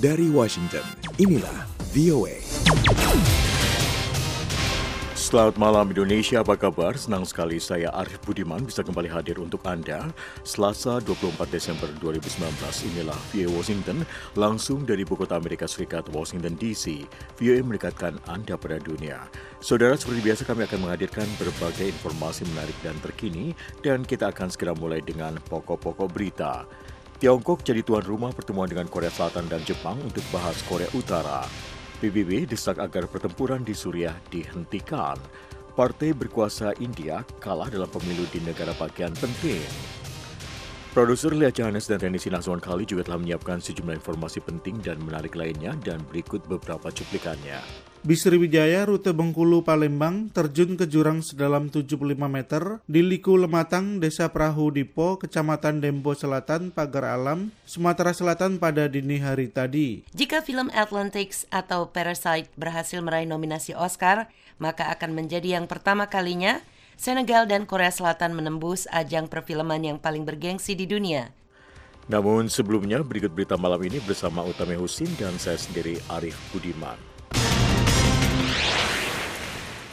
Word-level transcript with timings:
Dari 0.00 0.32
Washington, 0.32 0.80
inilah 1.20 1.68
VOA. 1.92 2.40
Selamat 5.12 5.60
malam 5.60 5.92
Indonesia, 5.92 6.40
apa 6.40 6.56
kabar? 6.56 6.96
Senang 6.96 7.28
sekali 7.28 7.60
saya 7.60 7.92
Arif 7.92 8.16
Budiman 8.24 8.64
bisa 8.64 8.80
kembali 8.80 9.12
hadir 9.12 9.36
untuk 9.36 9.60
Anda. 9.68 10.08
Selasa 10.40 11.04
24 11.04 11.44
Desember 11.52 11.92
2019, 12.00 12.32
inilah 12.96 13.18
VOA 13.28 13.52
Washington, 13.52 14.08
langsung 14.40 14.88
dari 14.88 15.04
ibu 15.04 15.20
kota 15.20 15.36
Amerika 15.36 15.68
Serikat, 15.68 16.08
Washington 16.16 16.56
DC. 16.56 17.04
VOA 17.36 17.60
mendekatkan 17.60 18.16
Anda 18.24 18.56
pada 18.56 18.80
dunia. 18.80 19.28
Saudara, 19.60 20.00
seperti 20.00 20.24
biasa 20.24 20.48
kami 20.48 20.64
akan 20.64 20.80
menghadirkan 20.80 21.28
berbagai 21.36 21.92
informasi 21.92 22.48
menarik 22.56 22.80
dan 22.80 22.96
terkini, 23.04 23.52
dan 23.84 24.00
kita 24.00 24.32
akan 24.32 24.48
segera 24.48 24.72
mulai 24.72 25.04
dengan 25.04 25.36
pokok-pokok 25.44 26.08
berita. 26.08 26.64
Tiongkok 27.20 27.60
jadi 27.60 27.84
tuan 27.84 28.00
rumah 28.00 28.32
pertemuan 28.32 28.64
dengan 28.64 28.88
Korea 28.88 29.12
Selatan 29.12 29.44
dan 29.52 29.60
Jepang 29.68 30.00
untuk 30.00 30.24
bahas 30.32 30.56
Korea 30.64 30.88
Utara. 30.96 31.44
PBB 32.00 32.48
desak 32.48 32.80
agar 32.80 33.04
pertempuran 33.12 33.60
di 33.60 33.76
Suriah 33.76 34.16
dihentikan. 34.32 35.20
Partai 35.76 36.16
berkuasa 36.16 36.72
India 36.80 37.20
kalah 37.36 37.68
dalam 37.68 37.92
pemilu 37.92 38.24
di 38.32 38.40
negara 38.40 38.72
bagian 38.72 39.12
penting. 39.20 39.60
Produser 40.96 41.36
Lia 41.36 41.52
Johannes 41.52 41.92
dan 41.92 42.00
Reni 42.00 42.16
Sinasuan 42.16 42.56
Kali 42.56 42.88
juga 42.88 43.04
telah 43.04 43.20
menyiapkan 43.20 43.60
sejumlah 43.60 44.00
informasi 44.00 44.40
penting 44.40 44.80
dan 44.80 44.96
menarik 45.04 45.36
lainnya 45.36 45.76
dan 45.84 46.00
berikut 46.08 46.40
beberapa 46.48 46.88
cuplikannya. 46.88 47.89
Bis 48.00 48.24
Sriwijaya 48.24 48.88
rute 48.88 49.12
Bengkulu 49.12 49.60
Palembang 49.60 50.32
terjun 50.32 50.72
ke 50.72 50.88
jurang 50.88 51.20
sedalam 51.20 51.68
75 51.68 52.16
meter 52.16 52.80
di 52.88 53.04
Liku 53.04 53.36
Lematang, 53.36 54.00
Desa 54.00 54.32
Perahu 54.32 54.72
Dipo, 54.72 55.20
Kecamatan 55.20 55.84
Dempo 55.84 56.16
Selatan, 56.16 56.72
Pagar 56.72 57.04
Alam, 57.12 57.52
Sumatera 57.68 58.16
Selatan 58.16 58.56
pada 58.56 58.88
dini 58.88 59.20
hari 59.20 59.52
tadi. 59.52 60.00
Jika 60.16 60.40
film 60.40 60.72
Atlantics 60.72 61.44
atau 61.52 61.92
Parasite 61.92 62.48
berhasil 62.56 63.04
meraih 63.04 63.28
nominasi 63.28 63.76
Oscar, 63.76 64.32
maka 64.56 64.88
akan 64.96 65.12
menjadi 65.12 65.60
yang 65.60 65.68
pertama 65.68 66.08
kalinya 66.08 66.64
Senegal 66.96 67.44
dan 67.44 67.68
Korea 67.68 67.92
Selatan 67.92 68.32
menembus 68.32 68.88
ajang 68.96 69.28
perfilman 69.28 69.84
yang 69.84 70.00
paling 70.00 70.24
bergengsi 70.24 70.72
di 70.72 70.88
dunia. 70.88 71.36
Namun 72.08 72.48
sebelumnya 72.48 73.04
berikut 73.04 73.36
berita 73.36 73.60
malam 73.60 73.84
ini 73.84 74.00
bersama 74.00 74.40
Utame 74.40 74.80
Husin 74.80 75.12
dan 75.20 75.36
saya 75.36 75.60
sendiri 75.60 76.00
Arif 76.08 76.40
Budiman. 76.48 76.96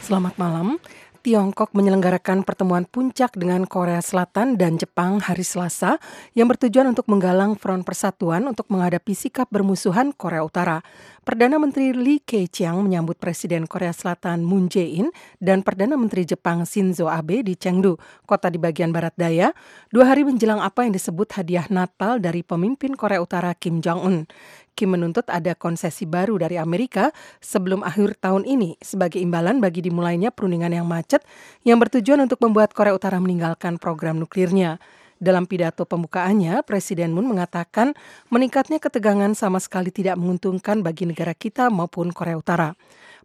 Selamat 0.08 0.40
malam. 0.40 0.80
Tiongkok 1.20 1.76
menyelenggarakan 1.76 2.40
pertemuan 2.40 2.88
puncak 2.88 3.36
dengan 3.36 3.68
Korea 3.68 4.00
Selatan 4.00 4.56
dan 4.56 4.80
Jepang 4.80 5.20
hari 5.20 5.44
Selasa 5.44 6.00
yang 6.32 6.48
bertujuan 6.48 6.88
untuk 6.88 7.12
menggalang 7.12 7.60
front 7.60 7.84
persatuan 7.84 8.48
untuk 8.48 8.72
menghadapi 8.72 9.12
sikap 9.12 9.52
bermusuhan 9.52 10.16
Korea 10.16 10.40
Utara. 10.40 10.80
Perdana 11.28 11.60
Menteri 11.60 11.92
Lee 11.92 12.24
Keqiang 12.24 12.80
menyambut 12.80 13.20
Presiden 13.20 13.68
Korea 13.68 13.92
Selatan 13.92 14.48
Moon 14.48 14.72
Jae-in 14.72 15.12
dan 15.44 15.60
Perdana 15.60 16.00
Menteri 16.00 16.24
Jepang 16.24 16.64
Shinzo 16.64 17.12
Abe 17.12 17.44
di 17.44 17.52
Chengdu, 17.52 18.00
kota 18.24 18.48
di 18.48 18.56
bagian 18.56 18.88
barat 18.88 19.12
daya, 19.20 19.52
dua 19.92 20.08
hari 20.08 20.24
menjelang 20.24 20.64
apa 20.64 20.88
yang 20.88 20.96
disebut 20.96 21.36
hadiah 21.36 21.68
Natal 21.68 22.16
dari 22.16 22.40
pemimpin 22.40 22.96
Korea 22.96 23.20
Utara 23.20 23.52
Kim 23.52 23.84
Jong-un. 23.84 24.24
Kim 24.78 24.94
menuntut 24.94 25.26
ada 25.26 25.58
konsesi 25.58 26.06
baru 26.06 26.38
dari 26.38 26.54
Amerika 26.54 27.10
sebelum 27.42 27.82
akhir 27.82 28.22
tahun 28.22 28.46
ini 28.46 28.78
sebagai 28.78 29.18
imbalan 29.18 29.58
bagi 29.58 29.82
dimulainya 29.82 30.30
perundingan 30.30 30.70
yang 30.70 30.86
macet 30.86 31.26
yang 31.66 31.82
bertujuan 31.82 32.22
untuk 32.22 32.38
membuat 32.46 32.70
Korea 32.70 32.94
Utara 32.94 33.18
meninggalkan 33.18 33.82
program 33.82 34.22
nuklirnya. 34.22 34.78
Dalam 35.18 35.50
pidato 35.50 35.82
pembukaannya, 35.82 36.62
Presiden 36.62 37.10
Moon 37.10 37.26
mengatakan 37.26 37.98
meningkatnya 38.30 38.78
ketegangan 38.78 39.34
sama 39.34 39.58
sekali 39.58 39.90
tidak 39.90 40.14
menguntungkan 40.14 40.78
bagi 40.86 41.10
negara 41.10 41.34
kita 41.34 41.74
maupun 41.74 42.14
Korea 42.14 42.38
Utara. 42.38 42.70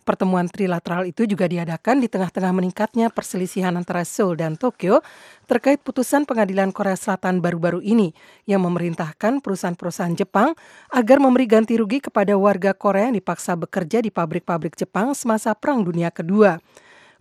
Pertemuan 0.04 0.52
trilateral 0.52 1.08
itu 1.08 1.24
juga 1.24 1.48
diadakan 1.48 2.04
di 2.04 2.12
tengah-tengah 2.12 2.52
meningkatnya 2.52 3.08
perselisihan 3.08 3.72
antara 3.80 4.04
Seoul 4.04 4.36
dan 4.36 4.60
Tokyo 4.60 5.00
terkait 5.48 5.80
putusan 5.80 6.28
pengadilan 6.28 6.76
Korea 6.76 7.00
Selatan 7.00 7.40
baru-baru 7.40 7.80
ini 7.80 8.12
yang 8.44 8.68
memerintahkan 8.68 9.40
perusahaan-perusahaan 9.40 10.12
Jepang 10.20 10.60
agar 10.92 11.24
memberi 11.24 11.48
ganti 11.48 11.80
rugi 11.80 12.04
kepada 12.04 12.36
warga 12.36 12.76
Korea 12.76 13.08
yang 13.08 13.16
dipaksa 13.16 13.56
bekerja 13.56 14.04
di 14.04 14.12
pabrik-pabrik 14.12 14.76
Jepang 14.76 15.16
semasa 15.16 15.56
Perang 15.56 15.88
Dunia 15.88 16.12
Kedua. 16.12 16.60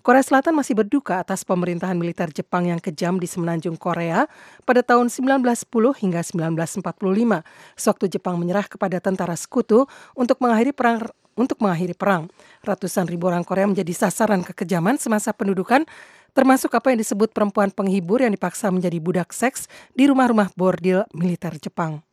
Korea 0.03 0.27
Selatan 0.27 0.59
masih 0.59 0.75
berduka 0.75 1.23
atas 1.23 1.47
pemerintahan 1.47 1.95
militer 1.95 2.27
Jepang 2.35 2.67
yang 2.67 2.83
kejam 2.83 3.23
di 3.23 3.31
semenanjung 3.31 3.79
Korea 3.79 4.27
pada 4.67 4.83
tahun 4.83 5.07
1910 5.07 5.71
hingga 6.03 6.21
1945, 6.27 7.47
sewaktu 7.79 8.05
Jepang 8.11 8.35
menyerah 8.35 8.67
kepada 8.67 8.99
tentara 8.99 9.39
sekutu 9.39 9.87
untuk 10.19 10.43
mengakhiri 10.43 10.75
perang 10.75 11.07
untuk 11.35 11.59
mengakhiri 11.65 11.97
perang. 11.97 12.29
Ratusan 12.63 13.09
ribu 13.09 13.33
orang 13.33 13.43
Korea 13.43 13.65
menjadi 13.65 13.91
sasaran 13.91 14.45
kekejaman 14.45 15.01
semasa 15.01 15.33
pendudukan, 15.33 15.89
termasuk 16.37 16.73
apa 16.77 16.93
yang 16.93 17.01
disebut 17.01 17.33
perempuan 17.33 17.73
penghibur 17.73 18.21
yang 18.21 18.33
dipaksa 18.33 18.69
menjadi 18.69 18.99
budak 19.01 19.33
seks 19.33 19.67
di 19.97 20.09
rumah-rumah 20.09 20.53
bordil 20.55 21.09
militer 21.17 21.57
Jepang. 21.57 22.12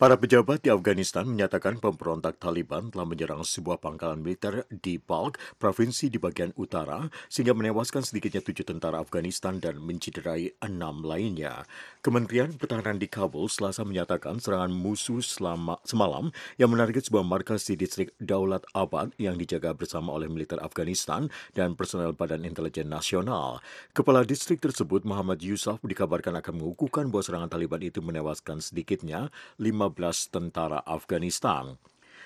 Para 0.00 0.16
pejabat 0.16 0.64
di 0.64 0.72
Afghanistan 0.72 1.28
menyatakan 1.28 1.76
pemberontak 1.76 2.40
Taliban 2.40 2.88
telah 2.88 3.04
menyerang 3.04 3.44
sebuah 3.44 3.84
pangkalan 3.84 4.24
militer 4.24 4.64
di 4.72 4.96
Balk, 4.96 5.36
provinsi 5.60 6.08
di 6.08 6.16
bagian 6.16 6.56
utara, 6.56 7.04
sehingga 7.28 7.52
menewaskan 7.52 8.00
sedikitnya 8.00 8.40
tujuh 8.40 8.64
tentara 8.64 8.96
Afghanistan 8.96 9.60
dan 9.60 9.76
mencederai 9.76 10.56
enam 10.64 11.04
lainnya. 11.04 11.68
Kementerian 12.00 12.56
Pertahanan 12.56 12.96
di 12.96 13.12
Kabul 13.12 13.52
selasa 13.52 13.84
menyatakan 13.84 14.40
serangan 14.40 14.72
musuh 14.72 15.20
selama, 15.20 15.76
semalam 15.84 16.32
yang 16.56 16.72
menarget 16.72 17.12
sebuah 17.12 17.28
markas 17.28 17.68
di 17.68 17.76
distrik 17.76 18.16
Daulat 18.16 18.64
Abad 18.72 19.12
yang 19.20 19.36
dijaga 19.36 19.76
bersama 19.76 20.16
oleh 20.16 20.32
militer 20.32 20.64
Afghanistan 20.64 21.28
dan 21.52 21.76
personel 21.76 22.16
Badan 22.16 22.48
Intelijen 22.48 22.88
Nasional. 22.88 23.60
Kepala 23.92 24.24
distrik 24.24 24.64
tersebut, 24.64 25.04
Muhammad 25.04 25.44
Yusuf, 25.44 25.76
dikabarkan 25.84 26.40
akan 26.40 26.56
mengukuhkan 26.56 27.12
bahwa 27.12 27.20
serangan 27.20 27.52
Taliban 27.52 27.84
itu 27.84 28.00
menewaskan 28.00 28.64
sedikitnya 28.64 29.28
5 29.60 29.89
15 29.89 29.89
tentara 30.30 30.82
Afghanistan. 30.86 31.78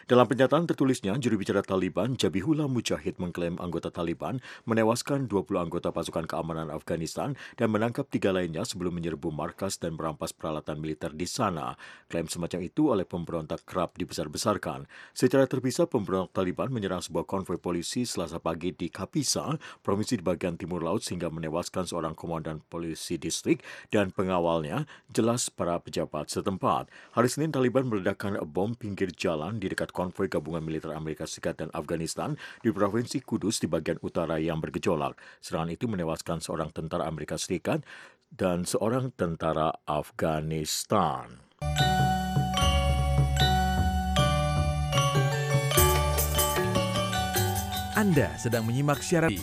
Dalam 0.04 0.28
pernyataan 0.28 0.69
tertulisnya, 0.69 1.16
juru 1.16 1.41
bicara 1.41 1.65
Taliban, 1.65 2.12
Jabihullah 2.12 2.69
Mujahid 2.69 3.16
mengklaim 3.16 3.56
anggota 3.56 3.88
Taliban 3.88 4.37
menewaskan 4.69 5.32
20 5.32 5.56
anggota 5.56 5.97
pasukan 5.97 6.28
keamanan 6.28 6.69
Afghanistan 6.69 7.32
dan 7.56 7.72
menangkap 7.72 8.04
tiga 8.12 8.28
lainnya 8.28 8.69
sebelum 8.69 9.00
menyerbu 9.00 9.32
markas 9.32 9.81
dan 9.81 9.97
merampas 9.97 10.37
peralatan 10.37 10.76
militer 10.76 11.09
di 11.16 11.25
sana. 11.25 11.81
Klaim 12.12 12.28
semacam 12.28 12.60
itu 12.69 12.93
oleh 12.93 13.09
pemberontak 13.09 13.64
kerap 13.64 13.97
dibesar-besarkan. 13.97 14.84
Secara 15.16 15.48
terpisah, 15.48 15.88
pemberontak 15.88 16.37
Taliban 16.37 16.69
menyerang 16.69 17.00
sebuah 17.00 17.25
konvoi 17.25 17.56
polisi 17.56 18.04
selasa 18.04 18.37
pagi 18.37 18.76
di 18.76 18.93
Kapisa, 18.93 19.56
provinsi 19.81 20.20
di 20.20 20.25
bagian 20.28 20.60
timur 20.60 20.84
laut 20.84 21.00
sehingga 21.00 21.32
menewaskan 21.32 21.88
seorang 21.88 22.12
komandan 22.12 22.60
polisi 22.69 23.16
distrik 23.16 23.64
dan 23.88 24.12
pengawalnya, 24.12 24.84
jelas 25.09 25.48
para 25.48 25.81
pejabat 25.81 26.28
setempat. 26.28 26.93
Hari 27.16 27.28
Senin, 27.32 27.56
Taliban 27.56 27.88
meledakkan 27.88 28.37
bom 28.44 28.76
pinggir 28.76 29.09
jalan 29.09 29.56
di 29.56 29.72
dekat 29.72 29.94
konvoi 29.94 30.27
gabungan 30.27 30.66
militer 30.66 30.91
Amerika 30.91 31.22
Serikat 31.22 31.62
dan 31.62 31.71
Afghanistan 31.71 32.34
di 32.59 32.75
Provinsi 32.75 33.22
Kudus 33.22 33.62
di 33.62 33.71
bagian 33.71 34.03
utara 34.03 34.43
yang 34.43 34.59
bergejolak. 34.59 35.15
Serangan 35.38 35.71
itu 35.71 35.87
menewaskan 35.87 36.43
seorang 36.43 36.75
tentara 36.75 37.06
Amerika 37.06 37.38
Serikat 37.38 37.87
dan 38.34 38.66
seorang 38.66 39.15
tentara 39.15 39.71
Afghanistan. 39.87 41.47
Anda 47.94 48.34
sedang 48.37 48.66
menyimak 48.66 48.99
siaran 49.00 49.38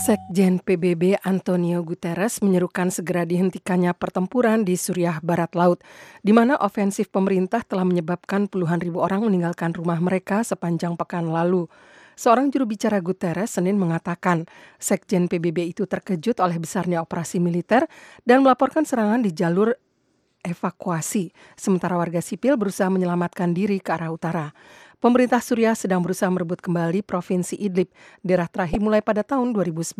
Sekjen 0.00 0.64
PBB 0.64 1.20
Antonio 1.28 1.84
Guterres 1.84 2.40
menyerukan 2.40 2.88
segera 2.88 3.28
dihentikannya 3.28 3.92
pertempuran 3.92 4.64
di 4.64 4.72
Suriah 4.72 5.20
Barat 5.20 5.52
Laut, 5.52 5.84
di 6.24 6.32
mana 6.32 6.56
ofensif 6.56 7.12
pemerintah 7.12 7.60
telah 7.60 7.84
menyebabkan 7.84 8.48
puluhan 8.48 8.80
ribu 8.80 9.04
orang 9.04 9.20
meninggalkan 9.28 9.76
rumah 9.76 10.00
mereka 10.00 10.40
sepanjang 10.40 10.96
pekan 10.96 11.28
lalu. 11.28 11.68
Seorang 12.16 12.48
juru 12.48 12.64
bicara 12.64 12.96
Guterres 13.04 13.60
Senin 13.60 13.76
mengatakan, 13.76 14.48
Sekjen 14.80 15.28
PBB 15.28 15.76
itu 15.76 15.84
terkejut 15.84 16.40
oleh 16.40 16.56
besarnya 16.56 17.04
operasi 17.04 17.36
militer 17.36 17.84
dan 18.24 18.40
melaporkan 18.40 18.88
serangan 18.88 19.20
di 19.20 19.36
jalur 19.36 19.76
evakuasi, 20.40 21.28
sementara 21.60 22.00
warga 22.00 22.24
sipil 22.24 22.56
berusaha 22.56 22.88
menyelamatkan 22.88 23.52
diri 23.52 23.76
ke 23.84 23.92
arah 23.92 24.08
utara. 24.08 24.56
Pemerintah 25.00 25.40
Suriah 25.40 25.72
sedang 25.72 26.04
berusaha 26.04 26.28
merebut 26.28 26.60
kembali 26.60 27.00
Provinsi 27.00 27.56
Idlib, 27.56 27.88
daerah 28.20 28.44
terakhir 28.44 28.84
mulai 28.84 29.00
pada 29.00 29.24
tahun 29.24 29.56
2011. 29.56 29.96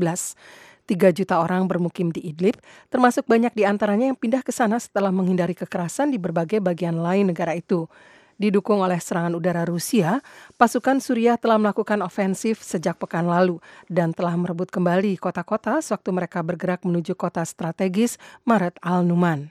Tiga 0.84 1.08
juta 1.08 1.40
orang 1.40 1.64
bermukim 1.64 2.12
di 2.12 2.20
Idlib, 2.28 2.60
termasuk 2.92 3.24
banyak 3.24 3.48
di 3.56 3.64
antaranya 3.64 4.12
yang 4.12 4.18
pindah 4.20 4.44
ke 4.44 4.52
sana 4.52 4.76
setelah 4.76 5.08
menghindari 5.08 5.56
kekerasan 5.56 6.12
di 6.12 6.20
berbagai 6.20 6.60
bagian 6.60 7.00
lain 7.00 7.32
negara 7.32 7.56
itu. 7.56 7.88
Didukung 8.36 8.84
oleh 8.84 9.00
serangan 9.00 9.32
udara 9.32 9.64
Rusia, 9.64 10.20
pasukan 10.60 11.00
Suriah 11.00 11.40
telah 11.40 11.56
melakukan 11.56 12.04
ofensif 12.04 12.60
sejak 12.60 13.00
pekan 13.00 13.24
lalu 13.24 13.56
dan 13.88 14.12
telah 14.12 14.36
merebut 14.36 14.68
kembali 14.68 15.16
kota-kota 15.16 15.80
sewaktu 15.80 16.12
mereka 16.12 16.44
bergerak 16.44 16.84
menuju 16.84 17.16
kota 17.16 17.40
strategis 17.48 18.20
Maret 18.44 18.76
al-Numan. 18.84 19.48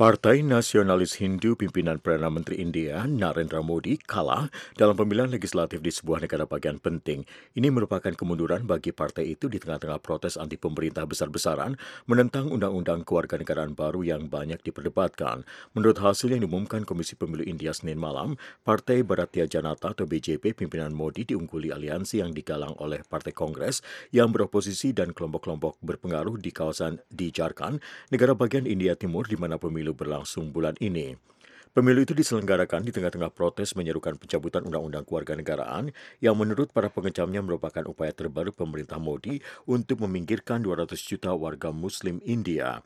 Partai 0.00 0.40
Nasionalis 0.40 1.20
Hindu 1.20 1.60
pimpinan 1.60 2.00
Perdana 2.00 2.32
Menteri 2.32 2.56
India 2.56 3.04
Narendra 3.04 3.60
Modi 3.60 4.00
kalah 4.00 4.48
dalam 4.72 4.96
pemilihan 4.96 5.28
legislatif 5.28 5.84
di 5.84 5.92
sebuah 5.92 6.24
negara 6.24 6.48
bagian 6.48 6.80
penting. 6.80 7.28
Ini 7.52 7.68
merupakan 7.68 8.08
kemunduran 8.08 8.64
bagi 8.64 8.96
partai 8.96 9.36
itu 9.36 9.52
di 9.52 9.60
tengah-tengah 9.60 10.00
protes 10.00 10.40
anti 10.40 10.56
pemerintah 10.56 11.04
besar-besaran 11.04 11.76
menentang 12.08 12.48
undang-undang 12.48 13.04
kewarganegaraan 13.04 13.76
baru 13.76 14.00
yang 14.00 14.32
banyak 14.32 14.64
diperdebatkan. 14.64 15.44
Menurut 15.76 16.00
hasil 16.00 16.32
yang 16.32 16.48
diumumkan 16.48 16.88
Komisi 16.88 17.12
Pemilu 17.20 17.44
India 17.44 17.76
Senin 17.76 18.00
malam, 18.00 18.40
Partai 18.64 19.04
Bharatiya 19.04 19.52
Janata 19.52 19.92
atau 19.92 20.08
BJP 20.08 20.56
pimpinan 20.56 20.96
Modi 20.96 21.28
diungguli 21.28 21.76
aliansi 21.76 22.24
yang 22.24 22.32
digalang 22.32 22.72
oleh 22.80 23.04
Partai 23.04 23.36
Kongres 23.36 23.84
yang 24.16 24.32
beroposisi 24.32 24.96
dan 24.96 25.12
kelompok-kelompok 25.12 25.76
berpengaruh 25.84 26.40
di 26.40 26.56
kawasan 26.56 27.04
di 27.12 27.28
Jharkhand, 27.28 27.84
negara 28.08 28.32
bagian 28.32 28.64
India 28.64 28.96
Timur 28.96 29.28
di 29.28 29.36
mana 29.36 29.60
pemilu 29.60 29.89
pemilu 29.90 29.98
berlangsung 29.98 30.54
bulan 30.54 30.78
ini. 30.78 31.18
Pemilu 31.70 32.02
itu 32.02 32.14
diselenggarakan 32.14 32.82
di 32.82 32.90
tengah-tengah 32.90 33.30
protes 33.30 33.78
menyerukan 33.78 34.18
pencabutan 34.18 34.66
Undang-Undang 34.66 35.06
Kewarganegaraan 35.06 35.94
yang 36.18 36.34
menurut 36.34 36.74
para 36.74 36.90
pengecamnya 36.90 37.42
merupakan 37.42 37.86
upaya 37.86 38.10
terbaru 38.10 38.50
pemerintah 38.50 38.98
Modi 38.98 39.38
untuk 39.70 40.02
meminggirkan 40.02 40.66
200 40.66 40.98
juta 40.98 41.30
warga 41.30 41.70
Muslim 41.70 42.18
India. 42.26 42.82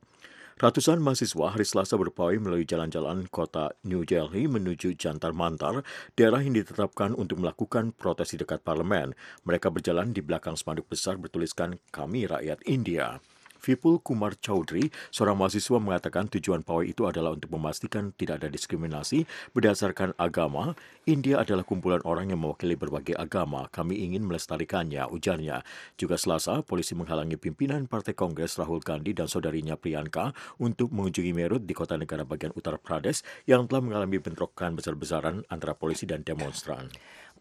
Ratusan 0.61 1.01
mahasiswa 1.01 1.51
hari 1.51 1.65
Selasa 1.65 1.97
berpawai 1.97 2.39
melalui 2.39 2.69
jalan-jalan 2.69 3.27
kota 3.33 3.73
New 3.89 4.05
Delhi 4.05 4.47
menuju 4.47 4.95
Jantar 5.00 5.33
Mantar, 5.33 5.81
daerah 6.15 6.45
yang 6.45 6.55
ditetapkan 6.55 7.17
untuk 7.17 7.41
melakukan 7.41 7.91
protes 7.97 8.37
di 8.37 8.39
dekat 8.39 8.62
parlemen. 8.62 9.17
Mereka 9.49 9.73
berjalan 9.73 10.12
di 10.12 10.21
belakang 10.23 10.55
spanduk 10.55 10.87
besar 10.87 11.19
bertuliskan 11.19 11.81
Kami 11.91 12.29
Rakyat 12.29 12.62
India. 12.69 13.19
Vipul 13.64 13.96
Kumar 14.05 14.37
Chaudhry, 14.37 14.93
seorang 15.08 15.40
mahasiswa 15.40 15.81
mengatakan 15.81 16.28
tujuan 16.28 16.61
pawai 16.61 16.93
itu 16.93 17.08
adalah 17.08 17.32
untuk 17.32 17.49
memastikan 17.56 18.12
tidak 18.12 18.44
ada 18.44 18.52
diskriminasi 18.52 19.25
berdasarkan 19.56 20.12
agama. 20.20 20.76
India 21.08 21.40
adalah 21.40 21.64
kumpulan 21.64 22.05
orang 22.05 22.28
yang 22.28 22.44
mewakili 22.44 22.76
berbagai 22.76 23.16
agama. 23.16 23.72
Kami 23.72 24.05
ingin 24.05 24.20
melestarikannya, 24.28 25.08
ujarnya. 25.08 25.64
Juga 25.96 26.20
selasa, 26.20 26.61
polisi 26.61 26.93
menghalangi 26.93 27.40
pimpinan 27.40 27.88
Partai 27.88 28.12
Kongres 28.12 28.61
Rahul 28.61 28.84
Gandhi 28.84 29.16
dan 29.16 29.32
saudarinya 29.32 29.81
Priyanka 29.81 30.37
untuk 30.61 30.93
mengunjungi 30.93 31.32
Merut 31.32 31.64
di 31.64 31.72
kota 31.72 31.96
negara 31.96 32.28
bagian 32.28 32.52
Uttar 32.52 32.76
Pradesh 32.76 33.25
yang 33.49 33.64
telah 33.64 33.81
mengalami 33.81 34.20
bentrokan 34.20 34.76
besar-besaran 34.76 35.49
antara 35.49 35.72
polisi 35.72 36.05
dan 36.05 36.20
demonstran. 36.20 36.93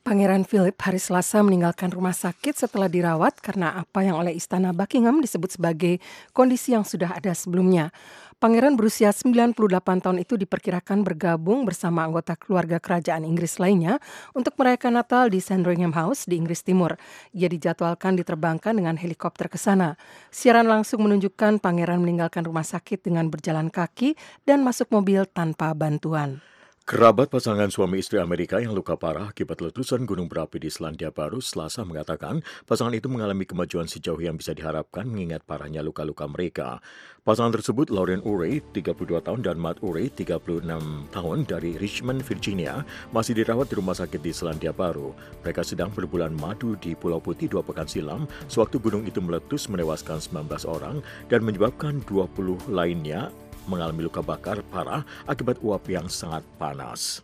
Pangeran 0.03 0.44
Philip 0.44 0.75
hari 0.83 1.00
Selasa 1.00 1.39
meninggalkan 1.39 1.88
rumah 1.88 2.11
sakit 2.11 2.59
setelah 2.59 2.91
dirawat 2.91 3.39
karena 3.39 3.71
apa 3.71 4.03
yang 4.03 4.19
oleh 4.19 4.35
Istana 4.35 4.75
Buckingham 4.75 5.23
disebut 5.23 5.55
sebagai 5.55 6.03
kondisi 6.35 6.75
yang 6.75 6.83
sudah 6.83 7.15
ada 7.15 7.31
sebelumnya. 7.31 7.88
Pangeran 8.35 8.75
berusia 8.75 9.15
98 9.15 9.55
tahun 10.03 10.19
itu 10.19 10.35
diperkirakan 10.35 11.07
bergabung 11.07 11.63
bersama 11.63 12.03
anggota 12.03 12.35
keluarga 12.35 12.83
kerajaan 12.83 13.23
Inggris 13.23 13.63
lainnya 13.63 14.03
untuk 14.35 14.59
merayakan 14.59 15.00
Natal 15.00 15.31
di 15.31 15.39
Sandringham 15.39 15.95
House 15.95 16.27
di 16.27 16.35
Inggris 16.35 16.67
Timur. 16.67 16.99
Ia 17.31 17.47
dijadwalkan 17.47 18.19
diterbangkan 18.19 18.75
dengan 18.75 18.99
helikopter 18.99 19.47
ke 19.47 19.56
sana. 19.56 19.95
Siaran 20.35 20.67
langsung 20.67 21.07
menunjukkan 21.07 21.63
pangeran 21.63 22.03
meninggalkan 22.03 22.44
rumah 22.44 22.67
sakit 22.67 23.07
dengan 23.07 23.31
berjalan 23.31 23.71
kaki 23.71 24.19
dan 24.44 24.67
masuk 24.67 24.91
mobil 24.91 25.23
tanpa 25.31 25.71
bantuan. 25.71 26.44
Kerabat 26.83 27.31
pasangan 27.31 27.71
suami 27.71 28.03
istri 28.03 28.19
Amerika 28.19 28.59
yang 28.59 28.75
luka 28.75 29.00
parah 29.00 29.31
akibat 29.31 29.63
letusan 29.63 30.03
gunung 30.03 30.27
berapi 30.27 30.59
di 30.59 30.68
Selandia 30.68 31.15
Baru 31.15 31.39
selasa 31.39 31.88
mengatakan 31.88 32.44
pasangan 32.68 32.91
itu 32.91 33.07
mengalami 33.07 33.47
kemajuan 33.47 33.88
sejauh 33.88 34.19
yang 34.19 34.35
bisa 34.35 34.51
diharapkan 34.51 35.07
mengingat 35.07 35.47
parahnya 35.47 35.80
luka-luka 35.80 36.27
mereka. 36.27 36.83
Pasangan 37.24 37.56
tersebut 37.56 37.88
Lauren 37.88 38.19
Urey, 38.27 38.59
32 38.75 39.00
tahun, 39.24 39.47
dan 39.47 39.63
Matt 39.63 39.80
Urey, 39.80 40.12
36 40.12 40.68
tahun 41.15 41.38
dari 41.47 41.80
Richmond, 41.80 42.19
Virginia, 42.19 42.83
masih 43.15 43.39
dirawat 43.39 43.71
di 43.71 43.80
rumah 43.80 43.95
sakit 43.95 44.19
di 44.19 44.35
Selandia 44.35 44.75
Baru. 44.75 45.15
Mereka 45.47 45.63
sedang 45.63 45.88
berbulan 45.88 46.35
madu 46.35 46.75
di 46.75 47.00
Pulau 47.00 47.24
Putih 47.24 47.47
dua 47.47 47.63
pekan 47.63 47.88
silam, 47.88 48.27
sewaktu 48.51 48.83
gunung 48.83 49.07
itu 49.07 49.24
meletus 49.24 49.71
menewaskan 49.71 50.19
19 50.19 50.68
orang 50.68 51.00
dan 51.31 51.47
menyebabkan 51.47 52.03
20 52.12 52.68
lainnya 52.68 53.31
mengalami 53.69 54.07
luka 54.07 54.24
bakar 54.24 54.63
parah 54.71 55.06
akibat 55.27 55.60
uap 55.63 55.83
yang 55.88 56.07
sangat 56.12 56.42
panas. 56.56 57.24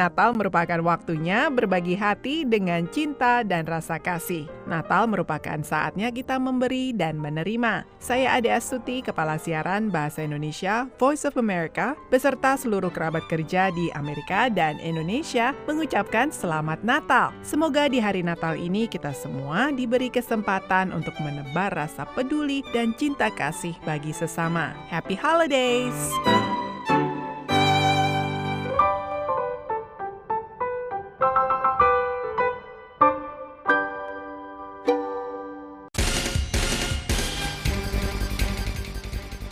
Natal 0.00 0.32
merupakan 0.32 0.80
waktunya 0.80 1.52
berbagi 1.52 1.92
hati 1.92 2.48
dengan 2.48 2.88
cinta 2.88 3.44
dan 3.44 3.68
rasa 3.68 4.00
kasih. 4.00 4.59
Natal 4.70 5.10
merupakan 5.10 5.58
saatnya 5.66 6.14
kita 6.14 6.38
memberi 6.38 6.94
dan 6.94 7.18
menerima. 7.18 7.84
Saya 7.98 8.38
Ade 8.38 8.54
Astuti, 8.54 9.02
Kepala 9.02 9.36
Siaran 9.36 9.90
Bahasa 9.90 10.22
Indonesia 10.22 10.86
Voice 10.96 11.26
of 11.26 11.34
America, 11.36 11.98
beserta 12.08 12.54
seluruh 12.54 12.94
kerabat 12.94 13.26
kerja 13.26 13.74
di 13.74 13.90
Amerika 13.98 14.46
dan 14.46 14.78
Indonesia 14.78 15.50
mengucapkan 15.66 16.30
Selamat 16.30 16.80
Natal. 16.86 17.34
Semoga 17.42 17.90
di 17.90 17.98
hari 17.98 18.22
Natal 18.22 18.54
ini 18.54 18.86
kita 18.86 19.10
semua 19.10 19.74
diberi 19.74 20.08
kesempatan 20.08 20.94
untuk 20.94 21.18
menebar 21.18 21.74
rasa 21.74 22.06
peduli 22.06 22.62
dan 22.70 22.94
cinta 22.94 23.28
kasih 23.28 23.74
bagi 23.82 24.14
sesama. 24.14 24.72
Happy 24.86 25.18
Holidays! 25.18 26.49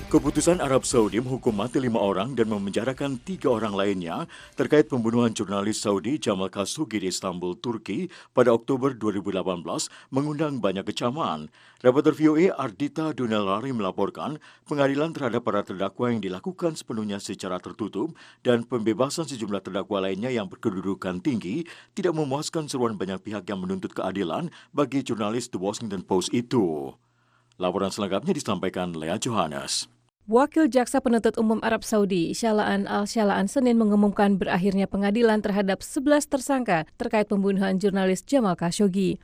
Keputusan 0.09 0.65
Arab 0.65 0.89
Saudi 0.89 1.21
menghukum 1.21 1.53
mati 1.53 1.77
lima 1.77 2.01
orang 2.01 2.33
dan 2.33 2.49
memenjarakan 2.49 3.21
tiga 3.21 3.53
orang 3.53 3.77
lainnya 3.77 4.25
terkait 4.57 4.89
pembunuhan 4.89 5.37
jurnalis 5.37 5.85
Saudi 5.85 6.17
Jamal 6.17 6.49
Khashoggi 6.49 6.97
di 6.97 7.13
Istanbul, 7.13 7.61
Turki 7.61 8.09
pada 8.33 8.57
Oktober 8.57 8.97
2018 8.97 9.45
mengundang 10.09 10.65
banyak 10.65 10.89
kecaman. 10.89 11.53
Reporter 11.85 12.17
VOA 12.17 12.57
Ardita 12.57 13.13
Dunelari 13.13 13.69
melaporkan 13.77 14.41
pengadilan 14.65 15.13
terhadap 15.13 15.45
para 15.45 15.61
terdakwa 15.61 16.09
yang 16.09 16.25
dilakukan 16.25 16.73
sepenuhnya 16.73 17.21
secara 17.21 17.61
tertutup 17.61 18.17
dan 18.41 18.65
pembebasan 18.65 19.29
sejumlah 19.29 19.61
terdakwa 19.61 20.09
lainnya 20.09 20.33
yang 20.33 20.49
berkedudukan 20.49 21.21
tinggi 21.21 21.69
tidak 21.93 22.17
memuaskan 22.17 22.65
seruan 22.65 22.97
banyak 22.97 23.21
pihak 23.21 23.45
yang 23.45 23.61
menuntut 23.61 23.93
keadilan 23.93 24.49
bagi 24.73 25.05
jurnalis 25.05 25.53
The 25.53 25.61
Washington 25.61 26.01
Post 26.01 26.33
itu. 26.33 26.97
Laporan 27.61 27.93
selengkapnya 27.93 28.33
disampaikan 28.33 28.97
Lea 28.97 29.21
Johannes. 29.21 29.98
Wakil 30.29 30.69
Jaksa 30.69 31.01
Penuntut 31.01 31.41
Umum 31.41 31.57
Arab 31.65 31.81
Saudi, 31.81 32.37
Syalaan 32.37 32.85
Al-Syalaan 32.85 33.49
Senin 33.49 33.81
mengumumkan 33.81 34.37
berakhirnya 34.37 34.85
pengadilan 34.85 35.41
terhadap 35.41 35.81
11 35.81 36.29
tersangka 36.29 36.85
terkait 37.01 37.33
pembunuhan 37.33 37.81
jurnalis 37.81 38.21
Jamal 38.29 38.53
Khashoggi. 38.53 39.17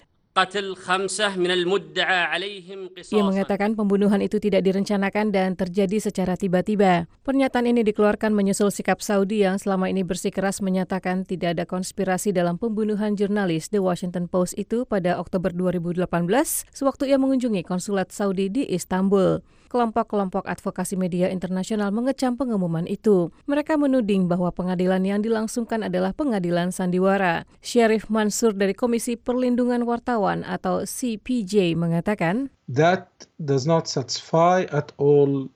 Ia 3.12 3.20
mengatakan 3.20 3.76
pembunuhan 3.76 4.24
itu 4.24 4.40
tidak 4.40 4.64
direncanakan 4.64 5.28
dan 5.28 5.52
terjadi 5.60 6.00
secara 6.00 6.40
tiba-tiba. 6.40 7.04
Pernyataan 7.20 7.68
ini 7.68 7.84
dikeluarkan 7.84 8.32
menyusul 8.32 8.72
sikap 8.72 9.04
Saudi 9.04 9.44
yang 9.44 9.60
selama 9.60 9.92
ini 9.92 10.08
bersikeras 10.08 10.64
menyatakan 10.64 11.28
tidak 11.28 11.60
ada 11.60 11.68
konspirasi 11.68 12.32
dalam 12.32 12.56
pembunuhan 12.56 13.12
jurnalis 13.12 13.68
The 13.68 13.84
Washington 13.84 14.24
Post 14.24 14.56
itu 14.56 14.88
pada 14.88 15.20
Oktober 15.20 15.52
2018 15.52 16.08
sewaktu 16.72 17.12
ia 17.12 17.20
mengunjungi 17.20 17.60
konsulat 17.60 18.08
Saudi 18.08 18.48
di 18.48 18.64
Istanbul 18.72 19.44
kelompok-kelompok 19.74 20.46
advokasi 20.46 20.94
media 20.94 21.26
internasional 21.34 21.90
mengecam 21.90 22.38
pengumuman 22.38 22.86
itu. 22.86 23.34
Mereka 23.50 23.74
menuding 23.74 24.30
bahwa 24.30 24.54
pengadilan 24.54 25.02
yang 25.02 25.18
dilangsungkan 25.18 25.82
adalah 25.82 26.14
pengadilan 26.14 26.70
sandiwara. 26.70 27.42
Syarif 27.58 28.06
Mansur 28.06 28.54
dari 28.54 28.78
Komisi 28.78 29.18
Perlindungan 29.18 29.82
Wartawan 29.82 30.46
atau 30.46 30.86
CPJ 30.86 31.74
mengatakan, 31.74 32.54
That 32.70 33.10
does 33.42 33.66
not 33.66 33.90
satisfy 33.90 34.70
at 34.70 34.94
all 34.96 35.50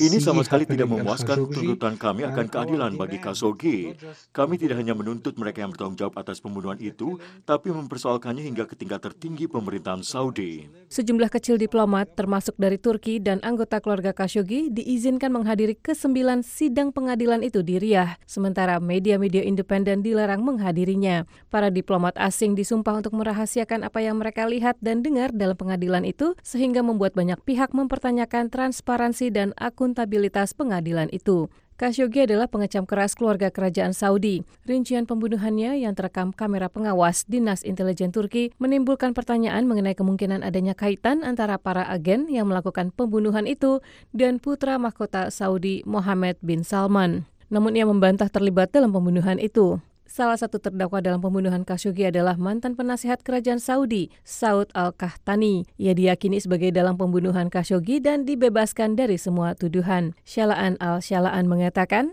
ini 0.00 0.16
sama 0.16 0.40
sekali 0.40 0.64
tidak 0.64 0.88
memuaskan 0.88 1.44
tuntutan 1.44 2.00
kami 2.00 2.24
akan 2.24 2.46
keadilan 2.48 2.92
bagi 2.96 3.20
Khashoggi. 3.20 3.92
Kami 4.32 4.56
tidak 4.56 4.80
hanya 4.80 4.96
menuntut 4.96 5.36
mereka 5.36 5.60
yang 5.60 5.76
bertanggung 5.76 6.00
jawab 6.00 6.16
atas 6.16 6.40
pembunuhan 6.40 6.80
itu, 6.80 7.20
tapi 7.44 7.68
mempersoalkannya 7.68 8.40
hingga 8.48 8.64
ke 8.64 8.80
tingkat 8.80 9.04
tertinggi 9.04 9.44
pemerintahan 9.44 10.00
Saudi. 10.00 10.64
Sejumlah 10.88 11.28
kecil 11.28 11.60
diplomat, 11.60 12.16
termasuk 12.16 12.56
dari 12.56 12.80
Turki 12.80 13.20
dan 13.20 13.44
anggota 13.44 13.76
keluarga 13.76 14.16
Khashoggi, 14.16 14.72
diizinkan 14.72 15.36
menghadiri 15.36 15.76
kesembilan 15.76 16.40
sidang 16.40 16.96
pengadilan 16.96 17.44
itu 17.44 17.60
di 17.60 17.76
Riyadh, 17.76 18.16
sementara 18.24 18.80
media-media 18.80 19.44
independen 19.44 20.00
dilarang 20.00 20.40
menghadirinya. 20.40 21.28
Para 21.52 21.68
diplomat 21.68 22.16
asing 22.16 22.56
disumpah 22.56 23.04
untuk 23.04 23.12
merahasiakan 23.20 23.84
apa 23.84 24.00
yang 24.00 24.16
mereka 24.16 24.48
lihat 24.48 24.80
dan 24.80 25.04
dengar 25.04 25.28
dalam 25.28 25.60
pengadilan 25.60 26.08
itu, 26.08 26.32
sehingga 26.40 26.80
membuat 26.80 27.12
banyak 27.12 27.36
pihak 27.44 27.76
mempertanyakan 27.76 28.29
transparansi 28.30 29.34
dan 29.34 29.50
akuntabilitas 29.58 30.54
pengadilan 30.54 31.10
itu. 31.10 31.50
Khashoggi 31.80 32.28
adalah 32.28 32.44
pengecam 32.44 32.84
keras 32.84 33.16
keluarga 33.16 33.48
kerajaan 33.48 33.96
Saudi. 33.96 34.44
Rincian 34.68 35.08
pembunuhannya 35.08 35.80
yang 35.80 35.96
terekam 35.96 36.28
kamera 36.28 36.68
pengawas 36.68 37.24
Dinas 37.24 37.64
Intelijen 37.64 38.12
Turki 38.12 38.52
menimbulkan 38.60 39.16
pertanyaan 39.16 39.64
mengenai 39.64 39.96
kemungkinan 39.96 40.44
adanya 40.44 40.76
kaitan 40.76 41.24
antara 41.24 41.56
para 41.56 41.88
agen 41.88 42.28
yang 42.28 42.52
melakukan 42.52 42.92
pembunuhan 42.92 43.48
itu 43.48 43.80
dan 44.12 44.36
putra 44.38 44.76
mahkota 44.76 45.32
Saudi 45.32 45.80
Mohammed 45.88 46.36
bin 46.44 46.68
Salman. 46.68 47.24
Namun 47.48 47.72
ia 47.74 47.88
membantah 47.88 48.28
terlibat 48.28 48.70
dalam 48.70 48.92
pembunuhan 48.92 49.40
itu. 49.40 49.80
Salah 50.20 50.36
satu 50.36 50.60
terdakwa 50.60 51.00
dalam 51.00 51.24
pembunuhan 51.24 51.64
Khashoggi 51.64 52.12
adalah 52.12 52.36
mantan 52.36 52.76
penasihat 52.76 53.24
kerajaan 53.24 53.56
Saudi, 53.56 54.12
Saud 54.20 54.68
Al-Kahtani. 54.76 55.64
Ia 55.80 55.96
diyakini 55.96 56.36
sebagai 56.36 56.68
dalam 56.76 57.00
pembunuhan 57.00 57.48
Khashoggi 57.48 58.04
dan 58.04 58.28
dibebaskan 58.28 59.00
dari 59.00 59.16
semua 59.16 59.56
tuduhan. 59.56 60.12
Syalaan 60.28 60.76
Al-Syalaan 60.76 61.48
mengatakan, 61.48 62.12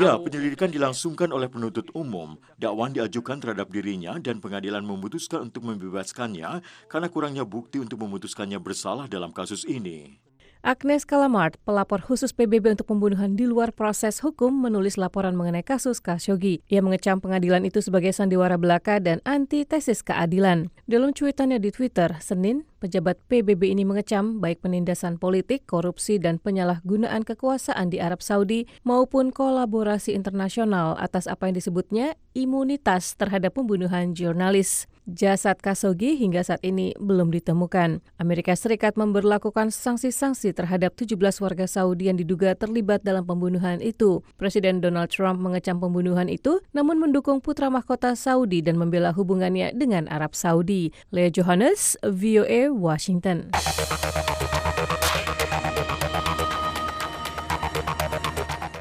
Ya, 0.00 0.16
penyelidikan 0.16 0.72
dilangsungkan 0.72 1.28
oleh 1.28 1.52
penuntut 1.52 1.92
umum. 1.92 2.40
Dakwaan 2.56 2.96
diajukan 2.96 3.36
terhadap 3.36 3.68
dirinya 3.68 4.16
dan 4.16 4.40
pengadilan 4.40 4.80
memutuskan 4.80 5.52
untuk 5.52 5.68
membebaskannya 5.68 6.64
karena 6.88 7.08
kurangnya 7.12 7.44
bukti 7.44 7.84
untuk 7.84 8.00
memutuskannya 8.00 8.56
bersalah 8.56 9.12
dalam 9.12 9.28
kasus 9.28 9.68
ini. 9.68 10.16
Agnes 10.62 11.02
Kalamart, 11.02 11.58
pelapor 11.66 11.98
khusus 12.06 12.30
PBB 12.30 12.78
untuk 12.78 12.86
pembunuhan 12.86 13.34
di 13.34 13.50
luar 13.50 13.74
proses 13.74 14.22
hukum, 14.22 14.54
menulis 14.54 14.94
laporan 14.94 15.34
mengenai 15.34 15.66
kasus 15.66 15.98
Khashoggi. 15.98 16.62
Ia 16.70 16.78
mengecam 16.78 17.18
pengadilan 17.18 17.66
itu 17.66 17.82
sebagai 17.82 18.14
sandiwara 18.14 18.54
belaka 18.54 19.02
dan 19.02 19.18
antitesis 19.26 20.06
keadilan. 20.06 20.70
Dalam 20.86 21.18
cuitannya 21.18 21.58
di 21.58 21.74
Twitter, 21.74 22.14
Senin, 22.22 22.62
pejabat 22.82 23.22
PBB 23.30 23.70
ini 23.70 23.86
mengecam 23.86 24.42
baik 24.42 24.58
penindasan 24.66 25.22
politik, 25.22 25.62
korupsi, 25.70 26.18
dan 26.18 26.42
penyalahgunaan 26.42 27.22
kekuasaan 27.22 27.94
di 27.94 28.02
Arab 28.02 28.18
Saudi 28.18 28.66
maupun 28.82 29.30
kolaborasi 29.30 30.10
internasional 30.10 30.98
atas 30.98 31.30
apa 31.30 31.46
yang 31.46 31.54
disebutnya 31.54 32.18
imunitas 32.34 33.14
terhadap 33.14 33.54
pembunuhan 33.54 34.18
jurnalis. 34.18 34.90
Jasad 35.02 35.58
Khashoggi 35.58 36.14
hingga 36.14 36.46
saat 36.46 36.62
ini 36.62 36.94
belum 36.94 37.34
ditemukan. 37.34 37.98
Amerika 38.22 38.54
Serikat 38.54 38.94
memberlakukan 38.94 39.74
sanksi-sanksi 39.74 40.54
terhadap 40.54 40.94
17 40.94 41.18
warga 41.42 41.66
Saudi 41.66 42.06
yang 42.06 42.14
diduga 42.14 42.54
terlibat 42.54 43.02
dalam 43.02 43.26
pembunuhan 43.26 43.82
itu. 43.82 44.22
Presiden 44.38 44.78
Donald 44.78 45.10
Trump 45.10 45.42
mengecam 45.42 45.82
pembunuhan 45.82 46.30
itu, 46.30 46.62
namun 46.70 47.02
mendukung 47.02 47.42
putra 47.42 47.66
mahkota 47.66 48.14
Saudi 48.14 48.62
dan 48.62 48.78
membela 48.78 49.10
hubungannya 49.10 49.74
dengan 49.74 50.06
Arab 50.06 50.38
Saudi. 50.38 50.94
Lea 51.10 51.34
Johannes, 51.34 51.98
VOA, 52.06 52.70
Washington. 52.72 53.52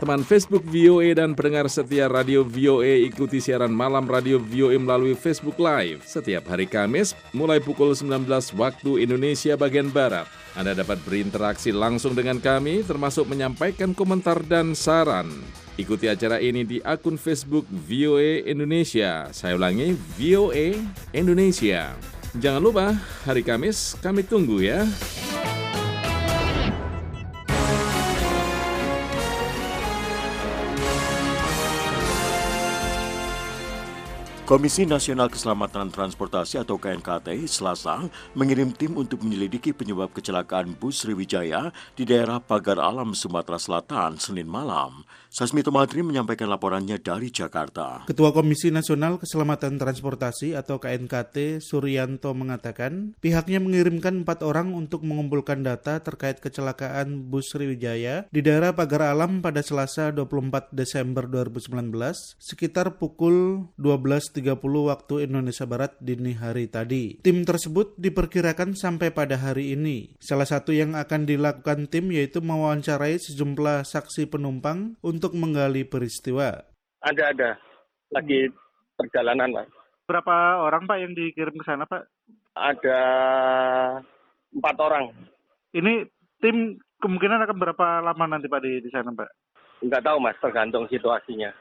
Teman 0.01 0.25
Facebook 0.25 0.65
VOA 0.65 1.13
dan 1.13 1.37
pendengar 1.37 1.69
setia 1.69 2.09
Radio 2.09 2.41
VOA 2.41 3.05
ikuti 3.05 3.37
siaran 3.37 3.69
malam 3.69 4.09
Radio 4.09 4.41
VOA 4.41 4.81
melalui 4.81 5.13
Facebook 5.13 5.61
Live 5.61 6.01
setiap 6.09 6.49
hari 6.49 6.65
Kamis 6.65 7.13
mulai 7.37 7.61
pukul 7.61 7.93
19 7.93 8.25
waktu 8.57 9.05
Indonesia 9.05 9.53
bagian 9.53 9.93
Barat. 9.93 10.25
Anda 10.57 10.73
dapat 10.73 10.97
berinteraksi 11.05 11.69
langsung 11.69 12.17
dengan 12.17 12.41
kami 12.41 12.81
termasuk 12.81 13.29
menyampaikan 13.29 13.93
komentar 13.93 14.41
dan 14.41 14.73
saran. 14.73 15.29
Ikuti 15.77 16.09
acara 16.09 16.41
ini 16.41 16.65
di 16.65 16.81
akun 16.81 17.21
Facebook 17.21 17.69
VOA 17.69 18.41
Indonesia. 18.49 19.29
Saya 19.29 19.53
ulangi, 19.53 19.93
VOA 20.17 20.81
Indonesia. 21.13 21.93
Jangan 22.31 22.63
lupa, 22.63 22.95
hari 23.27 23.43
Kamis 23.43 23.99
kami 23.99 24.23
tunggu 24.23 24.63
ya. 24.63 24.87
Komisi 34.47 34.83
Nasional 34.83 35.31
Keselamatan 35.31 35.91
Transportasi 35.91 36.59
atau 36.59 36.79
KNKT 36.79 37.47
Selasa 37.51 38.03
mengirim 38.35 38.71
tim 38.75 38.95
untuk 38.95 39.23
menyelidiki 39.23 39.75
penyebab 39.75 40.11
kecelakaan 40.11 40.75
bus 40.75 41.03
Sriwijaya 41.03 41.71
di 41.95 42.03
daerah 42.07 42.39
Pagar 42.39 42.79
Alam, 42.79 43.11
Sumatera 43.15 43.55
Selatan, 43.55 44.19
Senin 44.19 44.47
malam. 44.47 45.03
Sasmito 45.31 45.71
Madri 45.71 46.03
menyampaikan 46.03 46.51
laporannya 46.51 46.99
dari 46.99 47.31
Jakarta. 47.31 48.03
Ketua 48.03 48.35
Komisi 48.35 48.67
Nasional 48.67 49.15
Keselamatan 49.15 49.79
Transportasi 49.79 50.59
atau 50.59 50.75
KNKT 50.75 51.63
Suryanto 51.63 52.35
mengatakan 52.35 53.15
pihaknya 53.23 53.63
mengirimkan 53.63 54.27
empat 54.27 54.43
orang 54.43 54.75
untuk 54.75 55.07
mengumpulkan 55.07 55.63
data 55.63 56.03
terkait 56.03 56.43
kecelakaan 56.43 57.31
bus 57.31 57.47
Sriwijaya 57.55 58.27
di 58.27 58.43
daerah 58.43 58.75
Pagar 58.75 59.07
Alam 59.07 59.39
pada 59.39 59.63
Selasa 59.63 60.11
24 60.11 60.75
Desember 60.75 61.23
2019 61.31 61.95
sekitar 62.35 62.99
pukul 62.99 63.71
12 63.79 64.35
30 64.35 64.59
waktu 64.59 65.31
Indonesia 65.31 65.63
Barat 65.63 65.95
dini 66.03 66.35
hari 66.35 66.67
tadi. 66.67 67.23
Tim 67.23 67.47
tersebut 67.47 67.95
diperkirakan 67.95 68.75
sampai 68.75 69.15
pada 69.15 69.39
hari 69.39 69.79
ini. 69.79 70.11
Salah 70.19 70.43
satu 70.43 70.75
yang 70.75 70.99
akan 70.99 71.23
dilakukan 71.23 71.87
tim 71.87 72.11
yaitu 72.11 72.43
mewawancarai 72.43 73.15
sejumlah 73.15 73.87
saksi 73.87 74.27
penumpang 74.27 74.99
untuk 74.99 75.20
menggali 75.29 75.85
peristiwa. 75.85 76.57
Ada, 77.05 77.23
ada. 77.37 77.49
Lagi 78.09 78.49
perjalanan, 78.97 79.53
Pak. 79.53 79.67
Berapa 80.09 80.65
orang, 80.65 80.89
Pak, 80.89 80.97
yang 80.97 81.13
dikirim 81.13 81.53
ke 81.53 81.65
sana, 81.65 81.85
Pak? 81.85 82.09
Ada 82.57 83.01
empat 84.51 84.75
orang. 84.81 85.13
Ini 85.77 86.09
tim 86.41 86.81
kemungkinan 86.97 87.45
akan 87.45 87.57
berapa 87.61 87.87
lama 88.01 88.25
nanti, 88.25 88.49
Pak, 88.49 88.61
di, 88.65 88.81
di 88.81 88.89
sana, 88.89 89.13
Pak? 89.13 89.29
Enggak 89.85 90.03
tahu, 90.05 90.17
Mas. 90.17 90.37
Tergantung 90.41 90.89
situasinya. 90.89 91.53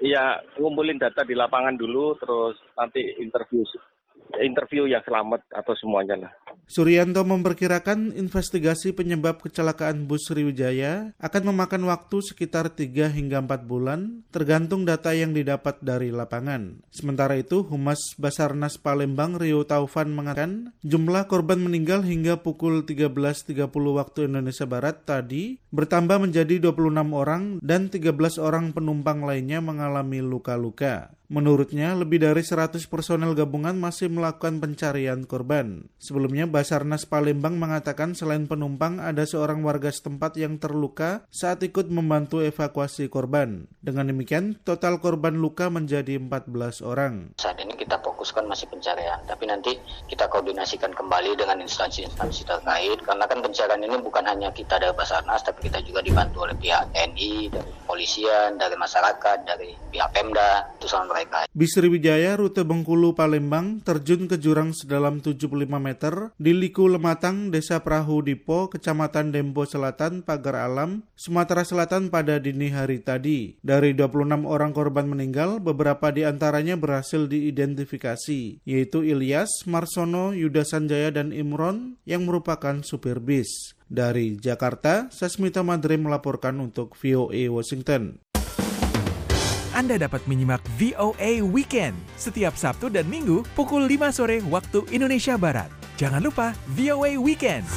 Iya, 0.00 0.44
ngumpulin 0.60 1.00
data 1.00 1.24
di 1.24 1.32
lapangan 1.32 1.76
dulu, 1.76 2.16
terus 2.20 2.56
nanti 2.76 3.00
interview 3.16 3.64
interview 4.42 4.84
yang 4.84 5.00
selamat 5.06 5.40
atau 5.54 5.72
semuanya 5.78 6.28
lah. 6.28 6.32
Suryanto 6.66 7.22
memperkirakan 7.22 8.10
investigasi 8.18 8.90
penyebab 8.90 9.38
kecelakaan 9.38 10.10
bus 10.10 10.26
Sriwijaya 10.26 11.14
akan 11.22 11.54
memakan 11.54 11.86
waktu 11.86 12.18
sekitar 12.26 12.74
3 12.74 13.06
hingga 13.14 13.38
4 13.38 13.70
bulan 13.70 14.26
tergantung 14.34 14.82
data 14.82 15.14
yang 15.14 15.30
didapat 15.30 15.78
dari 15.78 16.10
lapangan. 16.10 16.82
Sementara 16.90 17.38
itu, 17.38 17.62
Humas 17.62 18.18
Basarnas 18.18 18.82
Palembang 18.82 19.38
Rio 19.38 19.62
Taufan 19.62 20.10
mengatakan 20.10 20.74
jumlah 20.82 21.30
korban 21.30 21.62
meninggal 21.62 22.02
hingga 22.02 22.42
pukul 22.42 22.82
13.30 22.82 23.70
waktu 23.70 24.26
Indonesia 24.26 24.66
Barat 24.66 25.06
tadi 25.06 25.62
bertambah 25.70 26.18
menjadi 26.18 26.58
26 26.58 27.14
orang 27.14 27.62
dan 27.62 27.86
13 27.86 28.42
orang 28.42 28.74
penumpang 28.74 29.22
lainnya 29.22 29.62
mengalami 29.62 30.18
luka-luka. 30.18 31.14
Menurutnya, 31.26 31.90
lebih 31.98 32.22
dari 32.22 32.46
100 32.46 32.86
personel 32.86 33.34
gabungan 33.34 33.74
masih 33.74 34.06
melakukan 34.06 34.62
pencarian 34.62 35.26
korban. 35.26 35.90
Sebelumnya, 35.98 36.46
Basarnas 36.46 37.02
Palembang 37.02 37.58
mengatakan 37.58 38.14
selain 38.14 38.46
penumpang, 38.46 39.02
ada 39.02 39.26
seorang 39.26 39.66
warga 39.66 39.90
setempat 39.90 40.38
yang 40.38 40.62
terluka 40.62 41.26
saat 41.34 41.66
ikut 41.66 41.90
membantu 41.90 42.46
evakuasi 42.46 43.10
korban. 43.10 43.66
Dengan 43.82 44.06
demikian, 44.06 44.62
total 44.62 45.02
korban 45.02 45.34
luka 45.34 45.66
menjadi 45.66 46.14
14 46.22 46.86
orang. 46.86 47.34
Saat 47.42 47.58
ini 47.58 47.74
kita 47.74 47.98
fokuskan 47.98 48.46
masih 48.46 48.70
pencarian, 48.70 49.18
tapi 49.26 49.50
nanti 49.50 49.74
kita 50.06 50.30
koordinasikan 50.30 50.94
kembali 50.94 51.34
dengan 51.34 51.58
instansi-instansi 51.58 52.46
terkait, 52.46 53.02
karena 53.02 53.26
kan 53.26 53.42
pencarian 53.42 53.82
ini 53.82 53.98
bukan 53.98 54.22
hanya 54.30 54.54
kita 54.54 54.78
dari 54.78 54.94
Basarnas, 54.94 55.42
tapi 55.42 55.66
kita 55.66 55.82
juga 55.82 56.06
dibantu 56.06 56.46
oleh 56.46 56.54
pihak 56.54 56.94
TNI, 56.94 57.50
dari 57.50 57.70
kepolisian, 57.82 58.54
dari 58.54 58.78
masyarakat, 58.78 59.38
dari 59.42 59.74
pihak 59.90 60.10
Pemda, 60.14 60.70
itu 60.78 60.86
sama 60.86 61.15
Sriwijaya 61.76 62.40
rute 62.40 62.64
Bengkulu 62.64 63.12
Palembang 63.12 63.84
terjun 63.84 64.24
ke 64.30 64.40
jurang 64.40 64.72
sedalam 64.72 65.20
75 65.20 65.68
meter 65.76 66.32
di 66.40 66.56
Liku 66.56 66.88
Lematang, 66.88 67.52
Desa 67.52 67.84
Perahu 67.84 68.24
Dipo, 68.24 68.72
Kecamatan 68.72 69.34
Dempo 69.34 69.68
Selatan, 69.68 70.24
Pagar 70.24 70.56
Alam, 70.64 71.04
Sumatera 71.12 71.66
Selatan 71.66 72.08
pada 72.08 72.40
dini 72.40 72.72
hari 72.72 73.04
tadi. 73.04 73.60
Dari 73.60 73.92
26 73.92 74.48
orang 74.48 74.72
korban 74.72 75.04
meninggal, 75.04 75.60
beberapa 75.60 76.08
di 76.08 76.24
antaranya 76.24 76.80
berhasil 76.80 77.28
diidentifikasi, 77.28 78.64
yaitu 78.64 79.04
Ilyas, 79.04 79.68
Marsono, 79.68 80.32
Yuda 80.32 80.64
Sanjaya, 80.64 81.12
dan 81.12 81.36
Imron 81.36 82.00
yang 82.08 82.24
merupakan 82.24 82.80
supir 82.80 83.20
bis. 83.20 83.76
Dari 83.86 84.34
Jakarta, 84.34 85.06
Sasmita 85.14 85.62
Madre 85.62 85.94
melaporkan 85.94 86.58
untuk 86.58 86.98
VOA 86.98 87.46
Washington. 87.46 88.18
Anda 89.76 90.00
dapat 90.00 90.24
menyimak 90.24 90.64
VOA 90.80 91.44
Weekend 91.44 91.92
setiap 92.16 92.56
Sabtu 92.56 92.88
dan 92.88 93.04
Minggu 93.12 93.44
pukul 93.52 93.84
5 93.84 94.08
sore 94.08 94.40
waktu 94.48 94.88
Indonesia 94.88 95.36
Barat. 95.36 95.68
Jangan 96.00 96.24
lupa 96.24 96.56
VOA 96.72 97.20
Weekend. 97.20 97.68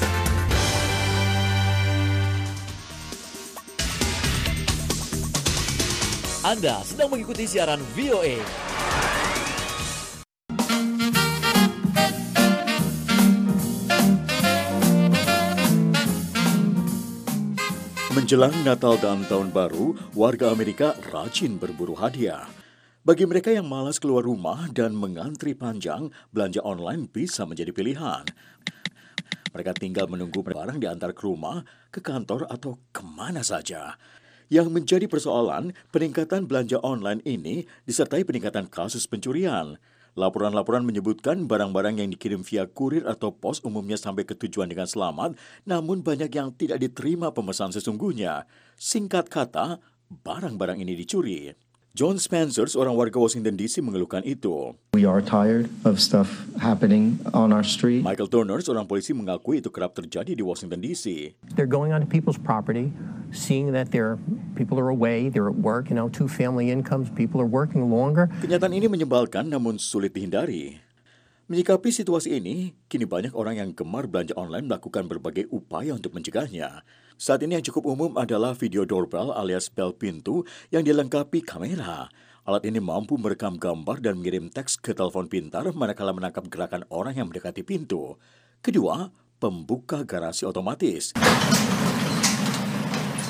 Anda 6.39 6.79
sedang 6.87 7.11
mengikuti 7.11 7.43
siaran 7.51 7.83
VOA. 7.91 8.39
Menjelang 18.29 18.61
Natal 18.61 18.93
dan 19.01 19.25
Tahun 19.25 19.49
Baru, 19.49 19.97
warga 20.13 20.53
Amerika 20.53 20.93
rajin 21.09 21.57
berburu 21.57 21.97
hadiah. 21.97 22.45
Bagi 23.01 23.25
mereka 23.25 23.49
yang 23.49 23.65
malas 23.65 23.97
keluar 23.97 24.21
rumah 24.21 24.69
dan 24.69 24.93
mengantri 24.93 25.57
panjang, 25.57 26.13
belanja 26.29 26.61
online 26.61 27.09
bisa 27.09 27.49
menjadi 27.49 27.73
pilihan. 27.73 28.21
Mereka 29.49 29.73
tinggal 29.81 30.05
menunggu 30.05 30.45
barang 30.45 30.77
diantar 30.77 31.17
ke 31.17 31.25
rumah, 31.25 31.65
ke 31.89 32.05
kantor, 32.05 32.45
atau 32.53 32.77
ke 32.93 33.01
mana 33.01 33.41
saja. 33.41 33.97
Yang 34.45 34.77
menjadi 34.77 35.09
persoalan, 35.09 35.73
peningkatan 35.89 36.45
belanja 36.45 36.77
online 36.85 37.25
ini 37.25 37.65
disertai 37.89 38.21
peningkatan 38.29 38.69
kasus 38.69 39.09
pencurian. 39.09 39.81
Laporan-laporan 40.19 40.83
menyebutkan 40.83 41.47
barang-barang 41.47 42.03
yang 42.03 42.11
dikirim 42.11 42.43
via 42.43 42.67
kurir 42.67 43.07
atau 43.07 43.31
pos 43.31 43.63
umumnya 43.63 43.95
sampai 43.95 44.27
ke 44.27 44.35
tujuan 44.35 44.67
dengan 44.67 44.83
selamat, 44.83 45.39
namun 45.63 46.03
banyak 46.03 46.27
yang 46.35 46.51
tidak 46.59 46.83
diterima 46.83 47.31
pemesan 47.31 47.71
sesungguhnya. 47.71 48.43
Singkat 48.75 49.31
kata, 49.31 49.79
barang-barang 50.11 50.83
ini 50.83 50.99
dicuri. 50.99 51.55
John 51.99 52.15
Spencer, 52.15 52.63
seorang 52.63 52.95
warga 52.95 53.19
Washington 53.19 53.59
DC 53.59 53.83
mengeluhkan 53.83 54.23
itu. 54.23 54.71
We 54.95 55.03
are 55.03 55.19
tired 55.19 55.67
of 55.83 55.99
stuff 55.99 56.31
happening 56.55 57.19
on 57.35 57.51
our 57.51 57.59
street. 57.59 58.07
Michael 58.07 58.31
Turner, 58.31 58.63
seorang 58.63 58.87
polisi 58.87 59.11
mengakui 59.11 59.59
itu 59.59 59.67
kerap 59.67 59.99
terjadi 59.99 60.31
di 60.31 60.39
Washington 60.39 60.79
DC. 60.79 61.35
They're 61.59 61.67
going 61.67 61.91
onto 61.91 62.07
people's 62.07 62.39
property, 62.39 62.95
seeing 63.35 63.75
that 63.75 63.91
their 63.91 64.15
people 64.55 64.79
are 64.79 64.87
away, 64.87 65.27
they're 65.27 65.51
at 65.51 65.59
work, 65.59 65.91
you 65.91 65.95
know, 65.99 66.07
two 66.07 66.31
family 66.31 66.71
incomes, 66.71 67.11
people 67.11 67.43
are 67.43 67.51
working 67.51 67.91
longer. 67.91 68.31
Kenyataan 68.47 68.71
ini 68.71 68.87
menyebalkan 68.87 69.51
namun 69.51 69.75
sulit 69.75 70.15
dihindari. 70.15 70.79
Menyikapi 71.51 71.91
situasi 71.91 72.39
ini, 72.39 72.79
kini 72.87 73.03
banyak 73.03 73.35
orang 73.35 73.59
yang 73.59 73.69
gemar 73.75 74.07
belanja 74.07 74.31
online 74.39 74.71
melakukan 74.71 75.03
berbagai 75.03 75.51
upaya 75.51 75.99
untuk 75.99 76.15
mencegahnya. 76.15 76.79
Saat 77.19 77.43
ini 77.43 77.59
yang 77.59 77.67
cukup 77.67 77.83
umum 77.83 78.15
adalah 78.15 78.55
video 78.55 78.87
doorbell 78.87 79.35
alias 79.35 79.67
bel 79.67 79.91
pintu 79.91 80.47
yang 80.71 80.87
dilengkapi 80.87 81.43
kamera. 81.43 82.07
Alat 82.47 82.63
ini 82.63 82.79
mampu 82.79 83.19
merekam 83.19 83.59
gambar 83.59 83.99
dan 83.99 84.23
mengirim 84.23 84.47
teks 84.47 84.79
ke 84.79 84.95
telepon 84.95 85.27
pintar 85.27 85.67
manakala 85.75 86.15
menangkap 86.15 86.47
gerakan 86.47 86.87
orang 86.87 87.19
yang 87.19 87.27
mendekati 87.27 87.59
pintu. 87.67 88.15
Kedua, 88.63 89.11
pembuka 89.35 90.07
garasi 90.07 90.47
otomatis. 90.47 91.11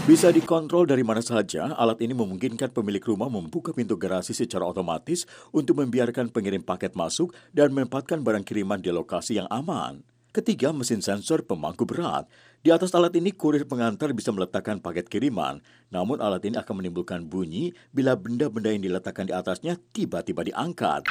Bisa 0.05 0.29
dikontrol 0.29 0.85
dari 0.85 1.01
mana 1.01 1.25
saja, 1.25 1.73
alat 1.73 1.97
ini 2.05 2.13
memungkinkan 2.13 2.69
pemilik 2.69 3.01
rumah 3.01 3.25
membuka 3.33 3.73
pintu 3.73 3.97
garasi 3.97 4.37
secara 4.37 4.69
otomatis 4.69 5.25
untuk 5.49 5.81
membiarkan 5.81 6.29
pengirim 6.29 6.61
paket 6.61 6.93
masuk 6.93 7.33
dan 7.57 7.73
menempatkan 7.73 8.21
barang 8.21 8.45
kiriman 8.45 8.77
di 8.77 8.93
lokasi 8.93 9.41
yang 9.41 9.49
aman. 9.49 10.05
Ketiga, 10.29 10.69
mesin 10.69 11.01
sensor 11.01 11.41
pemangku 11.41 11.89
berat. 11.89 12.29
Di 12.59 12.75
atas 12.75 12.91
alat 12.91 13.15
ini, 13.15 13.31
kurir 13.31 13.63
pengantar 13.63 14.11
bisa 14.11 14.35
meletakkan 14.35 14.83
paket 14.83 15.07
kiriman. 15.07 15.63
Namun 15.95 16.19
alat 16.19 16.43
ini 16.43 16.59
akan 16.59 16.83
menimbulkan 16.83 17.23
bunyi 17.23 17.71
bila 17.95 18.19
benda-benda 18.19 18.75
yang 18.75 18.83
diletakkan 18.83 19.31
di 19.31 19.31
atasnya 19.31 19.79
tiba-tiba 19.95 20.43
diangkat. 20.43 21.07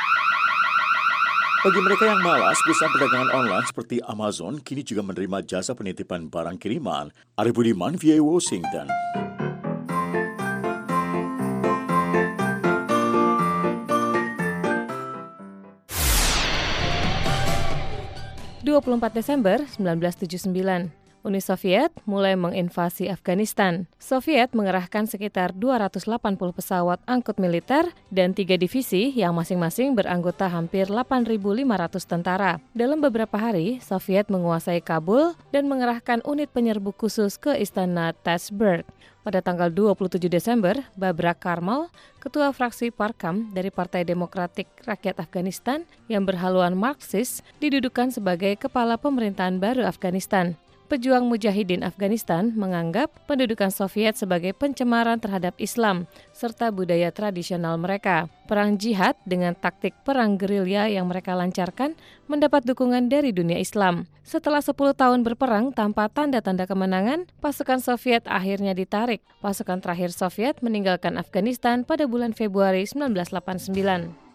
Bagi 1.64 1.80
mereka 1.80 2.04
yang 2.04 2.20
malas, 2.20 2.60
perusahaan 2.60 2.92
perdagangan 2.92 3.32
online 3.32 3.64
seperti 3.64 3.96
Amazon 4.04 4.60
kini 4.60 4.84
juga 4.84 5.00
menerima 5.00 5.40
jasa 5.40 5.72
penitipan 5.72 6.28
barang 6.28 6.60
kiriman. 6.60 7.08
Ari 7.40 7.56
Budiman, 7.56 7.96
VA 7.96 8.20
Washington. 8.20 8.84
...24 18.68 19.16
Desember 19.16 19.64
1979, 19.64 20.97
Uni 21.26 21.42
Soviet 21.42 21.90
mulai 22.06 22.38
menginvasi 22.38 23.10
Afghanistan. 23.10 23.90
Soviet 23.98 24.54
mengerahkan 24.54 25.10
sekitar 25.10 25.50
280 25.50 26.06
pesawat 26.54 27.02
angkut 27.10 27.42
militer 27.42 27.90
dan 28.14 28.30
tiga 28.38 28.54
divisi 28.54 29.10
yang 29.10 29.34
masing-masing 29.34 29.98
beranggota 29.98 30.46
hampir 30.46 30.86
8.500 30.86 32.06
tentara. 32.06 32.52
Dalam 32.70 33.02
beberapa 33.02 33.34
hari, 33.34 33.82
Soviet 33.82 34.30
menguasai 34.30 34.78
Kabul 34.78 35.34
dan 35.50 35.66
mengerahkan 35.66 36.22
unit 36.22 36.54
penyerbu 36.54 36.94
khusus 36.94 37.34
ke 37.34 37.58
istana 37.58 38.14
Tatsberg. 38.14 38.86
Pada 39.26 39.42
tanggal 39.44 39.68
27 39.68 40.30
Desember, 40.30 40.78
Babrak 40.96 41.42
Karmal, 41.42 41.90
ketua 42.22 42.48
fraksi 42.54 42.88
Parkam 42.88 43.50
dari 43.52 43.68
Partai 43.68 44.06
Demokratik 44.06 44.70
Rakyat 44.86 45.20
Afghanistan 45.20 45.84
yang 46.06 46.24
berhaluan 46.24 46.72
Marxis, 46.72 47.44
didudukan 47.60 48.08
sebagai 48.08 48.56
kepala 48.56 48.96
pemerintahan 48.96 49.60
baru 49.60 49.84
Afghanistan 49.84 50.56
pejuang 50.88 51.28
mujahidin 51.28 51.84
Afghanistan 51.84 52.50
menganggap 52.56 53.12
pendudukan 53.28 53.68
Soviet 53.68 54.16
sebagai 54.16 54.56
pencemaran 54.56 55.20
terhadap 55.20 55.52
Islam 55.60 56.08
serta 56.32 56.72
budaya 56.72 57.12
tradisional 57.12 57.76
mereka. 57.76 58.32
Perang 58.48 58.80
jihad 58.80 59.14
dengan 59.28 59.52
taktik 59.52 59.92
perang 60.02 60.40
gerilya 60.40 60.88
yang 60.88 61.12
mereka 61.12 61.36
lancarkan 61.36 61.92
mendapat 62.26 62.64
dukungan 62.64 63.12
dari 63.12 63.30
dunia 63.30 63.60
Islam. 63.60 64.08
Setelah 64.24 64.64
10 64.64 64.96
tahun 64.96 65.20
berperang 65.20 65.76
tanpa 65.76 66.08
tanda-tanda 66.08 66.64
kemenangan, 66.64 67.28
pasukan 67.44 67.84
Soviet 67.84 68.24
akhirnya 68.24 68.72
ditarik. 68.72 69.20
Pasukan 69.44 69.84
terakhir 69.84 70.16
Soviet 70.16 70.64
meninggalkan 70.64 71.20
Afghanistan 71.20 71.84
pada 71.84 72.08
bulan 72.08 72.32
Februari 72.32 72.88
1989. 72.88 74.28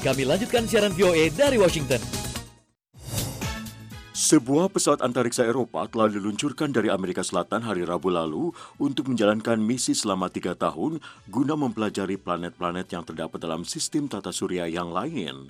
Kami 0.00 0.24
lanjutkan 0.24 0.64
siaran 0.64 0.96
VOA 0.96 1.28
dari 1.34 1.60
Washington. 1.60 2.19
Sebuah 4.20 4.68
pesawat 4.68 5.00
antariksa 5.00 5.48
Eropa 5.48 5.88
telah 5.88 6.12
diluncurkan 6.12 6.68
dari 6.68 6.92
Amerika 6.92 7.24
Selatan 7.24 7.64
hari 7.64 7.88
Rabu 7.88 8.12
lalu 8.12 8.52
untuk 8.76 9.08
menjalankan 9.08 9.56
misi 9.56 9.96
selama 9.96 10.28
tiga 10.28 10.52
tahun 10.52 11.00
guna 11.32 11.56
mempelajari 11.56 12.20
planet-planet 12.20 12.92
yang 12.92 13.00
terdapat 13.00 13.40
dalam 13.40 13.64
sistem 13.64 14.12
tata 14.12 14.28
surya 14.28 14.68
yang 14.68 14.92
lain. 14.92 15.48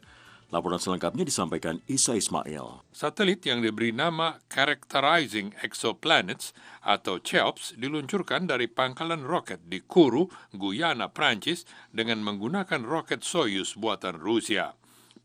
Laporan 0.55 0.79
selengkapnya 0.79 1.27
disampaikan 1.27 1.83
Isa 1.91 2.15
Ismail. 2.15 2.87
Satelit 2.95 3.43
yang 3.43 3.59
diberi 3.59 3.91
nama 3.91 4.39
Characterizing 4.47 5.51
Exoplanets 5.67 6.55
atau 6.87 7.19
CHEOPS 7.19 7.75
diluncurkan 7.75 8.47
dari 8.47 8.71
pangkalan 8.71 9.27
roket 9.27 9.67
di 9.67 9.83
Kourou, 9.83 10.31
Guyana, 10.55 11.11
Prancis 11.11 11.67
dengan 11.91 12.23
menggunakan 12.23 12.87
roket 12.87 13.27
Soyuz 13.27 13.75
buatan 13.75 14.15
Rusia. 14.15 14.79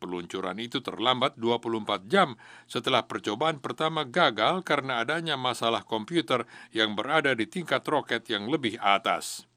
Peluncuran 0.06 0.62
itu 0.62 0.86
terlambat 0.86 1.34
24 1.42 2.06
jam 2.06 2.38
setelah 2.70 3.10
percobaan 3.10 3.58
pertama 3.58 4.06
gagal 4.06 4.62
karena 4.62 5.02
adanya 5.02 5.34
masalah 5.34 5.82
komputer 5.82 6.46
yang 6.70 6.94
berada 6.94 7.34
di 7.34 7.50
tingkat 7.50 7.82
roket 7.90 8.30
yang 8.30 8.46
lebih 8.46 8.78
atas. 8.78 9.50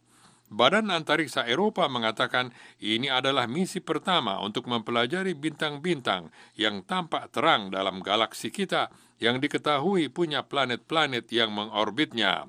Badan 0.49 0.89
Antariksa 0.89 1.45
Eropa 1.45 1.85
mengatakan 1.93 2.57
ini 2.81 3.13
adalah 3.13 3.45
misi 3.45 3.85
pertama 3.85 4.41
untuk 4.41 4.73
mempelajari 4.73 5.37
bintang-bintang 5.37 6.33
yang 6.57 6.81
tampak 6.89 7.29
terang 7.29 7.69
dalam 7.69 8.01
galaksi 8.01 8.49
kita 8.49 8.89
yang 9.21 9.45
diketahui 9.45 10.09
punya 10.09 10.49
planet-planet 10.49 11.29
yang 11.29 11.53
mengorbitnya. 11.53 12.49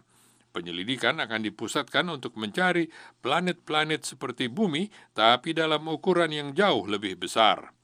Penyelidikan 0.56 1.20
akan 1.20 1.44
dipusatkan 1.44 2.08
untuk 2.08 2.40
mencari 2.40 2.88
planet-planet 3.20 4.08
seperti 4.08 4.48
bumi, 4.48 4.88
tapi 5.12 5.52
dalam 5.52 5.84
ukuran 5.92 6.32
yang 6.32 6.56
jauh 6.56 6.88
lebih 6.88 7.20
besar. 7.20 7.76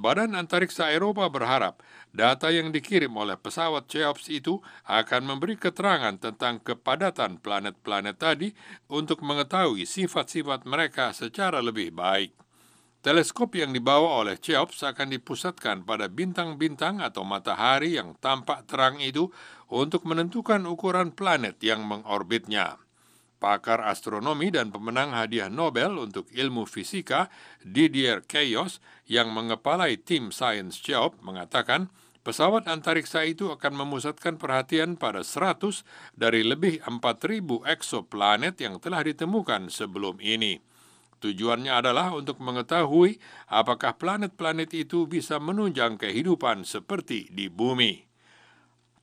Badan 0.00 0.32
Antariksa 0.32 0.88
Eropa 0.88 1.28
berharap 1.28 1.84
data 2.08 2.48
yang 2.48 2.72
dikirim 2.72 3.12
oleh 3.20 3.36
pesawat 3.36 3.84
CEOPS 3.84 4.32
itu 4.32 4.56
akan 4.88 5.28
memberi 5.28 5.60
keterangan 5.60 6.16
tentang 6.16 6.56
kepadatan 6.64 7.36
planet-planet 7.36 8.16
tadi 8.16 8.48
untuk 8.88 9.20
mengetahui 9.20 9.84
sifat-sifat 9.84 10.64
mereka 10.64 11.12
secara 11.12 11.60
lebih 11.60 11.92
baik. 11.92 12.32
Teleskop 13.04 13.52
yang 13.60 13.76
dibawa 13.76 14.24
oleh 14.24 14.40
CEOPS 14.40 14.88
akan 14.88 15.12
dipusatkan 15.12 15.84
pada 15.84 16.08
bintang-bintang 16.08 17.04
atau 17.04 17.20
matahari 17.20 18.00
yang 18.00 18.16
tampak 18.24 18.64
terang 18.64 19.04
itu 19.04 19.28
untuk 19.68 20.08
menentukan 20.08 20.64
ukuran 20.64 21.12
planet 21.12 21.60
yang 21.60 21.84
mengorbitnya. 21.84 22.80
Pakar 23.40 23.80
astronomi 23.88 24.52
dan 24.52 24.68
pemenang 24.68 25.16
hadiah 25.16 25.48
Nobel 25.48 25.96
untuk 25.96 26.28
ilmu 26.28 26.68
fisika 26.68 27.32
Didier 27.64 28.20
Keyos 28.20 28.84
yang 29.08 29.32
mengepalai 29.32 29.96
tim 29.96 30.28
Science 30.28 30.76
Job 30.76 31.16
mengatakan 31.24 31.88
pesawat 32.20 32.68
antariksa 32.68 33.24
itu 33.24 33.48
akan 33.48 33.80
memusatkan 33.80 34.36
perhatian 34.36 35.00
pada 35.00 35.24
100 35.24 35.88
dari 36.12 36.44
lebih 36.44 36.84
4.000 36.84 37.64
eksoplanet 37.64 38.60
yang 38.60 38.76
telah 38.76 39.00
ditemukan 39.00 39.72
sebelum 39.72 40.20
ini. 40.20 40.60
Tujuannya 41.24 41.72
adalah 41.72 42.12
untuk 42.12 42.44
mengetahui 42.44 43.16
apakah 43.48 43.96
planet-planet 43.96 44.68
itu 44.76 45.08
bisa 45.08 45.40
menunjang 45.40 45.96
kehidupan 45.96 46.68
seperti 46.68 47.32
di 47.32 47.48
bumi. 47.48 48.09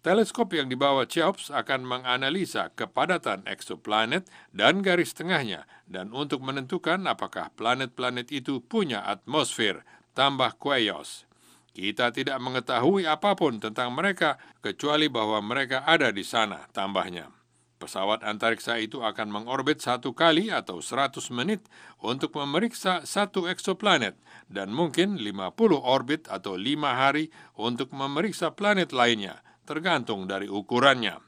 Teleskop 0.06 0.54
yang 0.54 0.70
dibawa 0.70 1.10
CHEOPS 1.10 1.50
akan 1.50 1.82
menganalisa 1.82 2.70
kepadatan 2.78 3.44
eksoplanet 3.50 4.30
dan 4.54 4.86
garis 4.86 5.12
tengahnya 5.18 5.66
dan 5.90 6.14
untuk 6.14 6.46
menentukan 6.46 7.02
apakah 7.10 7.50
planet-planet 7.58 8.30
itu 8.30 8.62
punya 8.62 9.02
atmosfer, 9.04 9.82
tambah 10.14 10.56
Quayos. 10.62 11.26
Kita 11.74 12.10
tidak 12.10 12.38
mengetahui 12.42 13.06
apa 13.06 13.38
pun 13.38 13.62
tentang 13.62 13.94
mereka 13.94 14.42
kecuali 14.66 15.10
bahwa 15.10 15.38
mereka 15.46 15.86
ada 15.86 16.10
di 16.10 16.26
sana, 16.26 16.66
tambahnya. 16.74 17.30
Pesawat 17.78 18.26
antariksa 18.26 18.82
itu 18.82 19.06
akan 19.06 19.30
mengorbit 19.30 19.78
satu 19.78 20.10
kali 20.18 20.50
atau 20.50 20.82
100 20.82 21.22
menit 21.30 21.62
untuk 22.02 22.34
memeriksa 22.34 23.06
satu 23.06 23.46
eksoplanet 23.46 24.18
dan 24.50 24.74
mungkin 24.74 25.22
50 25.22 25.78
orbit 25.78 26.26
atau 26.26 26.58
5 26.58 26.66
hari 26.82 27.30
untuk 27.54 27.94
memeriksa 27.94 28.50
planet 28.58 28.90
lainnya, 28.90 29.46
tergantung 29.68 30.24
dari 30.24 30.48
ukurannya. 30.48 31.20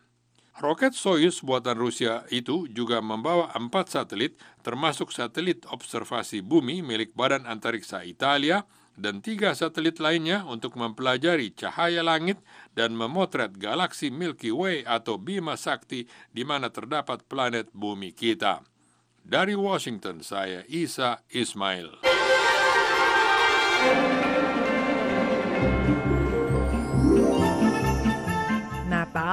Roket 0.59 0.91
Soyuz 0.91 1.39
buatan 1.39 1.79
Rusia 1.79 2.27
itu 2.31 2.67
juga 2.71 2.99
membawa 2.99 3.51
empat 3.55 3.95
satelit, 3.95 4.35
termasuk 4.59 5.11
satelit 5.11 5.63
observasi 5.67 6.43
bumi 6.43 6.83
milik 6.83 7.15
Badan 7.15 7.47
Antariksa 7.47 8.03
Italia, 8.03 8.67
dan 8.99 9.23
tiga 9.23 9.55
satelit 9.55 10.03
lainnya 10.03 10.43
untuk 10.43 10.75
mempelajari 10.75 11.55
cahaya 11.55 12.03
langit 12.03 12.43
dan 12.75 12.91
memotret 12.91 13.55
galaksi 13.55 14.11
Milky 14.11 14.51
Way 14.51 14.83
atau 14.83 15.15
Bima 15.15 15.55
Sakti 15.55 16.03
di 16.35 16.43
mana 16.43 16.67
terdapat 16.67 17.23
planet 17.23 17.71
bumi 17.71 18.11
kita. 18.11 18.59
Dari 19.23 19.55
Washington, 19.55 20.19
saya 20.19 20.67
Isa 20.67 21.23
Ismail. 21.31 22.03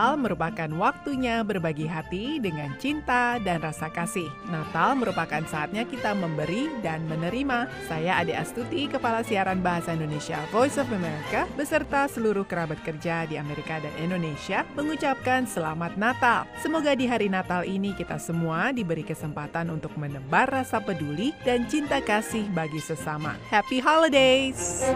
Natal 0.07 0.23
merupakan 0.23 0.71
waktunya 0.79 1.42
berbagi 1.42 1.90
hati 1.90 2.38
dengan 2.38 2.71
cinta 2.79 3.42
dan 3.42 3.59
rasa 3.59 3.90
kasih. 3.90 4.31
Natal 4.55 4.95
merupakan 4.95 5.42
saatnya 5.51 5.83
kita 5.83 6.14
memberi 6.14 6.71
dan 6.79 7.03
menerima. 7.11 7.66
Saya 7.90 8.23
Ade 8.23 8.38
Astuti, 8.38 8.87
Kepala 8.87 9.27
Siaran 9.27 9.66
Bahasa 9.66 9.99
Indonesia 9.99 10.38
Voice 10.55 10.79
of 10.79 10.87
America, 10.95 11.51
beserta 11.59 12.07
seluruh 12.07 12.47
kerabat 12.47 12.79
kerja 12.87 13.27
di 13.27 13.35
Amerika 13.35 13.83
dan 13.83 13.90
Indonesia, 13.99 14.62
mengucapkan 14.79 15.42
Selamat 15.42 15.99
Natal. 15.99 16.47
Semoga 16.62 16.95
di 16.95 17.11
hari 17.11 17.27
Natal 17.27 17.66
ini 17.66 17.90
kita 17.99 18.23
semua 18.23 18.71
diberi 18.71 19.03
kesempatan 19.03 19.75
untuk 19.75 19.90
menebar 19.99 20.47
rasa 20.47 20.79
peduli 20.79 21.35
dan 21.42 21.66
cinta 21.66 21.99
kasih 21.99 22.47
bagi 22.55 22.79
sesama. 22.79 23.35
Happy 23.51 23.83
Holidays! 23.83 24.87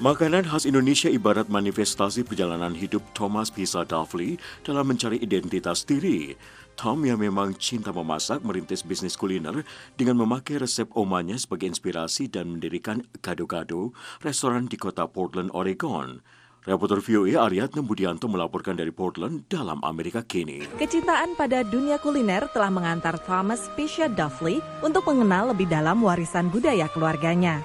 Makanan 0.00 0.48
khas 0.48 0.64
Indonesia 0.64 1.12
ibarat 1.12 1.52
manifestasi 1.52 2.24
perjalanan 2.24 2.72
hidup 2.72 3.04
Thomas 3.12 3.52
Pisa 3.52 3.84
Duffley 3.84 4.40
dalam 4.64 4.88
mencari 4.88 5.20
identitas 5.20 5.84
diri. 5.84 6.32
Tom 6.72 7.04
yang 7.04 7.20
memang 7.20 7.52
cinta 7.60 7.92
memasak 7.92 8.40
merintis 8.40 8.80
bisnis 8.80 9.12
kuliner 9.12 9.60
dengan 10.00 10.16
memakai 10.16 10.56
resep 10.56 10.88
omanya 10.96 11.36
sebagai 11.36 11.68
inspirasi 11.68 12.32
dan 12.32 12.48
mendirikan 12.48 13.04
gado-gado 13.20 13.92
restoran 14.24 14.72
di 14.72 14.80
kota 14.80 15.04
Portland, 15.04 15.52
Oregon. 15.52 16.24
Reporter 16.64 17.04
VOA 17.04 17.36
Aryatna 17.36 17.84
Budianto 17.84 18.24
melaporkan 18.24 18.80
dari 18.80 18.96
Portland 18.96 19.52
dalam 19.52 19.84
Amerika 19.84 20.24
kini. 20.24 20.64
Kecintaan 20.80 21.36
pada 21.36 21.60
dunia 21.60 22.00
kuliner 22.00 22.48
telah 22.56 22.72
mengantar 22.72 23.20
Thomas 23.20 23.68
Pisha 23.76 24.08
Duffley 24.08 24.64
untuk 24.80 25.04
mengenal 25.04 25.52
lebih 25.52 25.68
dalam 25.68 26.00
warisan 26.00 26.48
budaya 26.48 26.88
keluarganya. 26.88 27.60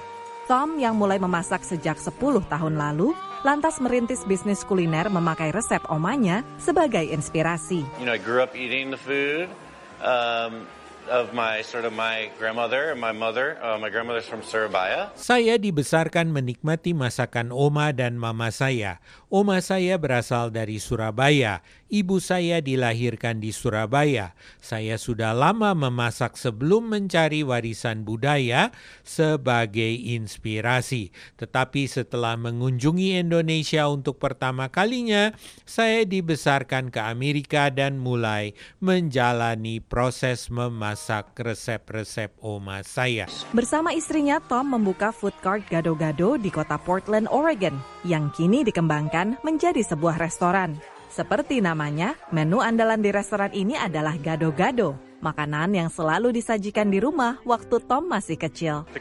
Tom 0.46 0.78
yang 0.78 0.94
mulai 0.94 1.18
memasak 1.18 1.66
sejak 1.66 1.98
10 1.98 2.22
tahun 2.46 2.78
lalu, 2.78 3.10
lantas 3.42 3.82
merintis 3.82 4.22
bisnis 4.22 4.62
kuliner 4.62 5.10
memakai 5.10 5.50
resep 5.50 5.82
omanya 5.90 6.46
sebagai 6.54 7.02
inspirasi. 7.02 7.82
You 7.98 8.06
know, 8.06 8.14
I 8.14 8.22
grew 8.22 8.38
up 8.38 8.54
eating 8.54 8.94
the 8.94 9.00
food. 9.00 9.50
Um, 9.98 10.70
of 11.08 11.30
my 11.32 11.62
sort 11.62 11.86
of 11.86 11.94
my 11.94 12.30
grandmother 12.38 12.90
and 12.94 13.00
my 13.00 13.14
mother. 13.14 13.58
Uh, 13.62 13.78
my 13.78 13.90
grandmother's 13.90 14.26
from 14.26 14.42
Surabaya. 14.42 15.14
Saya 15.14 15.56
dibesarkan 15.58 16.30
menikmati 16.30 16.92
masakan 16.92 17.54
oma 17.54 17.94
dan 17.94 18.18
mama 18.18 18.50
saya. 18.50 18.98
Oma 19.26 19.58
saya 19.58 19.98
berasal 19.98 20.54
dari 20.54 20.78
Surabaya. 20.78 21.58
Ibu 21.90 22.22
saya 22.22 22.62
dilahirkan 22.62 23.42
di 23.42 23.50
Surabaya. 23.50 24.38
Saya 24.62 24.94
sudah 25.02 25.34
lama 25.34 25.74
memasak 25.74 26.38
sebelum 26.38 26.86
mencari 26.86 27.42
warisan 27.42 28.06
budaya 28.06 28.70
sebagai 29.02 29.98
inspirasi. 30.14 31.10
Tetapi 31.42 31.90
setelah 31.90 32.38
mengunjungi 32.38 33.18
Indonesia 33.18 33.90
untuk 33.90 34.22
pertama 34.22 34.70
kalinya, 34.70 35.34
saya 35.66 36.06
dibesarkan 36.06 36.94
ke 36.94 37.02
Amerika 37.02 37.66
dan 37.74 37.98
mulai 37.98 38.54
menjalani 38.78 39.82
proses 39.82 40.54
memasak 40.54 41.34
resep-resep 41.34 42.30
oma 42.46 42.86
saya. 42.86 43.26
Bersama 43.50 43.90
istrinya, 43.90 44.38
Tom 44.38 44.70
membuka 44.70 45.10
food 45.10 45.34
court 45.42 45.66
gado-gado 45.66 46.38
di 46.38 46.50
kota 46.50 46.78
Portland, 46.78 47.26
Oregon, 47.30 47.74
yang 48.06 48.30
kini 48.30 48.62
dikembangkan 48.62 49.15
menjadi 49.40 49.80
sebuah 49.80 50.20
restoran. 50.20 50.76
Seperti 51.08 51.64
namanya, 51.64 52.12
menu 52.28 52.60
andalan 52.60 53.00
di 53.00 53.08
restoran 53.08 53.48
ini 53.56 53.72
adalah 53.72 54.20
gado-gado, 54.20 55.00
makanan 55.24 55.72
yang 55.72 55.88
selalu 55.88 56.28
disajikan 56.28 56.92
di 56.92 57.00
rumah 57.00 57.40
waktu 57.48 57.80
Tom 57.88 58.04
masih 58.04 58.36
kecil. 58.36 58.84
Uh. 58.84 59.00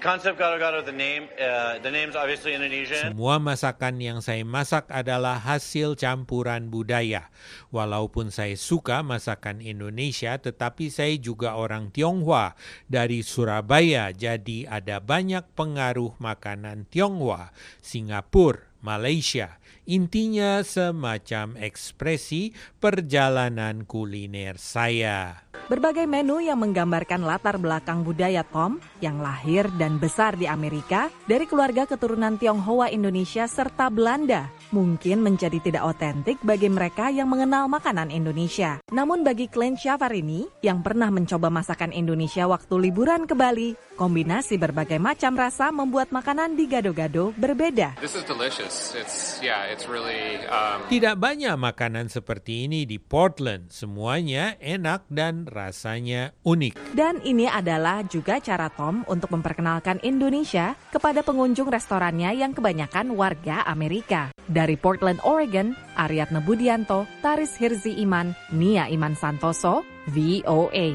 Semua 3.12 3.36
masakan 3.36 3.96
yang 4.00 4.24
saya 4.24 4.48
masak 4.48 4.88
adalah 4.88 5.36
hasil 5.44 6.00
campuran 6.00 6.72
budaya. 6.72 7.28
Walaupun 7.76 8.32
saya 8.32 8.56
suka 8.56 9.04
masakan 9.04 9.60
Indonesia, 9.60 10.40
tetapi 10.40 10.88
saya 10.88 11.20
juga 11.20 11.60
orang 11.60 11.92
Tionghoa 11.92 12.56
dari 12.88 13.28
Surabaya, 13.28 14.16
jadi 14.16 14.72
ada 14.72 15.04
banyak 15.04 15.44
pengaruh 15.52 16.16
makanan 16.24 16.88
Tionghoa, 16.88 17.52
Singapura, 17.84 18.72
Malaysia. 18.80 19.60
Intinya 19.86 20.66
semacam 20.66 21.62
ekspresi 21.62 22.58
perjalanan 22.82 23.86
kuliner 23.86 24.58
saya. 24.58 25.45
Berbagai 25.66 26.06
menu 26.06 26.38
yang 26.46 26.62
menggambarkan 26.62 27.26
latar 27.26 27.58
belakang 27.58 28.06
budaya 28.06 28.46
Tom 28.46 28.78
yang 29.02 29.18
lahir 29.18 29.66
dan 29.82 29.98
besar 29.98 30.38
di 30.38 30.46
Amerika 30.46 31.10
dari 31.26 31.50
keluarga 31.50 31.90
keturunan 31.90 32.38
Tionghoa 32.38 32.94
Indonesia 32.94 33.50
serta 33.50 33.90
Belanda 33.90 34.54
mungkin 34.70 35.26
menjadi 35.26 35.58
tidak 35.58 35.98
otentik 35.98 36.38
bagi 36.46 36.70
mereka 36.70 37.10
yang 37.10 37.34
mengenal 37.34 37.66
makanan 37.66 38.14
Indonesia. 38.14 38.78
Namun 38.94 39.26
bagi 39.26 39.50
Clint 39.50 39.82
Syavarini 39.82 40.46
yang 40.62 40.86
pernah 40.86 41.10
mencoba 41.10 41.50
masakan 41.50 41.90
Indonesia 41.90 42.46
waktu 42.46 42.86
liburan 42.86 43.26
ke 43.26 43.34
Bali, 43.34 43.74
kombinasi 43.98 44.62
berbagai 44.62 45.02
macam 45.02 45.34
rasa 45.34 45.74
membuat 45.74 46.14
makanan 46.14 46.54
di 46.54 46.70
gado-gado 46.70 47.34
berbeda. 47.42 47.98
This 47.98 48.14
is 48.14 48.22
delicious. 48.30 48.94
It's 48.94 49.42
yeah, 49.42 49.66
it's 49.66 49.90
really 49.90 50.46
um... 50.46 50.86
Tidak 50.94 51.18
banyak 51.18 51.58
makanan 51.58 52.14
seperti 52.14 52.70
ini 52.70 52.86
di 52.86 53.02
Portland. 53.02 53.74
Semuanya 53.74 54.62
enak 54.62 55.10
dan 55.10 55.48
rasanya 55.56 56.36
unik. 56.44 56.76
Dan 56.92 57.24
ini 57.24 57.48
adalah 57.48 58.04
juga 58.04 58.44
cara 58.44 58.68
Tom 58.68 59.08
untuk 59.08 59.32
memperkenalkan 59.32 60.04
Indonesia 60.04 60.76
kepada 60.92 61.24
pengunjung 61.24 61.72
restorannya 61.72 62.36
yang 62.36 62.52
kebanyakan 62.52 63.16
warga 63.16 63.64
Amerika. 63.64 64.36
Dari 64.46 64.76
Portland, 64.76 65.24
Oregon, 65.24 65.72
Aryatna 65.96 66.44
Budianto, 66.44 67.08
Taris 67.24 67.56
Hirzi 67.56 67.96
Iman, 68.04 68.36
Nia 68.52 68.92
Iman 68.92 69.16
Santoso, 69.16 69.88
VOA. 70.12 70.92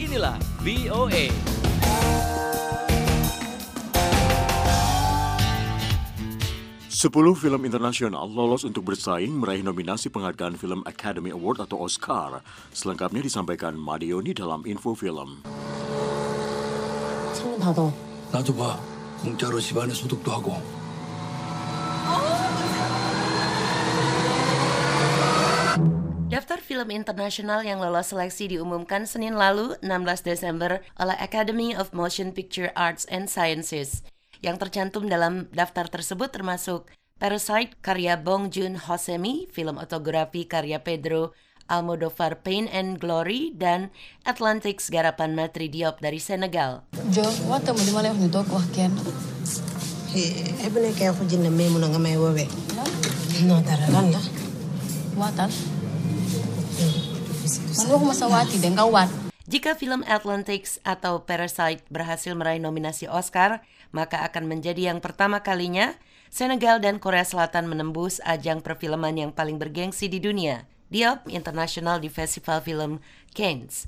Inilah 0.00 0.40
VOA. 0.64 1.57
Sepuluh 6.97 7.33
film 7.33 7.65
internasional 7.65 8.29
lolos 8.29 8.63
untuk 8.63 8.85
bersaing 8.85 9.33
meraih 9.33 9.65
nominasi 9.65 10.13
penghargaan 10.13 10.55
film 10.55 10.85
Academy 10.85 11.33
Award 11.33 11.65
atau 11.65 11.81
Oscar. 11.81 12.45
Selengkapnya 12.69 13.25
disampaikan 13.25 13.73
Madioni 13.73 14.31
dalam 14.31 14.61
info 14.69 14.93
film. 14.93 15.41
창문 17.33 17.59
닫아. 17.59 17.91
나도 18.31 18.55
봐. 18.55 18.79
공짜로 19.23 19.59
집안에 19.59 19.93
소득도 19.93 20.31
하고. 20.31 20.57
Daftar 26.33 26.57
film 26.65 26.89
internasional 26.89 27.61
yang 27.61 27.77
lolos 27.77 28.09
seleksi 28.09 28.49
diumumkan 28.49 29.05
Senin 29.05 29.37
lalu, 29.37 29.77
16 29.85 30.25
Desember, 30.25 30.81
oleh 30.97 31.13
Academy 31.21 31.77
of 31.77 31.93
Motion 31.93 32.33
Picture 32.33 32.73
Arts 32.73 33.05
and 33.05 33.29
Sciences. 33.29 34.01
Yang 34.38 34.56
tercantum 34.66 35.10
dalam 35.10 35.50
daftar 35.50 35.90
tersebut 35.90 36.30
termasuk 36.30 36.86
Parasite 37.18 37.74
karya 37.82 38.14
Bong 38.14 38.54
Joon-ho 38.54 38.94
Semi, 38.94 39.50
film 39.50 39.82
otografi 39.82 40.46
karya 40.46 40.78
Pedro 40.78 41.34
Almodovar 41.66 42.46
Pain 42.46 42.70
and 42.70 43.02
Glory, 43.02 43.50
dan 43.52 43.90
Atlantics 44.22 44.88
garapan 44.88 45.34
Matri 45.34 45.66
Diop 45.66 45.98
dari 45.98 46.22
Senegal. 46.22 46.86
Jo, 47.10 47.26
wata 47.50 47.74
mo 47.74 47.82
di 47.82 47.90
ma 47.90 48.00
lay 48.00 48.14
wax 48.14 48.18
ni 48.22 48.30
doo 48.30 48.46
ko 48.46 48.62
wax 48.62 48.70
kenn. 48.70 48.94
ay 50.64 50.68
bu 50.72 50.78
nekkee 50.80 51.12
waxu 51.12 51.28
jinne 51.28 51.50
mais 51.52 51.68
mun 51.68 51.84
a 51.84 51.88
nga 51.92 52.00
may 52.00 52.16
woowee 52.16 52.48
non 53.44 53.60
dara 53.60 53.84
lan 53.92 54.08
la 54.08 54.20
Waatal. 55.18 55.50
Man 57.76 57.86
waxuma 57.90 58.14
sa 58.14 58.30
waati 58.30 58.62
de 58.62 58.70
nga 58.70 58.86
waat. 58.86 59.10
Jika 59.48 59.74
film 59.74 60.04
Atlantics 60.06 60.78
atau 60.84 61.24
Parasite 61.26 61.82
berhasil 61.90 62.36
meraih 62.36 62.62
nominasi 62.62 63.08
Oscar, 63.08 63.64
maka 63.93 64.25
akan 64.25 64.49
menjadi 64.49 64.91
yang 64.91 64.99
pertama 64.99 65.45
kalinya 65.45 65.95
Senegal 66.33 66.81
dan 66.81 66.97
Korea 66.97 67.21
Selatan 67.21 67.69
menembus 67.69 68.17
ajang 68.25 68.65
perfilman 68.65 69.13
yang 69.13 69.29
paling 69.29 69.61
bergengsi 69.61 70.09
di 70.09 70.17
dunia, 70.17 70.65
Diop 70.89 71.29
International 71.29 72.01
di 72.01 72.09
Festival 72.09 72.57
Film 72.65 72.97
Cannes. 73.37 73.85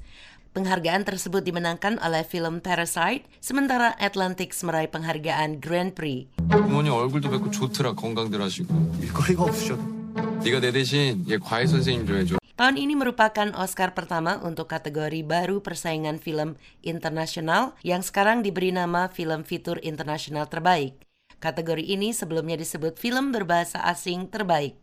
Penghargaan 0.54 1.04
tersebut 1.04 1.42
dimenangkan 1.42 2.00
oleh 2.00 2.24
film 2.24 2.62
Parasite, 2.62 3.28
sementara 3.42 3.98
Atlantics 3.98 4.62
meraih 4.62 4.88
penghargaan 4.88 5.58
Grand 5.58 5.92
Prix. 5.92 6.30
부모님 6.48 6.94
얼굴도 6.94 7.30
뵙고 7.30 7.52
좋더라 7.52 7.94
건강들 7.98 8.40
하시고 8.42 8.70
일거리가 9.02 9.44
없으셔도 9.44 9.82
네가 10.46 10.62
내 10.62 10.72
대신 10.72 11.26
얘 11.28 11.38
과외 11.38 11.66
선생님 11.66 12.06
좀 12.06 12.18
해줘 12.18 12.38
Tahun 12.61 12.77
ini 12.77 12.93
merupakan 12.93 13.57
Oscar 13.57 13.97
pertama 13.97 14.37
untuk 14.45 14.69
kategori 14.69 15.25
baru 15.25 15.65
persaingan 15.65 16.21
film 16.21 16.61
internasional 16.85 17.73
yang 17.81 18.05
sekarang 18.05 18.45
diberi 18.45 18.69
nama 18.69 19.09
Film 19.09 19.49
Fitur 19.49 19.81
Internasional 19.81 20.45
Terbaik. 20.45 21.01
Kategori 21.41 21.81
ini 21.81 22.13
sebelumnya 22.13 22.61
disebut 22.61 23.01
film 23.01 23.33
berbahasa 23.33 23.81
asing 23.89 24.29
terbaik. 24.29 24.77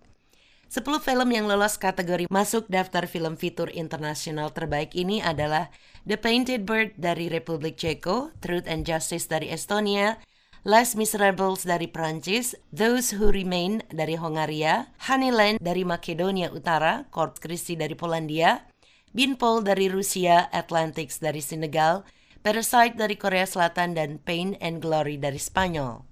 10 0.74 0.90
film 1.06 1.30
yang 1.30 1.46
lolos 1.46 1.78
kategori 1.78 2.26
masuk 2.34 2.66
daftar 2.66 3.06
film 3.06 3.38
fitur 3.38 3.70
internasional 3.70 4.50
terbaik 4.50 4.98
ini 4.98 5.22
adalah 5.22 5.70
The 6.10 6.18
Painted 6.18 6.66
Bird 6.66 6.98
dari 6.98 7.30
Republik 7.30 7.78
Ceko, 7.78 8.34
Truth 8.42 8.66
and 8.66 8.90
Justice 8.90 9.30
dari 9.30 9.54
Estonia, 9.54 10.18
Les 10.68 11.00
Miserables 11.00 11.64
dari 11.64 11.88
Prancis, 11.88 12.52
Those 12.76 13.16
Who 13.16 13.32
Remain 13.32 13.80
dari 13.88 14.20
Hongaria, 14.20 14.92
Honeyland 15.08 15.64
dari 15.64 15.88
Makedonia 15.88 16.52
Utara, 16.52 17.08
Corpus 17.08 17.40
Christi 17.40 17.80
dari 17.80 17.96
Polandia, 17.96 18.68
Binpol 19.16 19.64
dari 19.64 19.88
Rusia, 19.88 20.52
Atlantics 20.52 21.24
dari 21.24 21.40
Senegal, 21.40 22.04
Parasite 22.44 23.00
dari 23.00 23.16
Korea 23.16 23.48
Selatan, 23.48 23.96
dan 23.96 24.20
Pain 24.20 24.60
and 24.60 24.84
Glory 24.84 25.16
dari 25.16 25.40
Spanyol. 25.40 26.04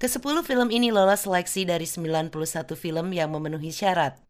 Kesepuluh 0.00 0.40
film 0.40 0.72
ini 0.72 0.88
lolos 0.88 1.28
seleksi 1.28 1.68
dari 1.68 1.84
91 1.84 2.32
film 2.80 3.12
yang 3.12 3.36
memenuhi 3.36 3.68
syarat. 3.68 4.23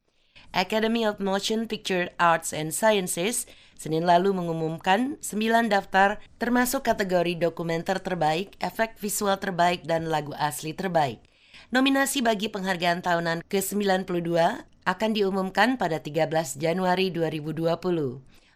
Academy 0.55 1.03
of 1.03 1.19
Motion 1.19 1.67
Picture 1.67 2.15
Arts 2.15 2.55
and 2.55 2.71
Sciences 2.71 3.51
Senin 3.75 4.07
lalu 4.07 4.31
mengumumkan 4.31 5.19
9 5.19 5.67
daftar 5.67 6.23
termasuk 6.39 6.87
kategori 6.87 7.37
dokumenter 7.37 7.99
terbaik, 7.99 8.55
efek 8.63 8.95
visual 9.03 9.35
terbaik, 9.37 9.83
dan 9.83 10.07
lagu 10.09 10.31
asli 10.39 10.71
terbaik. 10.71 11.19
Nominasi 11.75 12.23
bagi 12.23 12.47
penghargaan 12.47 13.03
tahunan 13.03 13.43
ke-92 13.51 14.31
akan 14.87 15.11
diumumkan 15.11 15.75
pada 15.75 15.99
13 15.99 16.55
Januari 16.55 17.11
2020. 17.11 17.67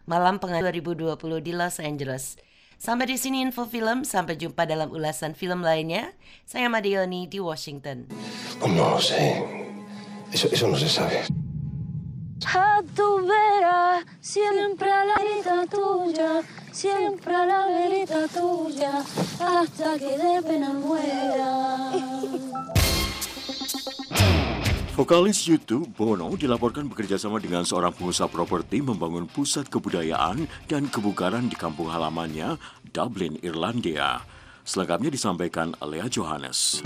Malam 0.07 0.39
penghargaan 0.39 0.81
2020 0.81 1.45
di 1.45 1.51
Los 1.51 1.83
Angeles. 1.83 2.39
Sampai 2.79 3.11
di 3.11 3.19
sini 3.19 3.43
info 3.43 3.67
film, 3.67 4.07
sampai 4.07 4.39
jumpa 4.39 4.63
dalam 4.63 4.87
ulasan 4.95 5.35
film 5.35 5.67
lainnya. 5.67 6.15
Saya 6.47 6.71
Madioni 6.71 7.27
di 7.27 7.43
Washington. 7.43 8.07
Oh, 8.63 8.71
no 8.71 9.03
sé. 9.03 9.35
Eso, 10.31 10.47
eso 10.47 10.71
no 10.71 10.79
se 10.79 10.87
sabe. 10.87 11.27
A 12.47 12.79
tu 12.95 13.19
vera, 13.27 13.99
siempre 14.23 14.87
a 14.87 15.03
la 15.03 15.15
verita 15.19 15.67
tuya, 15.67 16.39
siempre 16.71 17.35
a 17.35 17.43
la 17.43 17.67
verita 17.67 18.27
tuya, 18.31 19.03
hasta 19.39 19.99
que 19.99 20.15
de 20.15 20.39
pena 20.47 20.71
muera. 20.71 21.51
Vokalis 24.95 25.47
YouTube 25.47 25.87
Bono 25.95 26.31
dilaporkan 26.35 26.87
bekerjasama 26.87 27.39
dengan 27.39 27.63
seorang 27.63 27.91
pengusaha 27.95 28.27
properti 28.31 28.83
membangun 28.83 29.27
pusat 29.27 29.67
kebudayaan 29.71 30.47
dan 30.67 30.87
kebugaran 30.87 31.47
di 31.47 31.55
kampung 31.55 31.91
halamannya, 31.91 32.55
Dublin, 32.91 33.39
Irlandia. 33.43 34.23
Selengkapnya 34.63 35.11
disampaikan 35.11 35.75
Lea 35.83 36.07
Johannes. 36.11 36.83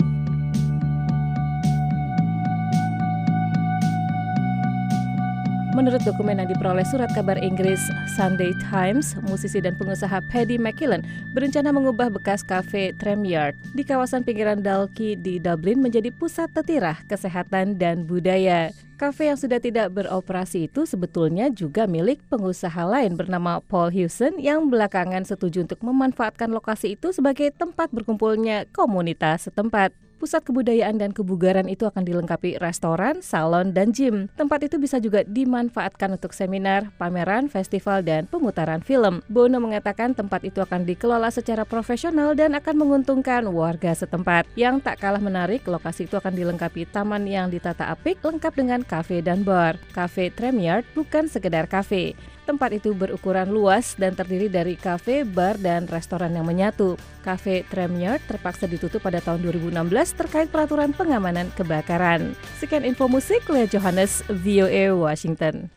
Menurut 5.74 6.06
dokumen 6.06 6.38
yang 6.38 6.46
diperoleh 6.46 6.86
surat 6.86 7.10
kabar 7.18 7.34
Inggris 7.34 7.82
Sunday 8.14 8.54
Times, 8.70 9.18
musisi 9.26 9.58
dan 9.58 9.74
pengusaha 9.74 10.22
Paddy 10.30 10.54
McKillen 10.54 11.02
berencana 11.34 11.74
mengubah 11.74 12.14
bekas 12.14 12.46
kafe 12.46 12.94
Tremyard 12.94 13.58
di 13.74 13.82
kawasan 13.82 14.22
pinggiran 14.22 14.62
Dalkey 14.62 15.18
di 15.18 15.42
Dublin 15.42 15.82
menjadi 15.82 16.14
pusat 16.14 16.54
tetirah, 16.54 17.02
kesehatan, 17.10 17.74
dan 17.74 18.06
budaya. 18.06 18.70
Kafe 19.02 19.26
yang 19.26 19.34
sudah 19.34 19.58
tidak 19.58 19.90
beroperasi 19.90 20.70
itu 20.70 20.86
sebetulnya 20.86 21.50
juga 21.50 21.90
milik 21.90 22.22
pengusaha 22.30 22.86
lain 22.86 23.18
bernama 23.18 23.58
Paul 23.58 23.90
Hewson 23.90 24.38
yang 24.38 24.70
belakangan 24.70 25.26
setuju 25.26 25.66
untuk 25.66 25.82
memanfaatkan 25.82 26.54
lokasi 26.54 26.94
itu 26.94 27.10
sebagai 27.10 27.50
tempat 27.50 27.90
berkumpulnya 27.90 28.70
komunitas 28.70 29.50
setempat. 29.50 30.03
Pusat 30.24 30.48
kebudayaan 30.48 30.96
dan 30.96 31.12
kebugaran 31.12 31.68
itu 31.68 31.84
akan 31.84 32.00
dilengkapi 32.00 32.56
restoran, 32.56 33.20
salon, 33.20 33.76
dan 33.76 33.92
gym. 33.92 34.32
Tempat 34.40 34.72
itu 34.72 34.80
bisa 34.80 34.96
juga 34.96 35.20
dimanfaatkan 35.20 36.16
untuk 36.16 36.32
seminar, 36.32 36.88
pameran, 36.96 37.52
festival, 37.52 38.00
dan 38.00 38.24
pemutaran 38.32 38.80
film. 38.80 39.20
Bono 39.28 39.60
mengatakan 39.60 40.16
tempat 40.16 40.40
itu 40.48 40.64
akan 40.64 40.88
dikelola 40.88 41.28
secara 41.28 41.68
profesional 41.68 42.32
dan 42.32 42.56
akan 42.56 42.72
menguntungkan 42.72 43.44
warga 43.52 43.92
setempat. 43.92 44.48
Yang 44.56 44.88
tak 44.88 45.04
kalah 45.04 45.20
menarik, 45.20 45.60
lokasi 45.68 46.08
itu 46.08 46.16
akan 46.16 46.32
dilengkapi 46.32 46.88
taman 46.88 47.28
yang 47.28 47.52
ditata 47.52 47.92
apik 47.92 48.24
lengkap 48.24 48.56
dengan 48.56 48.80
kafe 48.80 49.20
dan 49.20 49.44
bar. 49.44 49.76
Cafe 49.92 50.32
Tremyard 50.32 50.88
bukan 50.96 51.28
sekedar 51.28 51.68
kafe. 51.68 52.16
Tempat 52.44 52.76
itu 52.76 52.92
berukuran 52.92 53.48
luas 53.48 53.96
dan 53.96 54.12
terdiri 54.12 54.52
dari 54.52 54.76
kafe, 54.76 55.24
bar, 55.24 55.56
dan 55.56 55.88
restoran 55.88 56.36
yang 56.36 56.44
menyatu. 56.44 57.00
Cafe 57.24 57.64
Tremyard 57.72 58.20
terpaksa 58.28 58.68
ditutup 58.68 59.00
pada 59.00 59.24
tahun 59.24 59.40
2016 59.48 60.20
terkait 60.20 60.48
peraturan 60.52 60.92
pengamanan 60.92 61.48
kebakaran. 61.56 62.36
Sekian 62.60 62.84
info 62.84 63.08
musik, 63.08 63.40
Lea 63.48 63.64
Johannes, 63.64 64.20
VOA 64.28 64.92
Washington. 64.92 65.72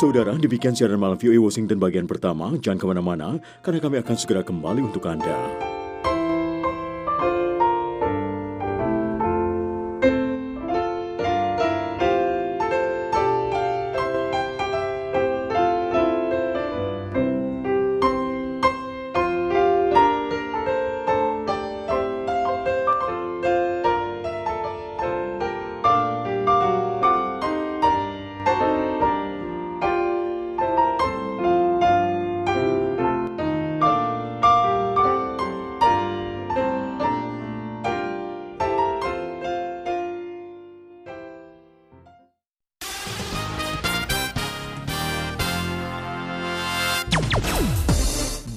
Saudara, 0.00 0.32
demikian 0.32 0.72
siaran 0.72 0.96
malam 0.96 1.20
VOA 1.20 1.36
Washington 1.36 1.76
bagian 1.76 2.08
pertama. 2.08 2.56
Jangan 2.56 2.80
ke 2.80 2.86
mana-mana, 2.88 3.36
karena 3.60 3.84
kami 3.84 4.00
akan 4.00 4.16
segera 4.16 4.40
kembali 4.40 4.80
untuk 4.80 5.04
Anda. 5.04 5.69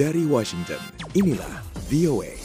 Dari 0.04 0.28
Washington, 0.28 0.84
inilah 1.16 1.64
VOA. 1.88 2.36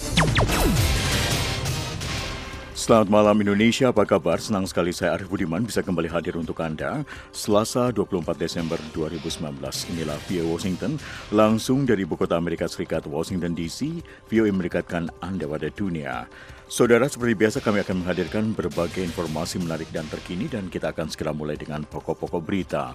Selamat 2.79 3.11
malam 3.11 3.35
Indonesia, 3.43 3.91
apa 3.91 4.07
kabar? 4.07 4.39
Senang 4.39 4.63
sekali 4.63 4.95
saya 4.95 5.19
Arif 5.19 5.27
Budiman 5.27 5.67
bisa 5.67 5.83
kembali 5.83 6.07
hadir 6.07 6.39
untuk 6.39 6.55
Anda. 6.63 7.03
Selasa 7.35 7.91
24 7.91 8.39
Desember 8.39 8.79
2019, 8.95 9.59
inilah 9.91 10.15
VOA 10.31 10.47
Washington, 10.47 11.03
langsung 11.35 11.83
dari 11.83 12.07
ibu 12.07 12.15
kota 12.15 12.39
Amerika 12.39 12.71
Serikat, 12.71 13.11
Washington 13.11 13.59
DC, 13.59 14.07
VOA 14.31 14.55
mendekatkan 14.55 15.11
Anda 15.19 15.51
pada 15.51 15.67
dunia. 15.75 16.31
Saudara, 16.71 17.11
seperti 17.11 17.35
biasa 17.35 17.59
kami 17.59 17.83
akan 17.83 18.07
menghadirkan 18.07 18.55
berbagai 18.55 19.03
informasi 19.03 19.59
menarik 19.59 19.91
dan 19.91 20.07
terkini 20.07 20.47
dan 20.47 20.71
kita 20.71 20.95
akan 20.95 21.11
segera 21.11 21.35
mulai 21.35 21.59
dengan 21.59 21.83
pokok-pokok 21.83 22.39
berita. 22.39 22.95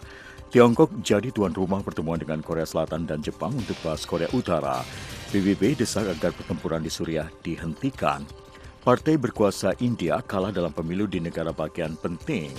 Tiongkok 0.53 1.01
jadi 1.01 1.33
tuan 1.33 1.49
rumah 1.49 1.81
pertemuan 1.81 2.21
dengan 2.21 2.37
Korea 2.45 2.61
Selatan 2.61 3.09
dan 3.09 3.25
Jepang 3.25 3.57
untuk 3.57 3.73
bahas 3.81 4.05
Korea 4.05 4.29
Utara. 4.37 4.85
PBB 5.33 5.81
desak 5.81 6.05
agar 6.05 6.29
pertempuran 6.29 6.85
di 6.85 6.93
Suriah 6.93 7.25
dihentikan. 7.41 8.21
Partai 8.85 9.17
berkuasa 9.17 9.73
India 9.81 10.21
kalah 10.21 10.53
dalam 10.53 10.69
pemilu 10.69 11.09
di 11.09 11.17
negara 11.17 11.49
bagian 11.49 11.97
penting. 11.97 12.53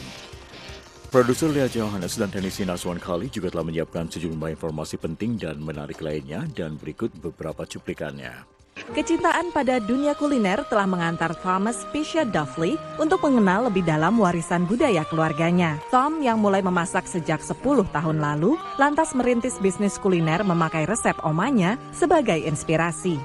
Produser 1.07 1.55
Lia 1.55 1.71
Johannes 1.71 2.19
dan 2.19 2.35
teknisi 2.35 2.67
Naswan 2.67 2.99
Kali 2.99 3.31
juga 3.31 3.55
telah 3.55 3.63
menyiapkan 3.63 4.11
sejumlah 4.11 4.59
informasi 4.59 4.99
penting 4.99 5.39
dan 5.39 5.63
menarik 5.63 6.03
lainnya 6.03 6.51
dan 6.51 6.75
berikut 6.75 7.15
beberapa 7.23 7.63
cuplikannya. 7.63 8.54
Kecintaan 8.75 9.55
pada 9.55 9.79
dunia 9.79 10.19
kuliner 10.19 10.67
telah 10.67 10.87
mengantar 10.87 11.31
Thomas 11.39 11.87
Pisha 11.95 12.27
Duffley 12.27 12.75
untuk 12.99 13.23
mengenal 13.23 13.71
lebih 13.71 13.87
dalam 13.87 14.19
warisan 14.19 14.67
budaya 14.67 15.07
keluarganya. 15.07 15.79
Tom 15.95 16.19
yang 16.19 16.43
mulai 16.43 16.59
memasak 16.59 17.07
sejak 17.07 17.39
10 17.39 17.63
tahun 17.95 18.19
lalu, 18.19 18.59
lantas 18.75 19.15
merintis 19.15 19.63
bisnis 19.63 19.95
kuliner 19.95 20.43
memakai 20.43 20.91
resep 20.91 21.15
omanya 21.23 21.79
sebagai 21.95 22.39
inspirasi. 22.43 23.23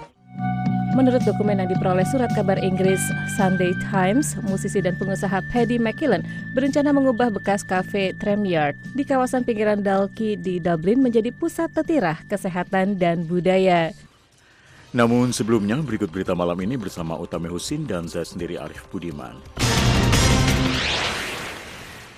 Menurut 0.97 1.21
dokumen 1.21 1.61
yang 1.61 1.69
diperoleh 1.69 2.05
surat 2.09 2.33
kabar 2.33 2.57
Inggris 2.57 2.99
Sunday 3.37 3.77
Times, 3.93 4.33
musisi 4.45 4.81
dan 4.81 4.97
pengusaha 4.97 5.41
Paddy 5.53 5.77
McKillen 5.77 6.25
berencana 6.57 6.89
mengubah 6.89 7.29
bekas 7.29 7.61
kafe 7.61 8.17
Tramyard 8.17 8.73
di 8.97 9.05
kawasan 9.05 9.45
pinggiran 9.45 9.85
Dalkey 9.85 10.33
di 10.33 10.57
Dublin 10.57 10.99
menjadi 11.05 11.29
pusat 11.29 11.73
tetirah 11.77 12.17
kesehatan 12.25 12.97
dan 12.97 13.23
budaya. 13.29 13.93
Namun 14.89 15.29
sebelumnya 15.29 15.77
berikut 15.85 16.09
berita 16.09 16.33
malam 16.33 16.57
ini 16.65 16.73
bersama 16.73 17.13
Utami 17.13 17.45
Husin 17.45 17.85
dan 17.85 18.09
saya 18.09 18.25
sendiri 18.25 18.57
Arif 18.57 18.89
Budiman. 18.89 19.37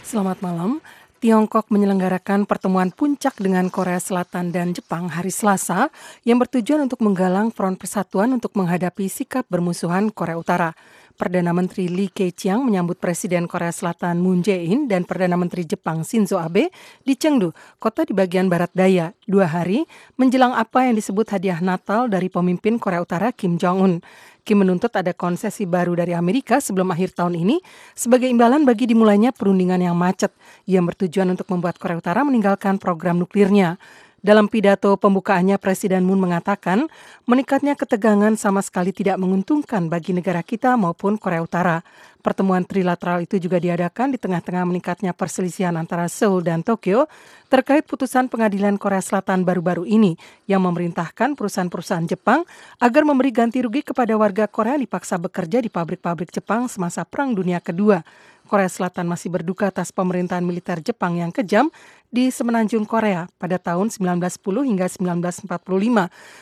Selamat 0.08 0.40
malam. 0.40 0.80
Tiongkok 1.20 1.70
menyelenggarakan 1.70 2.50
pertemuan 2.50 2.90
puncak 2.90 3.38
dengan 3.38 3.68
Korea 3.68 4.00
Selatan 4.00 4.56
dan 4.56 4.72
Jepang 4.72 5.12
hari 5.12 5.30
Selasa 5.30 5.92
yang 6.24 6.40
bertujuan 6.40 6.88
untuk 6.88 7.04
menggalang 7.04 7.52
front 7.52 7.78
persatuan 7.78 8.32
untuk 8.34 8.56
menghadapi 8.58 9.06
sikap 9.06 9.46
bermusuhan 9.52 10.10
Korea 10.10 10.40
Utara. 10.40 10.72
Perdana 11.14 11.52
Menteri 11.52 11.92
Lee 11.92 12.10
Keqiang 12.10 12.64
menyambut 12.64 12.98
Presiden 12.98 13.46
Korea 13.46 13.70
Selatan 13.70 14.20
Moon 14.20 14.40
Jae-in 14.40 14.90
dan 14.90 15.04
Perdana 15.04 15.38
Menteri 15.38 15.64
Jepang 15.64 16.02
Shinzo 16.02 16.40
Abe 16.40 16.72
di 17.04 17.14
Chengdu, 17.14 17.52
kota 17.78 18.08
di 18.08 18.16
bagian 18.16 18.48
barat 18.48 18.72
daya, 18.72 19.16
dua 19.28 19.48
hari 19.48 19.84
menjelang 20.16 20.56
apa 20.56 20.88
yang 20.88 20.96
disebut 20.96 21.28
hadiah 21.32 21.60
Natal 21.60 22.08
dari 22.08 22.32
pemimpin 22.32 22.80
Korea 22.80 23.04
Utara 23.04 23.30
Kim 23.36 23.56
Jong-un. 23.60 24.04
Kim 24.42 24.66
menuntut 24.66 24.90
ada 24.98 25.14
konsesi 25.14 25.70
baru 25.70 25.94
dari 25.94 26.18
Amerika 26.18 26.58
sebelum 26.58 26.90
akhir 26.90 27.14
tahun 27.14 27.38
ini 27.38 27.62
sebagai 27.94 28.26
imbalan 28.26 28.66
bagi 28.66 28.90
dimulainya 28.90 29.30
perundingan 29.30 29.78
yang 29.78 29.94
macet 29.94 30.34
yang 30.66 30.82
bertujuan 30.90 31.30
untuk 31.30 31.46
membuat 31.54 31.78
Korea 31.78 32.02
Utara 32.02 32.26
meninggalkan 32.26 32.82
program 32.82 33.22
nuklirnya. 33.22 33.78
Dalam 34.22 34.46
pidato 34.46 34.94
pembukaannya, 35.02 35.58
Presiden 35.58 36.06
Moon 36.06 36.22
mengatakan 36.22 36.86
meningkatnya 37.26 37.74
ketegangan 37.74 38.38
sama 38.38 38.62
sekali 38.62 38.94
tidak 38.94 39.18
menguntungkan 39.18 39.90
bagi 39.90 40.14
negara 40.14 40.46
kita 40.46 40.78
maupun 40.78 41.18
Korea 41.18 41.42
Utara. 41.42 41.82
Pertemuan 42.22 42.62
trilateral 42.62 43.26
itu 43.26 43.42
juga 43.42 43.58
diadakan 43.58 44.14
di 44.14 44.22
tengah-tengah 44.22 44.62
meningkatnya 44.70 45.18
perselisihan 45.18 45.74
antara 45.74 46.06
Seoul 46.06 46.46
dan 46.46 46.62
Tokyo 46.62 47.10
terkait 47.50 47.82
putusan 47.90 48.30
pengadilan 48.30 48.78
Korea 48.78 49.02
Selatan 49.02 49.42
baru-baru 49.42 49.90
ini 49.90 50.14
yang 50.46 50.62
memerintahkan 50.70 51.34
perusahaan-perusahaan 51.34 52.06
Jepang 52.06 52.46
agar 52.78 53.02
memberi 53.02 53.34
ganti 53.34 53.66
rugi 53.66 53.82
kepada 53.82 54.14
warga 54.22 54.46
Korea 54.46 54.78
dipaksa 54.78 55.18
bekerja 55.18 55.66
di 55.66 55.74
pabrik-pabrik 55.74 56.30
Jepang 56.30 56.70
semasa 56.70 57.02
Perang 57.10 57.34
Dunia 57.34 57.58
Kedua. 57.58 58.06
Korea 58.52 58.68
Selatan 58.68 59.08
masih 59.08 59.32
berduka 59.32 59.72
atas 59.72 59.96
pemerintahan 59.96 60.44
militer 60.44 60.84
Jepang 60.84 61.16
yang 61.16 61.32
kejam 61.32 61.72
di 62.12 62.28
semenanjung 62.28 62.84
Korea 62.84 63.32
pada 63.40 63.56
tahun 63.56 63.88
1910 63.88 64.68
hingga 64.68 64.92
1945, 64.92 65.48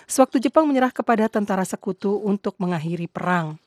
sewaktu 0.09 0.37
Jepang 0.41 0.65
menyerah 0.65 0.89
kepada 0.89 1.29
tentara 1.29 1.61
sekutu 1.61 2.17
untuk 2.17 2.57
mengakhiri 2.57 3.05
perang. 3.05 3.61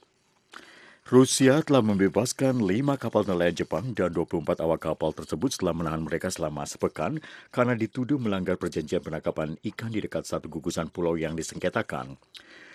Rusia 1.06 1.62
telah 1.62 1.86
membebaskan 1.86 2.62
lima 2.66 2.98
kapal 2.98 3.22
nelayan 3.22 3.62
Jepang 3.62 3.94
dan 3.94 4.10
24 4.10 4.58
awak 4.58 4.90
kapal 4.90 5.14
tersebut 5.14 5.54
setelah 5.54 5.74
menahan 5.78 6.02
mereka 6.02 6.26
selama 6.26 6.66
sepekan 6.66 7.22
karena 7.54 7.78
dituduh 7.78 8.18
melanggar 8.18 8.58
perjanjian 8.58 9.06
penangkapan 9.06 9.54
ikan 9.70 9.94
di 9.94 10.02
dekat 10.02 10.26
satu 10.26 10.50
gugusan 10.50 10.90
pulau 10.90 11.14
yang 11.14 11.38
disengketakan. 11.38 12.18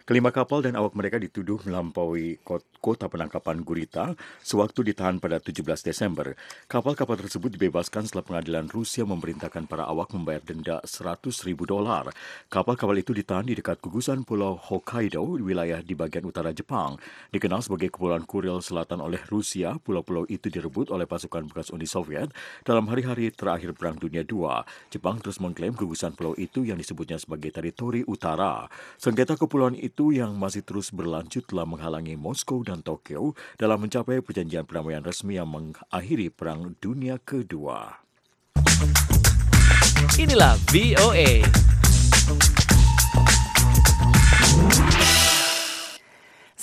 Kelima 0.08 0.32
kapal 0.32 0.64
dan 0.64 0.80
awak 0.80 0.96
mereka 0.96 1.20
dituduh 1.20 1.60
melampaui 1.68 2.40
kota 2.80 3.12
penangkapan 3.12 3.60
Gurita 3.60 4.16
sewaktu 4.40 4.96
ditahan 4.96 5.20
pada 5.20 5.36
17 5.44 5.68
Desember. 5.84 6.32
Kapal-kapal 6.72 7.20
tersebut 7.20 7.52
dibebaskan 7.52 8.08
setelah 8.08 8.24
pengadilan 8.24 8.72
Rusia 8.72 9.04
memerintahkan 9.04 9.68
para 9.68 9.84
awak 9.84 10.16
membayar 10.16 10.40
denda 10.40 10.80
100 10.80 11.28
ribu 11.44 11.68
dolar. 11.68 12.08
Kapal-kapal 12.48 13.04
itu 13.04 13.12
ditahan 13.12 13.52
di 13.52 13.60
dekat 13.60 13.84
gugusan 13.84 14.24
Pulau 14.24 14.56
Hokkaido, 14.56 15.44
wilayah 15.44 15.84
di 15.84 15.92
bagian 15.92 16.24
utara 16.24 16.56
Jepang. 16.56 16.96
Dikenal 17.36 17.60
sebagai 17.60 17.92
Kepulauan 17.92 18.24
Kuril 18.24 18.64
Selatan 18.64 19.04
oleh 19.04 19.20
Rusia, 19.28 19.76
pulau-pulau 19.76 20.24
itu 20.32 20.48
direbut 20.48 20.88
oleh 20.88 21.04
pasukan 21.04 21.52
bekas 21.52 21.68
Uni 21.76 21.84
Soviet 21.84 22.32
dalam 22.64 22.88
hari-hari 22.88 23.28
terakhir 23.36 23.76
Perang 23.76 24.00
Dunia 24.00 24.24
II. 24.24 24.64
Jepang 24.88 25.20
terus 25.20 25.44
mengklaim 25.44 25.76
gugusan 25.76 26.16
pulau 26.16 26.32
itu 26.40 26.64
yang 26.64 26.80
disebutnya 26.80 27.20
sebagai 27.20 27.52
teritori 27.52 28.08
utara. 28.08 28.72
Sengketa 28.96 29.36
kepulauan 29.36 29.76
itu 29.76 29.97
itu 29.98 30.14
yang 30.14 30.38
masih 30.38 30.62
terus 30.62 30.94
berlanjut 30.94 31.50
telah 31.50 31.66
menghalangi 31.66 32.14
Moskow 32.14 32.62
dan 32.62 32.86
Tokyo 32.86 33.34
dalam 33.58 33.82
mencapai 33.82 34.22
perjanjian 34.22 34.62
perdamaian 34.62 35.02
resmi 35.02 35.42
yang 35.42 35.50
mengakhiri 35.50 36.30
Perang 36.30 36.78
Dunia 36.78 37.18
Kedua. 37.18 38.06
Inilah 40.22 40.54
VOA. 40.70 41.42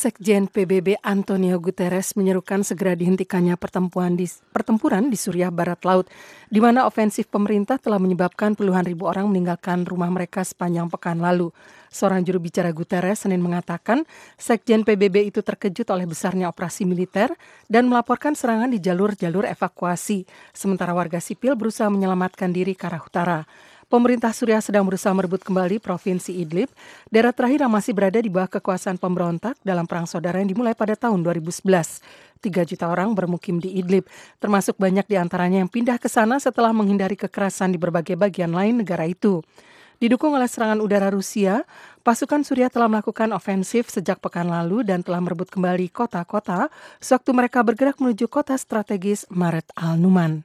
Sekjen 0.04 0.52
PBB 0.52 1.00
Antonio 1.00 1.56
Guterres 1.56 2.12
menyerukan 2.12 2.60
segera 2.60 2.92
dihentikannya 2.92 3.56
pertempuran 3.56 4.20
di, 4.20 4.28
pertempuran 4.52 5.08
di 5.08 5.16
Suriah 5.16 5.48
Barat 5.48 5.80
Laut, 5.88 6.12
di 6.52 6.60
mana 6.60 6.84
ofensif 6.84 7.24
pemerintah 7.32 7.80
telah 7.80 7.96
menyebabkan 7.96 8.52
puluhan 8.52 8.84
ribu 8.84 9.08
orang 9.08 9.32
meninggalkan 9.32 9.88
rumah 9.88 10.12
mereka 10.12 10.44
sepanjang 10.44 10.92
pekan 10.92 11.24
lalu. 11.24 11.48
Seorang 11.88 12.20
juru 12.20 12.36
bicara 12.36 12.68
Guterres 12.76 13.24
Senin 13.24 13.40
mengatakan, 13.40 14.04
Sekjen 14.36 14.84
PBB 14.84 15.32
itu 15.32 15.40
terkejut 15.40 15.88
oleh 15.88 16.04
besarnya 16.04 16.52
operasi 16.52 16.84
militer 16.84 17.32
dan 17.72 17.88
melaporkan 17.88 18.36
serangan 18.36 18.68
di 18.68 18.84
jalur-jalur 18.84 19.48
evakuasi, 19.48 20.28
sementara 20.52 20.92
warga 20.92 21.16
sipil 21.16 21.56
berusaha 21.56 21.88
menyelamatkan 21.88 22.52
diri 22.52 22.76
ke 22.76 22.92
arah 22.92 23.00
utara. 23.00 23.40
Pemerintah 23.94 24.34
Suriah 24.34 24.58
sedang 24.58 24.82
berusaha 24.82 25.14
merebut 25.14 25.38
kembali 25.46 25.78
Provinsi 25.78 26.34
Idlib, 26.42 26.66
daerah 27.14 27.30
terakhir 27.30 27.62
yang 27.62 27.70
masih 27.70 27.94
berada 27.94 28.18
di 28.18 28.26
bawah 28.26 28.50
kekuasaan 28.50 28.98
pemberontak 28.98 29.54
dalam 29.62 29.86
perang 29.86 30.02
saudara 30.02 30.42
yang 30.42 30.50
dimulai 30.50 30.74
pada 30.74 30.98
tahun 30.98 31.22
2011. 31.22 31.62
Tiga 32.42 32.66
juta 32.66 32.90
orang 32.90 33.14
bermukim 33.14 33.62
di 33.62 33.78
Idlib, 33.78 34.10
termasuk 34.42 34.82
banyak 34.82 35.06
di 35.06 35.14
antaranya 35.14 35.62
yang 35.62 35.70
pindah 35.70 36.02
ke 36.02 36.10
sana 36.10 36.42
setelah 36.42 36.74
menghindari 36.74 37.14
kekerasan 37.14 37.70
di 37.70 37.78
berbagai 37.78 38.18
bagian 38.18 38.50
lain 38.50 38.82
negara 38.82 39.06
itu. 39.06 39.46
Didukung 40.02 40.34
oleh 40.34 40.50
serangan 40.50 40.82
udara 40.82 41.14
Rusia, 41.14 41.62
pasukan 42.02 42.42
Suriah 42.42 42.74
telah 42.74 42.90
melakukan 42.90 43.30
ofensif 43.30 43.94
sejak 43.94 44.18
pekan 44.18 44.50
lalu 44.50 44.82
dan 44.82 45.06
telah 45.06 45.22
merebut 45.22 45.46
kembali 45.54 45.86
kota-kota 45.94 46.66
sewaktu 46.98 47.30
mereka 47.30 47.62
bergerak 47.62 48.02
menuju 48.02 48.26
kota 48.26 48.58
strategis 48.58 49.22
Maret 49.30 49.70
al-Numan. 49.78 50.42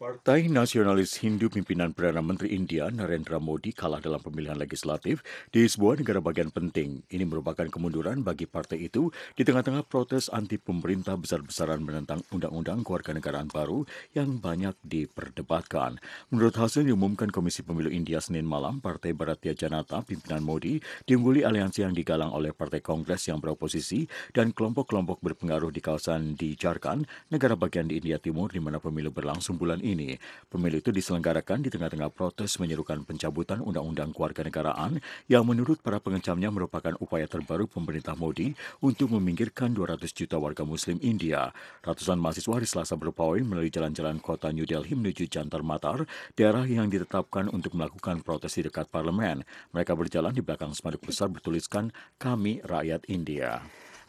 Partai 0.00 0.48
Nasionalis 0.48 1.20
Hindu 1.20 1.52
pimpinan 1.52 1.92
Perdana 1.92 2.24
Menteri 2.24 2.56
India 2.56 2.88
Narendra 2.88 3.36
Modi 3.36 3.68
kalah 3.68 4.00
dalam 4.00 4.16
pemilihan 4.16 4.56
legislatif 4.56 5.20
di 5.52 5.68
sebuah 5.68 6.00
negara 6.00 6.24
bagian 6.24 6.48
penting. 6.48 7.04
Ini 7.12 7.28
merupakan 7.28 7.68
kemunduran 7.68 8.24
bagi 8.24 8.48
partai 8.48 8.88
itu 8.88 9.12
di 9.36 9.44
tengah-tengah 9.44 9.84
protes 9.84 10.32
anti 10.32 10.56
pemerintah 10.56 11.20
besar-besaran 11.20 11.84
menentang 11.84 12.24
undang-undang 12.32 12.80
kewarganegaraan 12.80 13.52
baru 13.52 13.84
yang 14.16 14.40
banyak 14.40 14.72
diperdebatkan. 14.80 16.00
Menurut 16.32 16.56
hasil 16.56 16.88
diumumkan 16.88 17.28
Komisi 17.28 17.60
Pemilu 17.60 17.92
India 17.92 18.24
Senin 18.24 18.48
malam, 18.48 18.80
Partai 18.80 19.12
Bharatiya 19.12 19.52
Janata 19.52 20.00
pimpinan 20.00 20.40
Modi 20.40 20.80
diungguli 21.04 21.44
aliansi 21.44 21.84
yang 21.84 21.92
digalang 21.92 22.32
oleh 22.32 22.56
Partai 22.56 22.80
Kongres 22.80 23.28
yang 23.28 23.36
beroposisi 23.36 24.08
dan 24.32 24.56
kelompok-kelompok 24.56 25.20
berpengaruh 25.20 25.68
di 25.68 25.84
kawasan 25.84 26.40
di 26.40 26.56
Jharkhand, 26.56 27.04
negara 27.28 27.52
bagian 27.52 27.84
di 27.84 28.00
India 28.00 28.16
Timur 28.16 28.48
di 28.48 28.64
mana 28.64 28.80
pemilu 28.80 29.12
berlangsung 29.12 29.60
bulan 29.60 29.76
ini 29.84 29.89
ini. 29.90 30.14
Pemilu 30.46 30.78
itu 30.78 30.94
diselenggarakan 30.94 31.66
di 31.66 31.68
tengah-tengah 31.68 32.14
protes 32.14 32.56
menyerukan 32.62 33.02
pencabutan 33.02 33.58
Undang-Undang 33.58 34.14
Kewarganegaraan 34.14 35.02
yang 35.26 35.42
menurut 35.42 35.82
para 35.82 35.98
pengecamnya 35.98 36.54
merupakan 36.54 36.94
upaya 37.02 37.26
terbaru 37.26 37.66
pemerintah 37.66 38.14
Modi 38.14 38.54
untuk 38.78 39.10
meminggirkan 39.18 39.74
200 39.74 40.06
juta 40.14 40.38
warga 40.38 40.62
Muslim 40.62 41.02
India. 41.02 41.50
Ratusan 41.82 42.22
mahasiswa 42.22 42.54
hari 42.54 42.66
Selasa 42.70 42.94
berpawai 42.94 43.42
melalui 43.42 43.74
jalan-jalan 43.74 44.22
kota 44.22 44.54
New 44.54 44.64
Delhi 44.64 44.94
menuju 44.94 45.26
Jantar 45.26 45.66
Matar, 45.66 46.06
daerah 46.38 46.62
yang 46.64 46.86
ditetapkan 46.86 47.50
untuk 47.50 47.74
melakukan 47.74 48.22
protes 48.22 48.54
di 48.54 48.70
dekat 48.70 48.86
parlemen. 48.88 49.42
Mereka 49.74 49.98
berjalan 49.98 50.30
di 50.30 50.40
belakang 50.40 50.70
spanduk 50.72 51.02
besar 51.02 51.26
bertuliskan 51.26 51.90
Kami 52.16 52.62
Rakyat 52.62 53.10
India. 53.10 53.60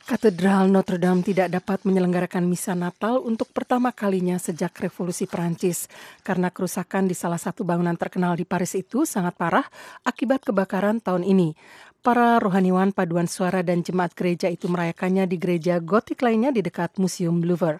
Katedral 0.01 0.65
Notre 0.65 0.97
Dame 0.97 1.21
tidak 1.21 1.53
dapat 1.53 1.85
menyelenggarakan 1.85 2.49
misa 2.49 2.73
Natal 2.73 3.21
untuk 3.21 3.53
pertama 3.53 3.93
kalinya 3.93 4.41
sejak 4.41 4.73
Revolusi 4.81 5.29
Perancis 5.29 5.85
karena 6.25 6.49
kerusakan 6.49 7.05
di 7.05 7.13
salah 7.13 7.37
satu 7.37 7.61
bangunan 7.61 7.93
terkenal 7.93 8.33
di 8.33 8.41
Paris 8.41 8.73
itu 8.73 9.05
sangat 9.05 9.37
parah 9.37 9.65
akibat 10.01 10.41
kebakaran 10.41 10.97
tahun 11.05 11.21
ini. 11.21 11.53
Para 12.01 12.41
rohaniwan 12.41 12.97
paduan 12.97 13.29
suara 13.29 13.61
dan 13.61 13.85
jemaat 13.85 14.17
gereja 14.17 14.49
itu 14.49 14.65
merayakannya 14.65 15.29
di 15.29 15.37
gereja 15.37 15.77
gotik 15.77 16.25
lainnya 16.25 16.49
di 16.49 16.65
dekat 16.65 16.97
Museum 16.97 17.45
Louvre. 17.45 17.77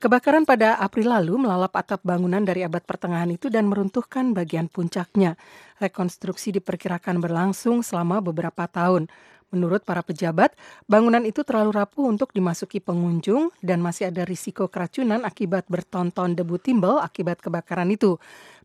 Kebakaran 0.00 0.48
pada 0.48 0.80
April 0.80 1.12
lalu 1.12 1.44
melalap 1.44 1.76
atap 1.76 2.00
bangunan 2.00 2.40
dari 2.40 2.64
abad 2.64 2.80
pertengahan 2.80 3.28
itu 3.36 3.52
dan 3.52 3.68
meruntuhkan 3.68 4.32
bagian 4.32 4.64
puncaknya. 4.72 5.36
Rekonstruksi 5.76 6.56
diperkirakan 6.56 7.20
berlangsung 7.20 7.84
selama 7.84 8.24
beberapa 8.24 8.64
tahun. 8.64 9.12
Menurut 9.50 9.82
para 9.82 10.06
pejabat, 10.06 10.54
bangunan 10.86 11.26
itu 11.26 11.42
terlalu 11.42 11.74
rapuh 11.74 12.06
untuk 12.06 12.30
dimasuki 12.30 12.78
pengunjung 12.78 13.50
dan 13.58 13.82
masih 13.82 14.06
ada 14.06 14.22
risiko 14.22 14.70
keracunan 14.70 15.26
akibat 15.26 15.66
bertonton 15.66 16.38
debu 16.38 16.62
timbel 16.62 17.02
akibat 17.02 17.42
kebakaran 17.42 17.90
itu. 17.90 18.14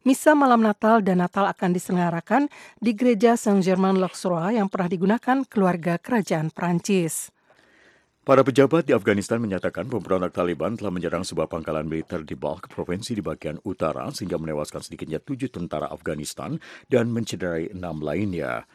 Misa 0.06 0.38
malam 0.38 0.62
Natal 0.62 1.02
dan 1.02 1.26
Natal 1.26 1.50
akan 1.50 1.74
diselenggarakan 1.74 2.54
di 2.78 2.94
Gereja 2.94 3.34
Saint-Germain-l'Auxerrois 3.34 4.62
yang 4.62 4.70
pernah 4.70 4.86
digunakan 4.86 5.42
keluarga 5.50 5.98
kerajaan 5.98 6.54
Prancis. 6.54 7.34
Para 8.22 8.46
pejabat 8.46 8.86
di 8.86 8.94
Afghanistan 8.94 9.42
menyatakan 9.42 9.90
pemberontak 9.90 10.38
Taliban 10.38 10.78
telah 10.78 10.94
menyerang 10.94 11.26
sebuah 11.26 11.50
pangkalan 11.50 11.90
militer 11.90 12.22
di 12.22 12.38
Balkh, 12.38 12.70
provinsi 12.70 13.18
di 13.18 13.26
bagian 13.26 13.58
utara, 13.66 14.06
sehingga 14.14 14.38
menewaskan 14.38 14.86
sedikitnya 14.86 15.18
tujuh 15.18 15.50
tentara 15.50 15.90
Afghanistan 15.90 16.58
dan 16.90 17.10
mencederai 17.10 17.74
enam 17.74 18.02
lainnya. 18.02 18.66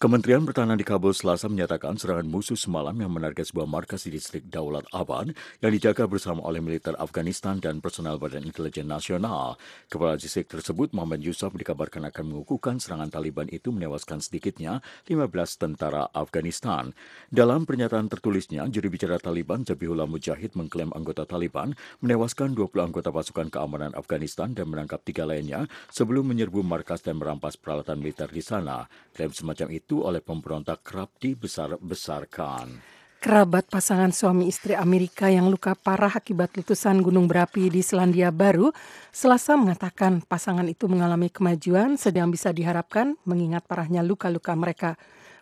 Kementerian 0.00 0.40
Pertahanan 0.48 0.80
di 0.80 0.86
Kabul 0.88 1.12
selasa 1.12 1.44
menyatakan 1.44 1.92
serangan 1.92 2.24
musuh 2.24 2.56
semalam 2.56 2.96
yang 2.96 3.12
menarget 3.12 3.52
sebuah 3.52 3.68
markas 3.68 4.08
di 4.08 4.16
distrik 4.16 4.48
Daulat 4.48 4.88
Abad 4.96 5.36
yang 5.60 5.72
dijaga 5.76 6.08
bersama 6.08 6.40
oleh 6.40 6.64
militer 6.64 6.96
Afghanistan 6.96 7.60
dan 7.60 7.84
personel 7.84 8.16
Badan 8.16 8.48
Intelijen 8.48 8.88
Nasional. 8.88 9.60
Kepala 9.92 10.16
distrik 10.16 10.48
tersebut, 10.48 10.96
Muhammad 10.96 11.20
Yusuf, 11.20 11.52
dikabarkan 11.52 12.08
akan 12.08 12.32
mengukuhkan 12.32 12.80
serangan 12.80 13.12
Taliban 13.12 13.44
itu 13.52 13.76
menewaskan 13.76 14.24
sedikitnya 14.24 14.80
15 15.04 15.20
tentara 15.60 16.08
Afghanistan. 16.16 16.96
Dalam 17.28 17.68
pernyataan 17.68 18.08
tertulisnya, 18.08 18.64
juri 18.72 18.88
bicara 18.88 19.20
Taliban 19.20 19.68
Zabihullah 19.68 20.08
Mujahid 20.08 20.56
mengklaim 20.56 20.96
anggota 20.96 21.28
Taliban 21.28 21.76
menewaskan 22.00 22.56
20 22.56 22.88
anggota 22.88 23.12
pasukan 23.12 23.52
keamanan 23.52 23.92
Afghanistan 23.92 24.56
dan 24.56 24.72
menangkap 24.72 25.04
tiga 25.04 25.28
lainnya 25.28 25.68
sebelum 25.92 26.24
menyerbu 26.24 26.64
markas 26.64 27.04
dan 27.04 27.20
merampas 27.20 27.60
peralatan 27.60 28.00
militer 28.00 28.32
di 28.32 28.40
sana. 28.40 28.88
Klaim 29.12 29.36
semacam 29.36 29.68
itu 29.76 29.89
itu 29.90 30.06
oleh 30.06 30.22
pemberontak 30.22 30.86
kerap 30.86 31.18
dibesar-besarkan. 31.18 32.78
Kerabat 33.18 33.66
pasangan 33.66 34.14
suami 34.14 34.46
istri 34.46 34.78
Amerika 34.78 35.26
yang 35.26 35.50
luka 35.50 35.74
parah 35.74 36.14
akibat 36.14 36.54
letusan 36.54 37.02
gunung 37.02 37.26
berapi 37.26 37.66
di 37.66 37.82
Selandia 37.82 38.30
Baru, 38.30 38.70
Selasa 39.10 39.58
mengatakan 39.58 40.22
pasangan 40.22 40.64
itu 40.70 40.86
mengalami 40.86 41.26
kemajuan 41.26 41.98
sedang 41.98 42.30
bisa 42.30 42.54
diharapkan 42.54 43.18
mengingat 43.26 43.66
parahnya 43.66 44.06
luka-luka 44.06 44.54
mereka. 44.54 44.94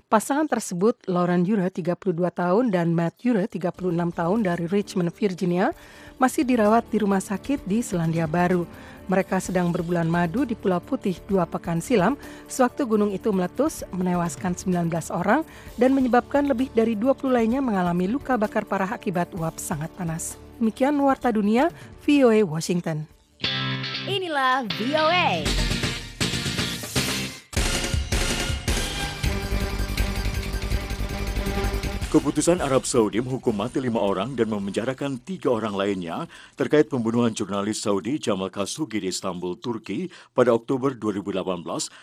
Pasangan 0.09 0.49
tersebut, 0.49 0.97
Lauren 1.05 1.45
Yure 1.45 1.69
32 1.69 2.17
tahun 2.33 2.73
dan 2.73 2.97
Matt 2.97 3.21
Yure 3.29 3.45
36 3.45 3.93
tahun 3.93 4.39
dari 4.41 4.65
Richmond, 4.65 5.13
Virginia, 5.13 5.77
masih 6.17 6.49
dirawat 6.49 6.89
di 6.89 7.05
rumah 7.05 7.21
sakit 7.21 7.69
di 7.69 7.85
Selandia 7.85 8.25
Baru. 8.25 8.65
Mereka 9.09 9.41
sedang 9.41 9.73
berbulan 9.73 10.05
madu 10.05 10.45
di 10.45 10.53
Pulau 10.53 10.85
Putih 10.85 11.17
dua 11.25 11.49
pekan 11.49 11.81
silam 11.81 12.15
sewaktu 12.45 12.85
gunung 12.85 13.11
itu 13.11 13.33
meletus 13.33 13.81
menewaskan 13.89 14.53
19 14.53 14.93
orang 15.11 15.43
dan 15.81 15.97
menyebabkan 15.97 16.45
lebih 16.45 16.69
dari 16.77 16.93
20 16.93 17.33
lainnya 17.33 17.65
mengalami 17.65 18.05
luka 18.05 18.37
bakar 18.37 18.69
parah 18.69 18.93
akibat 18.93 19.33
uap 19.33 19.57
sangat 19.57 19.89
panas. 19.97 20.37
Demikian 20.61 20.95
Warta 21.01 21.33
Dunia, 21.33 21.73
VOA 22.05 22.45
Washington. 22.45 23.09
Inilah 24.05 24.69
VOA. 24.77 25.68
Keputusan 32.19 32.59
Arab 32.59 32.83
Saudi 32.83 33.23
menghukum 33.23 33.55
mati 33.55 33.79
lima 33.79 34.03
orang 34.03 34.35
dan 34.35 34.51
memenjarakan 34.51 35.23
tiga 35.23 35.55
orang 35.55 35.79
lainnya 35.79 36.27
terkait 36.59 36.91
pembunuhan 36.91 37.31
jurnalis 37.31 37.79
Saudi 37.79 38.19
Jamal 38.19 38.51
Khashoggi 38.51 38.99
di 38.99 39.15
Istanbul, 39.15 39.55
Turki 39.55 40.11
pada 40.35 40.51
Oktober 40.51 40.99
2018 40.99 41.47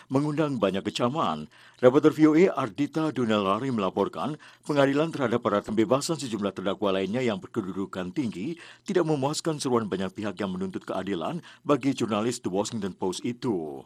mengundang 0.08 0.56
banyak 0.56 0.88
kecaman. 0.88 1.52
Reporter 1.84 2.16
VOA 2.16 2.48
Ardita 2.48 3.12
Dunelari 3.12 3.68
melaporkan 3.68 4.40
pengadilan 4.64 5.12
terhadap 5.12 5.44
para 5.44 5.60
pembebasan 5.60 6.16
sejumlah 6.16 6.56
terdakwa 6.56 6.96
lainnya 6.96 7.20
yang 7.20 7.36
berkedudukan 7.36 8.08
tinggi 8.16 8.56
tidak 8.88 9.04
memuaskan 9.04 9.60
seruan 9.60 9.84
banyak 9.84 10.16
pihak 10.16 10.40
yang 10.40 10.48
menuntut 10.48 10.88
keadilan 10.88 11.44
bagi 11.60 11.92
jurnalis 11.92 12.40
The 12.40 12.48
Washington 12.48 12.96
Post 12.96 13.20
itu. 13.20 13.84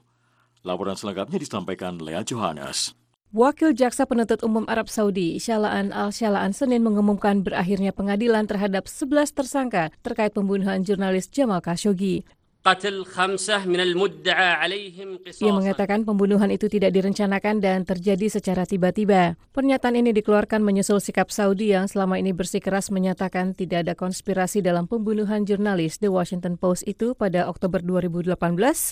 Laporan 0.62 0.95
selengkapnya 0.95 1.43
disampaikan 1.43 1.99
Lea 1.99 2.22
Johannes. 2.22 2.99
Wakil 3.31 3.78
Jaksa 3.78 4.11
Penuntut 4.11 4.43
Umum 4.43 4.66
Arab 4.66 4.91
Saudi, 4.91 5.39
Syalaan 5.39 5.95
Al-Syalaan 5.95 6.51
Senin 6.51 6.83
mengumumkan 6.83 7.47
berakhirnya 7.47 7.95
pengadilan 7.95 8.43
terhadap 8.51 8.91
11 8.91 9.31
tersangka 9.31 9.95
terkait 10.03 10.35
pembunuhan 10.35 10.83
jurnalis 10.83 11.31
Jamal 11.31 11.62
Khashoggi. 11.62 12.26
Ia 15.39 15.53
mengatakan 15.55 16.03
pembunuhan 16.03 16.51
itu 16.51 16.66
tidak 16.66 16.91
direncanakan 16.91 17.62
dan 17.62 17.87
terjadi 17.87 18.26
secara 18.35 18.66
tiba-tiba. 18.66 19.39
Pernyataan 19.55 19.95
ini 19.95 20.11
dikeluarkan 20.11 20.59
menyusul 20.59 20.99
sikap 20.99 21.31
Saudi 21.31 21.70
yang 21.70 21.87
selama 21.87 22.18
ini 22.18 22.35
bersikeras 22.35 22.91
menyatakan 22.91 23.55
tidak 23.55 23.87
ada 23.87 23.95
konspirasi 23.95 24.59
dalam 24.59 24.91
pembunuhan 24.91 25.47
jurnalis 25.47 26.03
The 26.03 26.11
Washington 26.11 26.59
Post 26.59 26.83
itu 26.91 27.14
pada 27.14 27.47
Oktober 27.47 27.78
2018 27.78 28.35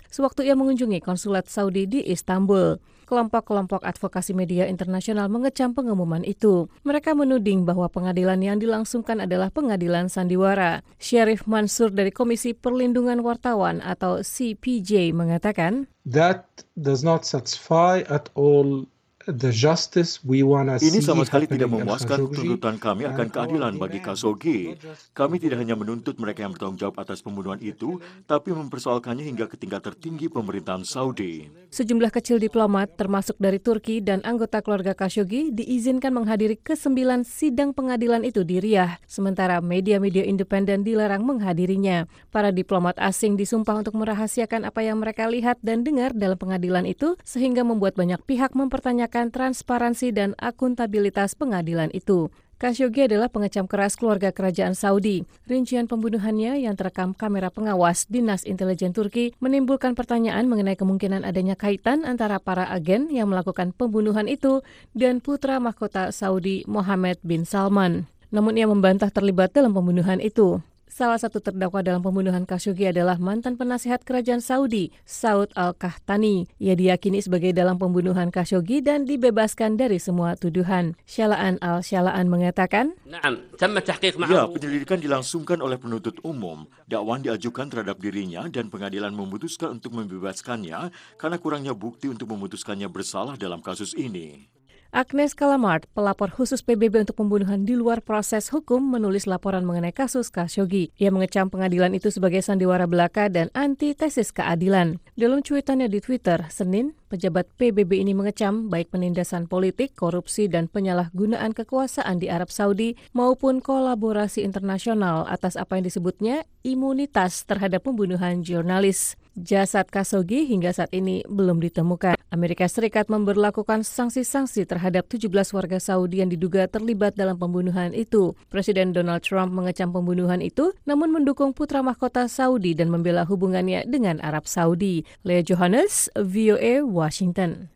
sewaktu 0.07 0.47
ia 0.47 0.55
mengunjungi 0.55 1.03
konsulat 1.03 1.51
Saudi 1.51 1.91
di 1.91 2.07
Istanbul 2.07 2.79
kelompok-kelompok 3.09 3.81
advokasi 3.89 4.37
media 4.37 4.69
internasional 4.69 5.33
mengecam 5.33 5.73
pengumuman 5.73 6.21
itu. 6.29 6.69
Mereka 6.85 7.17
menuding 7.17 7.65
bahwa 7.65 7.89
pengadilan 7.89 8.45
yang 8.45 8.61
dilangsungkan 8.61 9.25
adalah 9.25 9.49
pengadilan 9.49 10.13
sandiwara. 10.13 10.85
Syarif 11.01 11.49
Mansur 11.49 11.89
dari 11.89 12.13
Komisi 12.13 12.53
Perlindungan 12.53 13.25
Wartawan 13.25 13.81
atau 13.81 14.21
CPJ 14.21 15.17
mengatakan, 15.17 15.89
That 16.05 16.45
does 16.77 17.01
not 17.01 17.25
satisfy 17.25 18.05
at 18.13 18.29
all 18.37 18.85
ini 19.29 21.05
sama 21.05 21.21
sekali 21.29 21.45
tidak 21.45 21.69
memuaskan 21.69 22.33
tuntutan 22.33 22.81
kami 22.81 23.05
akan 23.05 23.29
keadilan 23.29 23.77
bagi 23.77 24.01
Khashoggi. 24.01 24.73
Kami 25.13 25.37
tidak 25.37 25.61
hanya 25.61 25.77
menuntut 25.77 26.17
mereka 26.17 26.49
yang 26.49 26.57
bertanggung 26.57 26.81
jawab 26.81 26.97
atas 26.97 27.21
pembunuhan 27.21 27.61
itu, 27.61 28.01
tapi 28.25 28.57
mempersoalkannya 28.57 29.29
hingga 29.29 29.45
ke 29.45 29.61
tingkat 29.61 29.85
tertinggi 29.85 30.33
pemerintahan 30.33 30.81
Saudi. 30.89 31.45
Sejumlah 31.69 32.09
kecil 32.09 32.41
diplomat, 32.41 32.97
termasuk 32.97 33.37
dari 33.37 33.61
Turki 33.61 34.01
dan 34.01 34.25
anggota 34.25 34.65
keluarga 34.65 34.97
Khashoggi, 34.97 35.53
diizinkan 35.53 36.17
menghadiri 36.17 36.57
kesembilan 36.57 37.29
sidang 37.29 37.77
pengadilan 37.77 38.25
itu 38.25 38.49
di 38.49 38.65
Riyadh, 38.65 38.97
sementara 39.05 39.61
media-media 39.61 40.25
independen 40.25 40.89
dilarang 40.89 41.21
menghadirinya. 41.21 42.09
Para 42.33 42.49
diplomat 42.49 42.97
asing 42.97 43.37
disumpah 43.37 43.85
untuk 43.85 43.93
merahasiakan 43.93 44.65
apa 44.65 44.81
yang 44.81 45.05
mereka 45.05 45.29
lihat 45.29 45.61
dan 45.61 45.85
dengar 45.85 46.17
dalam 46.17 46.41
pengadilan 46.41 46.89
itu, 46.89 47.21
sehingga 47.29 47.61
membuat 47.61 47.93
banyak 47.93 48.25
pihak 48.25 48.57
mempertanyakan 48.57 49.18
mengatakan 49.19 49.35
transparansi 49.35 50.15
dan 50.15 50.39
akuntabilitas 50.39 51.35
pengadilan 51.35 51.91
itu. 51.91 52.31
Khashoggi 52.59 53.07
adalah 53.07 53.31
pengecam 53.31 53.71
keras 53.71 53.95
keluarga 53.95 54.31
kerajaan 54.35 54.75
Saudi. 54.75 55.23
Rincian 55.47 55.87
pembunuhannya 55.87 56.59
yang 56.59 56.75
terekam 56.75 57.15
kamera 57.15 57.51
pengawas 57.51 58.07
Dinas 58.11 58.43
Intelijen 58.43 58.91
Turki 58.91 59.35
menimbulkan 59.39 59.95
pertanyaan 59.95 60.47
mengenai 60.51 60.75
kemungkinan 60.75 61.23
adanya 61.23 61.55
kaitan 61.55 62.03
antara 62.03 62.43
para 62.43 62.67
agen 62.71 63.11
yang 63.15 63.31
melakukan 63.31 63.71
pembunuhan 63.75 64.27
itu 64.27 64.63
dan 64.95 65.23
putra 65.23 65.59
mahkota 65.63 66.11
Saudi 66.11 66.67
Mohammed 66.67 67.23
bin 67.23 67.47
Salman. 67.47 68.11
Namun 68.35 68.59
ia 68.59 68.67
membantah 68.67 69.11
terlibat 69.11 69.55
dalam 69.55 69.71
pembunuhan 69.71 70.19
itu. 70.19 70.59
Salah 70.99 71.15
satu 71.15 71.39
terdakwa 71.39 71.79
dalam 71.79 72.03
pembunuhan 72.03 72.43
Khashoggi 72.43 72.91
adalah 72.91 73.23
mantan 73.23 73.55
penasihat 73.55 74.03
kerajaan 74.03 74.43
Saudi, 74.43 74.91
Saud 75.07 75.47
Al-Kahtani. 75.55 76.51
Ia 76.59 76.75
diyakini 76.75 77.23
sebagai 77.23 77.55
dalam 77.55 77.79
pembunuhan 77.79 78.35
Khashoggi 78.35 78.83
dan 78.83 79.07
dibebaskan 79.07 79.79
dari 79.79 80.03
semua 80.03 80.35
tuduhan. 80.35 80.99
Syalaan 81.07 81.63
Al-Syalaan 81.63 82.27
mengatakan, 82.27 82.99
Ya, 83.07 84.43
penyelidikan 84.51 84.99
dilangsungkan 84.99 85.63
oleh 85.63 85.79
penuntut 85.79 86.19
umum. 86.27 86.67
Dakwaan 86.91 87.23
diajukan 87.23 87.71
terhadap 87.71 88.03
dirinya 88.03 88.51
dan 88.51 88.67
pengadilan 88.67 89.15
memutuskan 89.15 89.79
untuk 89.79 89.95
membebaskannya 89.95 90.91
karena 91.15 91.37
kurangnya 91.39 91.79
bukti 91.79 92.11
untuk 92.11 92.27
memutuskannya 92.35 92.91
bersalah 92.91 93.39
dalam 93.39 93.63
kasus 93.63 93.95
ini. 93.95 94.58
Agnes 94.89 95.37
Kalamart, 95.37 95.85
pelapor 95.93 96.33
khusus 96.33 96.65
PBB 96.65 97.05
untuk 97.05 97.21
pembunuhan 97.21 97.69
di 97.69 97.77
luar 97.77 98.01
proses 98.01 98.49
hukum, 98.49 98.81
menulis 98.81 99.29
laporan 99.29 99.69
mengenai 99.69 99.93
kasus 99.93 100.33
Khashoggi. 100.33 100.97
Ia 100.97 101.13
mengecam 101.13 101.53
pengadilan 101.53 101.93
itu 101.93 102.09
sebagai 102.09 102.41
sandiwara 102.41 102.89
belaka 102.89 103.29
dan 103.29 103.53
antitesis 103.53 104.33
keadilan. 104.33 104.97
Dalam 105.13 105.45
cuitannya 105.45 105.93
di 105.93 106.01
Twitter, 106.01 106.41
Senin, 106.49 106.97
pejabat 107.13 107.53
PBB 107.61 108.01
ini 108.01 108.17
mengecam 108.17 108.73
baik 108.73 108.89
penindasan 108.89 109.45
politik, 109.45 109.93
korupsi, 109.93 110.49
dan 110.49 110.73
penyalahgunaan 110.73 111.53
kekuasaan 111.53 112.17
di 112.17 112.33
Arab 112.33 112.49
Saudi 112.49 112.97
maupun 113.13 113.61
kolaborasi 113.61 114.41
internasional 114.41 115.29
atas 115.29 115.61
apa 115.61 115.77
yang 115.77 115.85
disebutnya 115.85 116.49
imunitas 116.65 117.45
terhadap 117.45 117.85
pembunuhan 117.85 118.41
jurnalis. 118.41 119.21
Jasad 119.39 119.87
Khashoggi 119.89 120.51
hingga 120.51 120.75
saat 120.75 120.91
ini 120.91 121.23
belum 121.31 121.63
ditemukan. 121.63 122.19
Amerika 122.29 122.69
Serikat 122.69 123.09
memberlakukan 123.09 123.87
sanksi-sanksi 123.87 124.69
terhadap 124.69 125.09
17 125.09 125.33
warga 125.33 125.81
Saudi 125.81 126.21
yang 126.21 126.29
diduga 126.29 126.69
terlibat 126.69 127.17
dalam 127.17 127.41
pembunuhan 127.41 127.97
itu. 127.97 128.37
Presiden 128.53 128.93
Donald 128.93 129.25
Trump 129.25 129.57
mengecam 129.57 129.89
pembunuhan 129.95 130.45
itu, 130.45 130.77
namun 130.85 131.09
mendukung 131.09 131.57
putra 131.57 131.81
mahkota 131.81 132.29
Saudi 132.29 132.77
dan 132.77 132.93
membela 132.93 133.25
hubungannya 133.25 133.89
dengan 133.89 134.21
Arab 134.21 134.45
Saudi. 134.45 135.09
Lea 135.25 135.41
Johannes, 135.41 136.13
VOA, 136.19 136.85
Washington. 136.85 137.73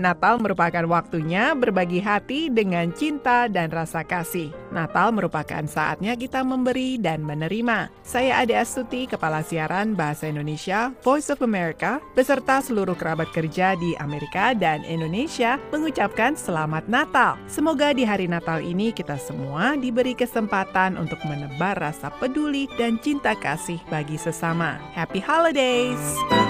Natal 0.00 0.40
merupakan 0.40 0.82
waktunya 0.88 1.52
berbagi 1.52 2.00
hati 2.00 2.48
dengan 2.48 2.88
cinta 2.96 3.46
dan 3.52 3.68
rasa 3.68 4.00
kasih. 4.00 4.48
Natal 4.72 5.12
merupakan 5.12 5.60
saatnya 5.68 6.16
kita 6.16 6.40
memberi 6.40 6.96
dan 6.96 7.20
menerima. 7.20 7.92
Saya 8.00 8.40
Ade 8.40 8.56
Astuti, 8.56 9.04
Kepala 9.04 9.44
Siaran 9.44 9.92
Bahasa 9.92 10.32
Indonesia, 10.32 10.96
Voice 11.04 11.28
of 11.28 11.44
America, 11.44 12.00
beserta 12.16 12.64
seluruh 12.64 12.96
kerabat 12.96 13.28
kerja 13.36 13.76
di 13.76 13.92
Amerika 14.00 14.56
dan 14.56 14.80
Indonesia 14.88 15.60
mengucapkan 15.68 16.32
Selamat 16.32 16.88
Natal. 16.88 17.36
Semoga 17.44 17.92
di 17.92 18.08
hari 18.08 18.24
Natal 18.24 18.64
ini 18.64 18.96
kita 18.96 19.20
semua 19.20 19.76
diberi 19.76 20.16
kesempatan 20.16 20.96
untuk 20.96 21.20
menebar 21.28 21.76
rasa 21.76 22.08
peduli 22.16 22.64
dan 22.80 22.96
cinta 23.04 23.36
kasih 23.36 23.78
bagi 23.92 24.16
sesama. 24.16 24.80
Happy 24.96 25.20
Holidays! 25.20 26.49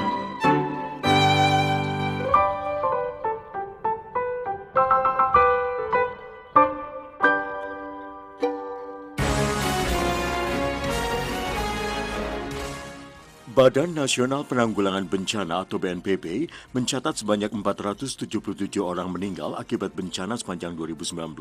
Badan 13.60 13.92
Nasional 13.92 14.48
Penanggulangan 14.48 15.04
Bencana 15.04 15.68
atau 15.68 15.76
BNPB 15.76 16.48
mencatat 16.72 17.20
sebanyak 17.20 17.52
477 17.52 18.32
orang 18.80 19.12
meninggal 19.12 19.52
akibat 19.52 19.92
bencana 19.92 20.40
sepanjang 20.40 20.72
2019 20.72 21.36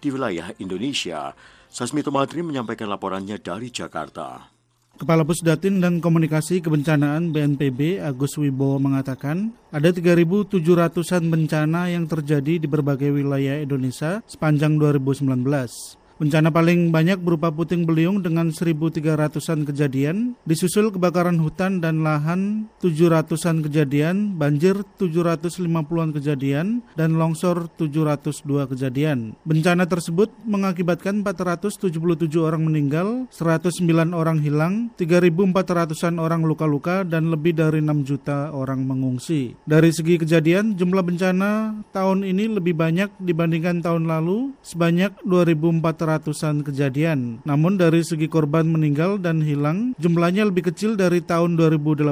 di 0.00 0.08
wilayah 0.08 0.48
Indonesia. 0.64 1.36
Sasmito 1.68 2.08
Madri 2.08 2.40
menyampaikan 2.40 2.88
laporannya 2.88 3.36
dari 3.36 3.68
Jakarta. 3.68 4.48
Kepala 4.96 5.28
Pusdatin 5.28 5.84
dan 5.84 6.00
Komunikasi 6.00 6.64
Kebencanaan 6.64 7.36
BNPB 7.36 8.00
Agus 8.00 8.40
Wibowo 8.40 8.80
mengatakan 8.80 9.52
ada 9.68 9.92
3.700-an 9.92 11.28
bencana 11.28 11.92
yang 11.92 12.08
terjadi 12.08 12.64
di 12.64 12.64
berbagai 12.64 13.12
wilayah 13.12 13.60
Indonesia 13.60 14.24
sepanjang 14.24 14.80
2019. 14.80 15.97
Bencana 16.18 16.50
paling 16.50 16.90
banyak 16.90 17.22
berupa 17.22 17.54
puting 17.54 17.86
beliung 17.86 18.18
dengan 18.18 18.50
1.300-an 18.50 19.62
kejadian, 19.62 20.34
disusul 20.42 20.90
kebakaran 20.90 21.38
hutan 21.38 21.78
dan 21.78 22.02
lahan 22.02 22.66
700-an 22.82 23.62
kejadian, 23.62 24.34
banjir 24.34 24.82
750-an 24.98 26.10
kejadian, 26.10 26.82
dan 26.98 27.14
longsor 27.22 27.70
702 27.78 28.66
kejadian. 28.74 29.38
Bencana 29.46 29.86
tersebut 29.86 30.34
mengakibatkan 30.42 31.22
477 31.22 31.94
orang 32.42 32.66
meninggal, 32.66 33.30
109 33.30 33.78
orang 34.10 34.42
hilang, 34.42 34.90
3.400-an 34.98 36.18
orang 36.18 36.42
luka-luka, 36.42 37.06
dan 37.06 37.30
lebih 37.30 37.54
dari 37.54 37.78
6 37.78 38.02
juta 38.02 38.50
orang 38.50 38.82
mengungsi. 38.82 39.54
Dari 39.70 39.94
segi 39.94 40.18
kejadian, 40.18 40.74
jumlah 40.74 41.06
bencana 41.06 41.78
tahun 41.94 42.26
ini 42.26 42.58
lebih 42.58 42.74
banyak 42.74 43.22
dibandingkan 43.22 43.86
tahun 43.86 44.10
lalu, 44.10 44.50
sebanyak 44.66 45.14
2.400 45.22 46.07
ratusan 46.08 46.64
kejadian. 46.64 47.44
Namun 47.44 47.76
dari 47.76 48.00
segi 48.00 48.24
korban 48.24 48.64
meninggal 48.64 49.20
dan 49.20 49.44
hilang, 49.44 49.92
jumlahnya 50.00 50.48
lebih 50.48 50.72
kecil 50.72 50.96
dari 50.96 51.20
tahun 51.20 51.60
2018 51.60 52.08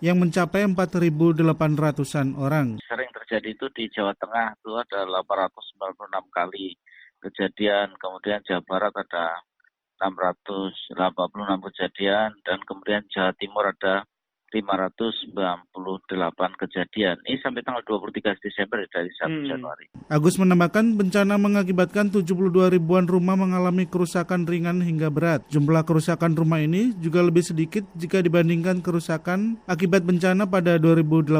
yang 0.00 0.16
mencapai 0.16 0.64
4.800-an 0.72 2.40
orang. 2.40 2.80
Sering 2.88 3.10
terjadi 3.12 3.48
itu 3.52 3.66
di 3.76 3.84
Jawa 3.92 4.16
Tengah 4.16 4.56
itu 4.56 4.72
ada 4.72 5.04
896 5.04 6.32
kali 6.32 6.80
kejadian, 7.20 7.92
kemudian 8.00 8.40
Jawa 8.44 8.64
Barat 8.64 8.94
ada 8.96 9.44
686 10.00 10.96
kejadian, 11.70 12.32
dan 12.44 12.58
kemudian 12.64 13.04
Jawa 13.12 13.32
Timur 13.36 13.68
ada 13.68 14.08
598 14.54 16.62
kejadian. 16.62 17.18
Ini 17.26 17.42
sampai 17.42 17.66
tanggal 17.66 17.82
23 17.82 18.38
Desember 18.38 18.86
dari 18.86 19.10
1 19.10 19.26
hmm. 19.26 19.50
Januari. 19.50 19.86
Agus 20.06 20.38
menambahkan 20.38 20.94
bencana 20.94 21.34
mengakibatkan 21.34 22.14
72 22.14 22.70
ribuan 22.70 23.10
rumah 23.10 23.34
mengalami 23.34 23.90
kerusakan 23.90 24.46
ringan 24.46 24.78
hingga 24.78 25.10
berat. 25.10 25.42
Jumlah 25.50 25.82
kerusakan 25.82 26.38
rumah 26.38 26.62
ini 26.62 26.94
juga 27.02 27.26
lebih 27.26 27.42
sedikit 27.42 27.82
jika 27.98 28.22
dibandingkan 28.22 28.78
kerusakan 28.78 29.58
akibat 29.66 30.06
bencana 30.06 30.46
pada 30.46 30.78
2018 30.78 31.34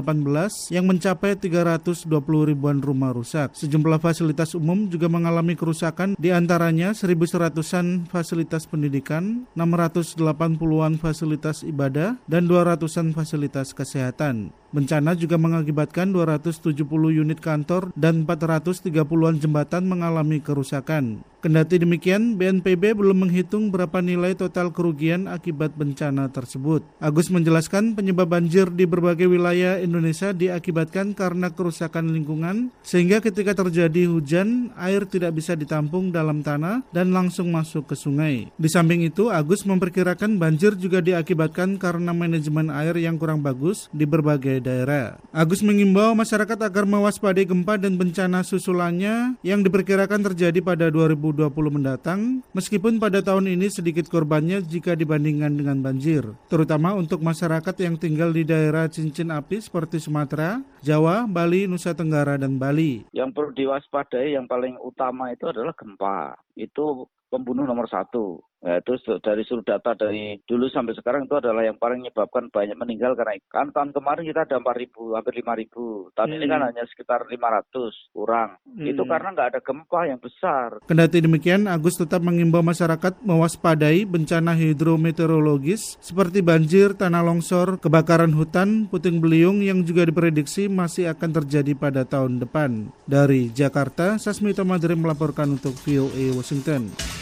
yang 0.75 0.91
mencapai 0.91 1.39
320 1.39 2.11
ribuan 2.51 2.83
rumah 2.83 3.15
rusak. 3.15 3.55
Sejumlah 3.55 4.03
fasilitas 4.03 4.59
umum 4.59 4.91
juga 4.91 5.07
mengalami 5.07 5.55
kerusakan 5.55 6.19
di 6.19 6.35
antaranya 6.35 6.97
1.100-an 6.97 8.09
fasilitas 8.09 8.65
pendidikan, 8.65 9.45
680-an 9.55 10.99
fasilitas 10.99 11.62
ibadah, 11.62 12.17
dan 12.25 12.49
200-an 12.49 13.04
fasilitas 13.13 13.75
kesehatan. 13.75 14.55
Bencana 14.75 15.14
juga 15.14 15.39
mengakibatkan 15.39 16.11
270 16.11 16.75
unit 17.14 17.39
kantor 17.39 17.95
dan 17.95 18.27
430-an 18.27 19.39
jembatan 19.39 19.87
mengalami 19.87 20.43
kerusakan. 20.43 21.22
Kendati 21.45 21.77
demikian, 21.77 22.41
BNPB 22.41 22.97
belum 22.97 23.29
menghitung 23.29 23.68
berapa 23.68 24.01
nilai 24.01 24.33
total 24.33 24.72
kerugian 24.72 25.29
akibat 25.29 25.77
bencana 25.77 26.33
tersebut. 26.33 26.81
Agus 26.97 27.29
menjelaskan 27.29 27.93
penyebab 27.93 28.33
banjir 28.33 28.72
di 28.72 28.89
berbagai 28.89 29.29
wilayah 29.29 29.77
Indonesia 29.77 30.33
diakibatkan 30.33 31.12
karena 31.12 31.53
kerusakan 31.53 32.16
lingkungan, 32.16 32.72
sehingga 32.81 33.20
ketika 33.20 33.53
terjadi 33.53 34.09
hujan, 34.09 34.72
air 34.81 35.05
tidak 35.05 35.37
bisa 35.37 35.53
ditampung 35.53 36.09
dalam 36.09 36.41
tanah 36.41 36.81
dan 36.97 37.12
langsung 37.12 37.53
masuk 37.53 37.93
ke 37.93 37.95
sungai. 37.95 38.49
Di 38.57 38.72
samping 38.72 39.05
itu, 39.05 39.29
Agus 39.29 39.68
memperkirakan 39.68 40.41
banjir 40.41 40.72
juga 40.81 41.05
diakibatkan 41.05 41.77
karena 41.77 42.16
manajemen 42.16 42.72
air 42.72 42.97
yang 42.97 43.20
kurang 43.20 43.45
bagus 43.45 43.93
di 43.93 44.09
berbagai 44.09 44.64
daerah. 44.65 45.21
Agus 45.29 45.61
mengimbau 45.61 46.17
masyarakat 46.17 46.57
agar 46.57 46.89
mewaspadai 46.89 47.45
gempa 47.45 47.77
dan 47.77 48.01
bencana 48.01 48.41
susulannya 48.41 49.37
yang 49.45 49.61
diperkirakan 49.61 50.25
terjadi 50.33 50.65
pada 50.65 50.89
2020 50.89 51.53
mendatang, 51.69 52.41
meskipun 52.57 52.97
pada 52.97 53.21
tahun 53.21 53.53
ini 53.53 53.69
sedikit 53.69 54.09
korbannya 54.09 54.65
jika 54.65 54.97
dibandingkan 54.97 55.53
dengan 55.53 55.85
banjir, 55.85 56.25
terutama 56.49 56.97
untuk 56.97 57.21
masyarakat 57.21 57.77
yang 57.85 58.01
tinggal 58.01 58.33
di 58.33 58.49
daerah 58.49 58.89
cincin 58.89 59.29
api 59.29 59.61
seperti 59.61 60.01
Sumatera, 60.01 60.65
Jawa, 60.81 61.29
Bali, 61.29 61.69
Nusa 61.69 61.93
Tenggara, 61.93 62.41
dan 62.41 62.57
Bali. 62.57 63.05
Yang 63.12 63.31
perlu 63.37 63.53
diwaspadai 63.53 64.33
yang 64.33 64.49
paling 64.49 64.81
utama 64.81 65.29
itu 65.35 65.45
adalah 65.45 65.77
gempa. 65.77 66.39
Itu 66.57 67.11
pembunuh 67.35 67.67
nomor 67.67 67.91
satu. 67.91 68.39
Nah, 68.65 68.81
itu 68.81 68.97
dari 69.21 69.45
seluruh 69.45 69.61
data 69.61 69.93
dari 69.93 70.41
dulu 70.49 70.73
sampai 70.73 70.97
sekarang 70.97 71.29
itu 71.29 71.37
adalah 71.37 71.69
yang 71.69 71.77
paling 71.77 72.01
menyebabkan 72.01 72.49
banyak 72.49 72.73
meninggal 72.81 73.12
karena 73.12 73.37
kan 73.53 73.69
tahun 73.77 73.93
kemarin 73.93 74.25
kita 74.25 74.49
ada 74.49 74.57
4 74.57 74.81
ribu, 74.81 75.12
hampir 75.12 75.37
5 75.37 75.61
ribu. 75.61 76.09
Tahun 76.17 76.33
hmm. 76.33 76.37
ini 76.41 76.47
kan 76.49 76.61
hmm. 76.65 76.69
hanya 76.73 76.85
sekitar 76.89 77.29
500 77.29 78.17
kurang. 78.17 78.57
Hmm. 78.65 78.89
Itu 78.89 79.05
karena 79.05 79.37
nggak 79.37 79.49
ada 79.53 79.61
gempa 79.61 80.01
yang 80.09 80.17
besar. 80.17 80.81
Kendati 80.89 81.21
demikian, 81.21 81.69
Agus 81.69 82.01
tetap 82.01 82.25
mengimbau 82.25 82.65
masyarakat 82.65 83.21
mewaspadai 83.21 84.09
bencana 84.09 84.57
hidrometeorologis 84.57 86.01
seperti 86.01 86.41
banjir, 86.41 86.97
tanah 86.97 87.21
longsor, 87.21 87.77
kebakaran 87.85 88.33
hutan, 88.33 88.89
puting 88.89 89.21
beliung 89.21 89.61
yang 89.61 89.85
juga 89.85 90.09
diprediksi 90.09 90.73
masih 90.73 91.12
akan 91.12 91.45
terjadi 91.45 91.77
pada 91.77 92.09
tahun 92.09 92.41
depan. 92.41 92.89
Dari 93.05 93.53
Jakarta, 93.53 94.17
Sasmita 94.17 94.65
Madri 94.65 94.97
melaporkan 94.97 95.61
untuk 95.61 95.77
VOA 95.77 96.33
Washington. 96.33 97.14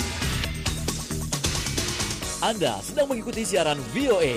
Anda 2.43 2.82
sedang 2.82 3.07
mengikuti 3.07 3.47
siaran 3.47 3.78
VOA. 3.95 4.34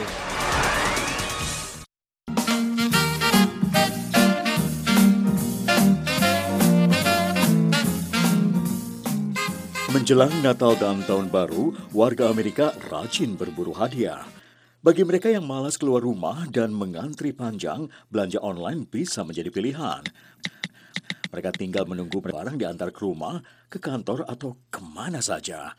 Menjelang 9.90 10.30
Natal 10.46 10.78
dan 10.78 11.02
Tahun 11.02 11.34
Baru, 11.34 11.74
warga 11.98 12.30
Amerika 12.30 12.78
rajin 12.94 13.34
berburu 13.34 13.74
hadiah. 13.74 14.22
Bagi 14.86 15.02
mereka 15.02 15.34
yang 15.34 15.50
malas 15.50 15.74
keluar 15.74 16.06
rumah 16.06 16.46
dan 16.54 16.78
mengantri 16.78 17.34
panjang, 17.34 17.90
belanja 18.14 18.38
online 18.38 18.86
bisa 18.86 19.26
menjadi 19.26 19.50
pilihan. 19.50 20.06
Mereka 21.34 21.58
tinggal 21.58 21.90
menunggu 21.90 22.22
barang 22.22 22.54
diantar 22.54 22.94
ke 22.94 23.02
rumah, 23.02 23.42
ke 23.66 23.82
kantor, 23.82 24.30
atau 24.30 24.62
ke 24.70 24.78
mana 24.78 25.26
saja. 25.26 25.74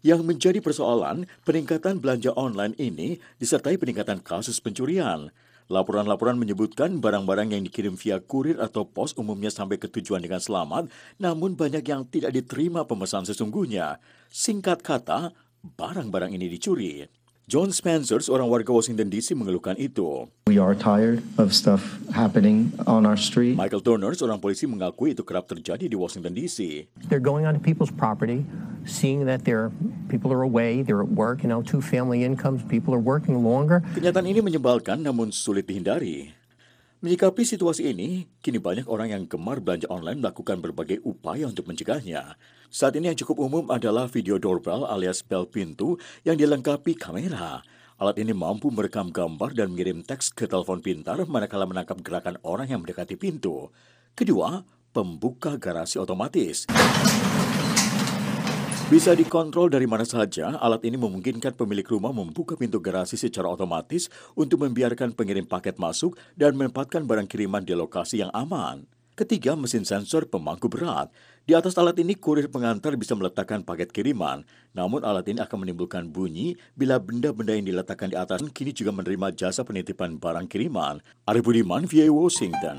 Yang 0.00 0.24
menjadi 0.24 0.58
persoalan, 0.64 1.28
peningkatan 1.44 2.00
belanja 2.00 2.32
online 2.32 2.72
ini 2.80 3.20
disertai 3.36 3.76
peningkatan 3.76 4.24
kasus 4.24 4.56
pencurian. 4.56 5.28
Laporan-laporan 5.70 6.34
menyebutkan 6.34 6.98
barang-barang 6.98 7.54
yang 7.54 7.62
dikirim 7.62 7.94
via 7.94 8.18
kurir 8.18 8.58
atau 8.58 8.88
pos 8.88 9.14
umumnya 9.14 9.52
sampai 9.52 9.78
ke 9.78 9.86
tujuan 9.86 10.18
dengan 10.18 10.42
selamat, 10.42 10.90
namun 11.20 11.54
banyak 11.54 11.84
yang 11.86 12.02
tidak 12.08 12.34
diterima 12.34 12.88
pemesan 12.88 13.28
sesungguhnya. 13.28 14.02
Singkat 14.32 14.82
kata, 14.82 15.36
barang-barang 15.62 16.32
ini 16.34 16.48
dicuri. 16.48 17.06
John 17.50 17.74
Spencer, 17.74 18.22
seorang 18.22 18.46
warga 18.46 18.70
Washington 18.70 19.10
DC 19.10 19.34
mengeluhkan 19.34 19.74
itu. 19.74 20.30
We 20.46 20.62
are 20.62 20.70
tired 20.78 21.18
of 21.34 21.50
stuff 21.50 21.98
happening 22.14 22.70
on 22.86 23.02
our 23.02 23.18
street. 23.18 23.58
Michael 23.58 23.82
Turner, 23.82 24.14
seorang 24.14 24.38
polisi 24.38 24.70
mengakui 24.70 25.18
itu 25.18 25.26
kerap 25.26 25.50
terjadi 25.50 25.90
di 25.90 25.98
Washington 25.98 26.30
DC. 26.30 26.86
They're 27.10 27.18
going 27.18 27.50
onto 27.50 27.58
people's 27.58 27.90
property, 27.90 28.46
seeing 28.86 29.26
that 29.26 29.42
their 29.42 29.74
people 30.06 30.30
are 30.30 30.46
away, 30.46 30.86
they're 30.86 31.02
at 31.02 31.10
work, 31.10 31.42
you 31.42 31.50
know, 31.50 31.58
two 31.58 31.82
family 31.82 32.22
incomes, 32.22 32.62
people 32.70 32.94
are 32.94 33.02
working 33.02 33.34
longer. 33.42 33.82
Kenyataan 33.98 34.30
ini 34.30 34.38
menyebalkan 34.46 35.02
namun 35.02 35.34
sulit 35.34 35.66
dihindari. 35.66 36.30
Menyikapi 37.00 37.48
situasi 37.48 37.96
ini, 37.96 38.28
kini 38.44 38.60
banyak 38.60 38.84
orang 38.84 39.08
yang 39.08 39.24
gemar 39.24 39.56
belanja 39.56 39.88
online 39.88 40.20
melakukan 40.20 40.60
berbagai 40.60 41.00
upaya 41.00 41.48
untuk 41.48 41.64
mencegahnya. 41.64 42.36
Saat 42.68 42.92
ini 43.00 43.08
yang 43.08 43.16
cukup 43.16 43.40
umum 43.40 43.72
adalah 43.72 44.04
video 44.04 44.36
doorbell 44.36 44.84
alias 44.84 45.24
bel 45.24 45.48
pintu 45.48 45.96
yang 46.28 46.36
dilengkapi 46.36 46.92
kamera. 47.00 47.64
Alat 47.96 48.20
ini 48.20 48.36
mampu 48.36 48.68
merekam 48.68 49.08
gambar 49.08 49.56
dan 49.56 49.72
mengirim 49.72 50.04
teks 50.04 50.28
ke 50.28 50.44
telepon 50.44 50.84
pintar 50.84 51.16
manakala 51.24 51.64
menangkap 51.64 52.04
gerakan 52.04 52.36
orang 52.44 52.68
yang 52.68 52.84
mendekati 52.84 53.16
pintu. 53.16 53.72
Kedua, 54.12 54.60
pembuka 54.92 55.56
garasi 55.56 55.96
otomatis. 55.96 56.68
Bisa 58.90 59.14
dikontrol 59.14 59.70
dari 59.70 59.86
mana 59.86 60.02
saja, 60.02 60.58
alat 60.58 60.82
ini 60.82 60.98
memungkinkan 60.98 61.54
pemilik 61.54 61.86
rumah 61.86 62.10
membuka 62.10 62.58
pintu 62.58 62.82
garasi 62.82 63.14
secara 63.14 63.46
otomatis 63.46 64.10
untuk 64.34 64.66
membiarkan 64.66 65.14
pengirim 65.14 65.46
paket 65.46 65.78
masuk 65.78 66.18
dan 66.34 66.58
menempatkan 66.58 67.06
barang 67.06 67.30
kiriman 67.30 67.62
di 67.62 67.70
lokasi 67.70 68.18
yang 68.18 68.34
aman. 68.34 68.90
Ketiga, 69.14 69.54
mesin 69.54 69.86
sensor 69.86 70.26
pemangku 70.26 70.66
berat. 70.66 71.06
Di 71.46 71.54
atas 71.54 71.78
alat 71.78 72.02
ini, 72.02 72.18
kurir 72.18 72.50
pengantar 72.50 72.98
bisa 72.98 73.14
meletakkan 73.14 73.62
paket 73.62 73.94
kiriman. 73.94 74.42
Namun 74.74 75.06
alat 75.06 75.30
ini 75.30 75.38
akan 75.38 75.70
menimbulkan 75.70 76.10
bunyi 76.10 76.58
bila 76.74 76.98
benda-benda 76.98 77.54
yang 77.54 77.70
diletakkan 77.70 78.10
di 78.10 78.18
atas 78.18 78.42
kini 78.50 78.74
juga 78.74 78.90
menerima 78.90 79.30
jasa 79.38 79.62
penitipan 79.62 80.18
barang 80.18 80.50
kiriman. 80.50 80.98
Arif 81.30 81.46
Budiman, 81.46 81.86
VA 81.86 82.10
Washington. 82.10 82.74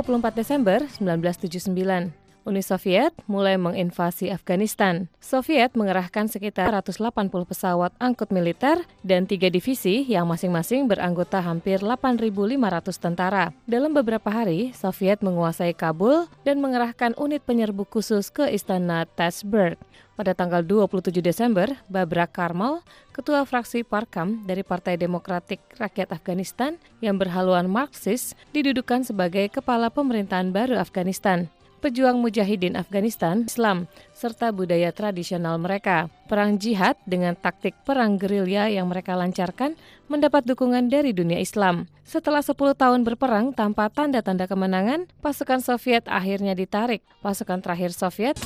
24 0.00 0.34
Desember 0.34 0.82
1979, 1.00 2.12
Uni 2.42 2.58
Soviet 2.58 3.14
mulai 3.30 3.54
menginvasi 3.54 4.34
Afghanistan. 4.34 5.06
Soviet 5.22 5.78
mengerahkan 5.78 6.26
sekitar 6.26 6.74
180 6.74 7.30
pesawat 7.46 7.94
angkut 8.02 8.34
militer 8.34 8.82
dan 9.06 9.30
tiga 9.30 9.46
divisi 9.46 10.02
yang 10.10 10.26
masing-masing 10.26 10.90
beranggota 10.90 11.38
hampir 11.38 11.78
8.500 11.78 12.98
tentara. 12.98 13.54
Dalam 13.70 13.94
beberapa 13.94 14.26
hari, 14.26 14.74
Soviet 14.74 15.22
menguasai 15.22 15.70
Kabul 15.70 16.26
dan 16.42 16.58
mengerahkan 16.58 17.14
unit 17.14 17.46
penyerbu 17.46 17.86
khusus 17.86 18.26
ke 18.34 18.50
istana 18.50 19.06
Tatsberg. 19.06 19.78
Pada 20.18 20.34
tanggal 20.34 20.66
27 20.66 21.22
Desember, 21.22 21.70
Babrak 21.86 22.34
Karmal, 22.34 22.82
ketua 23.14 23.46
fraksi 23.46 23.86
Parkam 23.86 24.42
dari 24.44 24.66
Partai 24.66 24.98
Demokratik 24.98 25.62
Rakyat 25.78 26.10
Afghanistan 26.10 26.74
yang 26.98 27.16
berhaluan 27.16 27.70
Marxis, 27.70 28.34
didudukan 28.50 29.06
sebagai 29.06 29.46
kepala 29.48 29.88
pemerintahan 29.88 30.50
baru 30.50 30.76
Afghanistan 30.76 31.48
pejuang 31.82 32.22
mujahidin 32.22 32.78
Afghanistan, 32.78 33.42
Islam, 33.42 33.90
serta 34.14 34.54
budaya 34.54 34.94
tradisional 34.94 35.58
mereka. 35.58 36.06
Perang 36.30 36.56
jihad 36.56 36.94
dengan 37.02 37.34
taktik 37.34 37.74
perang 37.82 38.14
gerilya 38.16 38.70
yang 38.70 38.86
mereka 38.86 39.18
lancarkan 39.18 39.74
mendapat 40.06 40.46
dukungan 40.46 40.86
dari 40.86 41.10
dunia 41.10 41.42
Islam. 41.42 41.90
Setelah 42.06 42.40
10 42.40 42.78
tahun 42.78 43.02
berperang 43.02 43.50
tanpa 43.50 43.90
tanda-tanda 43.90 44.46
kemenangan, 44.46 45.10
pasukan 45.18 45.58
Soviet 45.58 46.06
akhirnya 46.06 46.54
ditarik. 46.54 47.02
Pasukan 47.18 47.58
terakhir 47.58 47.90
Soviet 47.90 48.38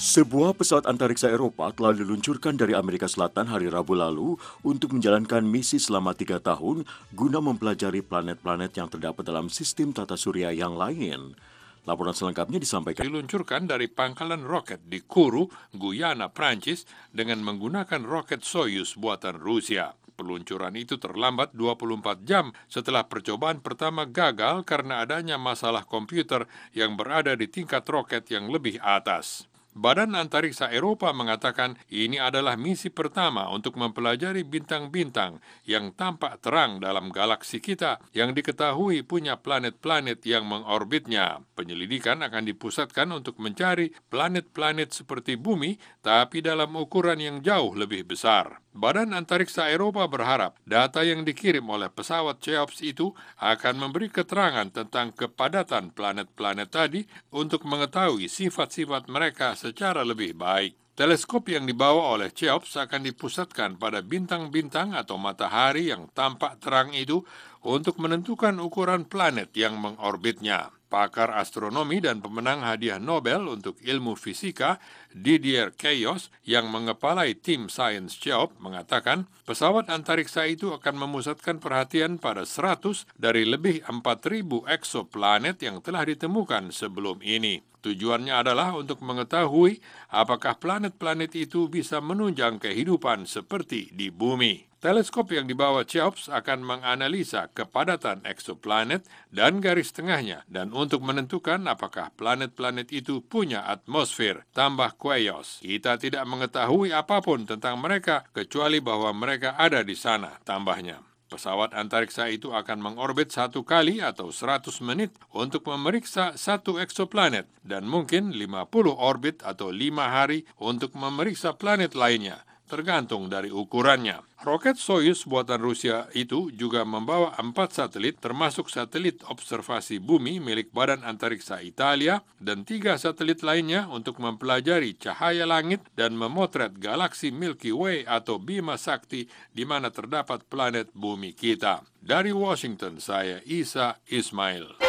sebuah 0.00 0.56
pesawat 0.56 0.88
antariksa 0.88 1.28
Eropa 1.28 1.68
telah 1.76 1.92
diluncurkan 1.92 2.56
dari 2.56 2.72
Amerika 2.72 3.04
Selatan 3.04 3.52
hari 3.52 3.68
Rabu 3.68 3.92
lalu 3.92 4.40
untuk 4.64 4.96
menjalankan 4.96 5.44
misi 5.44 5.76
selama 5.76 6.16
tiga 6.16 6.40
tahun 6.40 6.88
guna 7.12 7.44
mempelajari 7.44 8.00
planet-planet 8.00 8.80
yang 8.80 8.88
terdapat 8.88 9.28
dalam 9.28 9.52
sistem 9.52 9.92
tata 9.92 10.16
surya 10.16 10.56
yang 10.56 10.72
lain. 10.72 11.36
Laporan 11.84 12.16
selengkapnya 12.16 12.56
disampaikan. 12.56 13.04
Diluncurkan 13.04 13.68
dari 13.68 13.92
pangkalan 13.92 14.40
roket 14.40 14.80
di 14.88 15.04
Kourou, 15.04 15.52
Guyana, 15.76 16.32
Prancis 16.32 16.88
dengan 17.12 17.44
menggunakan 17.44 18.00
roket 18.00 18.40
Soyuz 18.40 18.96
buatan 18.96 19.36
Rusia. 19.36 19.92
Peluncuran 20.16 20.80
itu 20.80 20.96
terlambat 20.96 21.52
24 21.52 22.24
jam 22.24 22.56
setelah 22.72 23.04
percobaan 23.04 23.60
pertama 23.60 24.08
gagal 24.08 24.64
karena 24.64 25.04
adanya 25.04 25.36
masalah 25.36 25.84
komputer 25.84 26.48
yang 26.72 26.96
berada 26.96 27.36
di 27.36 27.52
tingkat 27.52 27.84
roket 27.84 28.24
yang 28.32 28.48
lebih 28.48 28.80
atas. 28.80 29.49
Badan 29.70 30.18
Antariksa 30.18 30.66
Eropa 30.74 31.14
mengatakan 31.14 31.78
ini 31.94 32.18
adalah 32.18 32.58
misi 32.58 32.90
pertama 32.90 33.46
untuk 33.54 33.78
mempelajari 33.78 34.42
bintang-bintang 34.42 35.38
yang 35.62 35.94
tampak 35.94 36.42
terang 36.42 36.82
dalam 36.82 37.14
galaksi 37.14 37.62
kita 37.62 38.02
yang 38.10 38.34
diketahui 38.34 39.06
punya 39.06 39.38
planet-planet 39.38 40.26
yang 40.26 40.42
mengorbitnya. 40.50 41.46
Penyelidikan 41.54 42.18
akan 42.26 42.50
dipusatkan 42.50 43.14
untuk 43.14 43.38
mencari 43.38 43.94
planet-planet 44.10 44.90
seperti 44.90 45.38
bumi 45.38 45.78
tapi 46.02 46.42
dalam 46.42 46.74
ukuran 46.74 47.22
yang 47.22 47.36
jauh 47.38 47.70
lebih 47.78 48.10
besar. 48.10 48.58
Badan 48.70 49.10
Antariksa 49.18 49.66
Eropa 49.66 50.06
berharap 50.06 50.54
data 50.62 51.02
yang 51.02 51.26
dikirim 51.26 51.66
oleh 51.66 51.90
pesawat 51.90 52.38
Cheops 52.38 52.86
itu 52.86 53.10
akan 53.42 53.74
memberi 53.82 54.06
keterangan 54.06 54.70
tentang 54.70 55.10
kepadatan 55.10 55.90
planet-planet 55.90 56.70
tadi 56.70 57.02
untuk 57.34 57.66
mengetahui 57.66 58.30
sifat-sifat 58.30 59.10
mereka 59.10 59.58
secara 59.58 60.06
lebih 60.06 60.38
baik. 60.38 60.78
Teleskop 60.94 61.50
yang 61.50 61.66
dibawa 61.66 62.14
oleh 62.14 62.30
Cheops 62.30 62.78
akan 62.78 63.10
dipusatkan 63.10 63.74
pada 63.74 64.06
bintang-bintang 64.06 64.94
atau 64.94 65.18
matahari 65.18 65.90
yang 65.90 66.06
tampak 66.14 66.62
terang 66.62 66.94
itu 66.94 67.26
untuk 67.66 67.98
menentukan 67.98 68.54
ukuran 68.62 69.02
planet 69.02 69.50
yang 69.58 69.82
mengorbitnya. 69.82 70.79
Pakar 70.90 71.30
astronomi 71.38 72.02
dan 72.02 72.18
pemenang 72.18 72.66
hadiah 72.66 72.98
Nobel 72.98 73.46
untuk 73.46 73.78
ilmu 73.78 74.18
fisika 74.18 74.82
Didier 75.14 75.70
Keyos 75.70 76.34
yang 76.42 76.66
mengepalai 76.66 77.38
tim 77.38 77.70
Science 77.70 78.18
Job 78.18 78.58
mengatakan 78.58 79.30
pesawat 79.50 79.90
antariksa 79.90 80.46
itu 80.46 80.70
akan 80.70 80.94
memusatkan 80.94 81.58
perhatian 81.58 82.22
pada 82.22 82.46
100 82.46 83.02
dari 83.18 83.42
lebih 83.42 83.82
4.000 83.82 84.46
eksoplanet 84.70 85.58
yang 85.66 85.82
telah 85.82 86.06
ditemukan 86.06 86.70
sebelum 86.70 87.18
ini. 87.18 87.58
Tujuannya 87.82 88.30
adalah 88.30 88.78
untuk 88.78 89.02
mengetahui 89.02 89.82
apakah 90.14 90.54
planet-planet 90.54 91.34
itu 91.34 91.66
bisa 91.66 91.98
menunjang 91.98 92.62
kehidupan 92.62 93.26
seperti 93.26 93.90
di 93.90 94.14
bumi. 94.14 94.70
Teleskop 94.80 95.28
yang 95.36 95.44
dibawa 95.44 95.84
Cheops 95.84 96.32
akan 96.32 96.64
menganalisa 96.64 97.52
kepadatan 97.52 98.24
eksoplanet 98.24 99.04
dan 99.28 99.60
garis 99.60 99.92
tengahnya 99.92 100.48
dan 100.48 100.72
untuk 100.72 101.04
menentukan 101.04 101.60
apakah 101.68 102.08
planet-planet 102.16 102.88
itu 102.88 103.20
punya 103.20 103.60
atmosfer. 103.68 104.40
Tambah 104.56 104.96
Quayos, 104.96 105.60
kita 105.60 106.00
tidak 106.00 106.24
mengetahui 106.24 106.96
apa 106.96 107.20
pun 107.20 107.44
tentang 107.44 107.76
mereka 107.76 108.24
kecuali 108.32 108.80
bahwa 108.80 109.12
mereka 109.12 109.39
ada 109.48 109.80
di 109.80 109.96
sana, 109.96 110.36
tambahnya. 110.44 111.00
Pesawat 111.30 111.78
antariksa 111.78 112.26
itu 112.26 112.50
akan 112.50 112.82
mengorbit 112.82 113.30
satu 113.30 113.62
kali 113.62 114.02
atau 114.02 114.34
100 114.34 114.66
menit 114.82 115.14
untuk 115.30 115.62
memeriksa 115.70 116.34
satu 116.34 116.82
eksoplanet 116.82 117.46
dan 117.62 117.86
mungkin 117.86 118.34
50 118.34 118.66
orbit 118.98 119.38
atau 119.46 119.70
5 119.70 119.94
hari 120.10 120.42
untuk 120.58 120.98
memeriksa 120.98 121.54
planet 121.54 121.94
lainnya 121.94 122.42
tergantung 122.70 123.26
dari 123.26 123.50
ukurannya. 123.50 124.22
Roket 124.40 124.78
Soyuz 124.78 125.26
buatan 125.26 125.58
Rusia 125.58 126.06
itu 126.14 126.48
juga 126.54 126.86
membawa 126.86 127.34
empat 127.36 127.74
satelit 127.76 128.22
termasuk 128.22 128.70
satelit 128.70 129.20
observasi 129.26 129.98
bumi 129.98 130.38
milik 130.38 130.70
Badan 130.70 131.02
Antariksa 131.02 131.60
Italia 131.60 132.22
dan 132.38 132.62
tiga 132.62 132.96
satelit 132.96 133.42
lainnya 133.42 133.90
untuk 133.90 134.22
mempelajari 134.22 134.96
cahaya 134.96 135.44
langit 135.44 135.84
dan 135.98 136.14
memotret 136.16 136.78
galaksi 136.78 137.34
Milky 137.34 137.74
Way 137.74 138.08
atau 138.08 138.38
Bima 138.40 138.78
Sakti 138.78 139.26
di 139.52 139.66
mana 139.66 139.90
terdapat 139.90 140.46
planet 140.46 140.94
bumi 140.94 141.34
kita. 141.34 141.84
Dari 142.00 142.32
Washington, 142.32 142.96
saya 142.96 143.44
Isa 143.44 144.00
Ismail. 144.08 144.80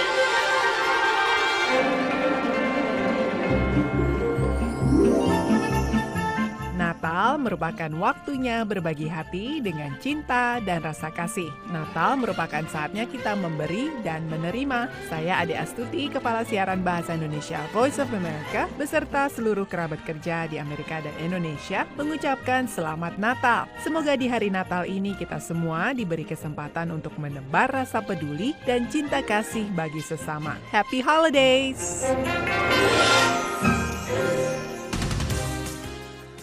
Natal 7.31 7.47
merupakan 7.47 7.91
waktunya 7.95 8.67
berbagi 8.67 9.07
hati 9.07 9.63
dengan 9.63 9.95
cinta 10.03 10.59
dan 10.67 10.83
rasa 10.83 11.07
kasih. 11.15 11.47
Natal 11.71 12.19
merupakan 12.19 12.59
saatnya 12.67 13.07
kita 13.07 13.39
memberi 13.39 13.87
dan 14.03 14.27
menerima. 14.27 14.91
Saya 15.07 15.39
Ade 15.39 15.55
Astuti, 15.55 16.11
Kepala 16.11 16.43
Siaran 16.43 16.83
Bahasa 16.83 17.15
Indonesia 17.15 17.63
Voice 17.71 18.03
of 18.03 18.11
America, 18.11 18.67
beserta 18.75 19.31
seluruh 19.31 19.63
kerabat 19.63 20.03
kerja 20.03 20.43
di 20.51 20.59
Amerika 20.59 20.99
dan 20.99 21.15
Indonesia, 21.23 21.87
mengucapkan 21.95 22.67
Selamat 22.67 23.15
Natal. 23.15 23.71
Semoga 23.79 24.19
di 24.19 24.27
hari 24.27 24.51
Natal 24.51 24.83
ini 24.83 25.15
kita 25.15 25.39
semua 25.39 25.95
diberi 25.95 26.27
kesempatan 26.27 26.91
untuk 26.91 27.15
menebar 27.15 27.71
rasa 27.71 28.03
peduli 28.03 28.59
dan 28.67 28.91
cinta 28.91 29.23
kasih 29.23 29.71
bagi 29.71 30.03
sesama. 30.03 30.59
Happy 30.67 30.99
Holidays! 30.99 32.03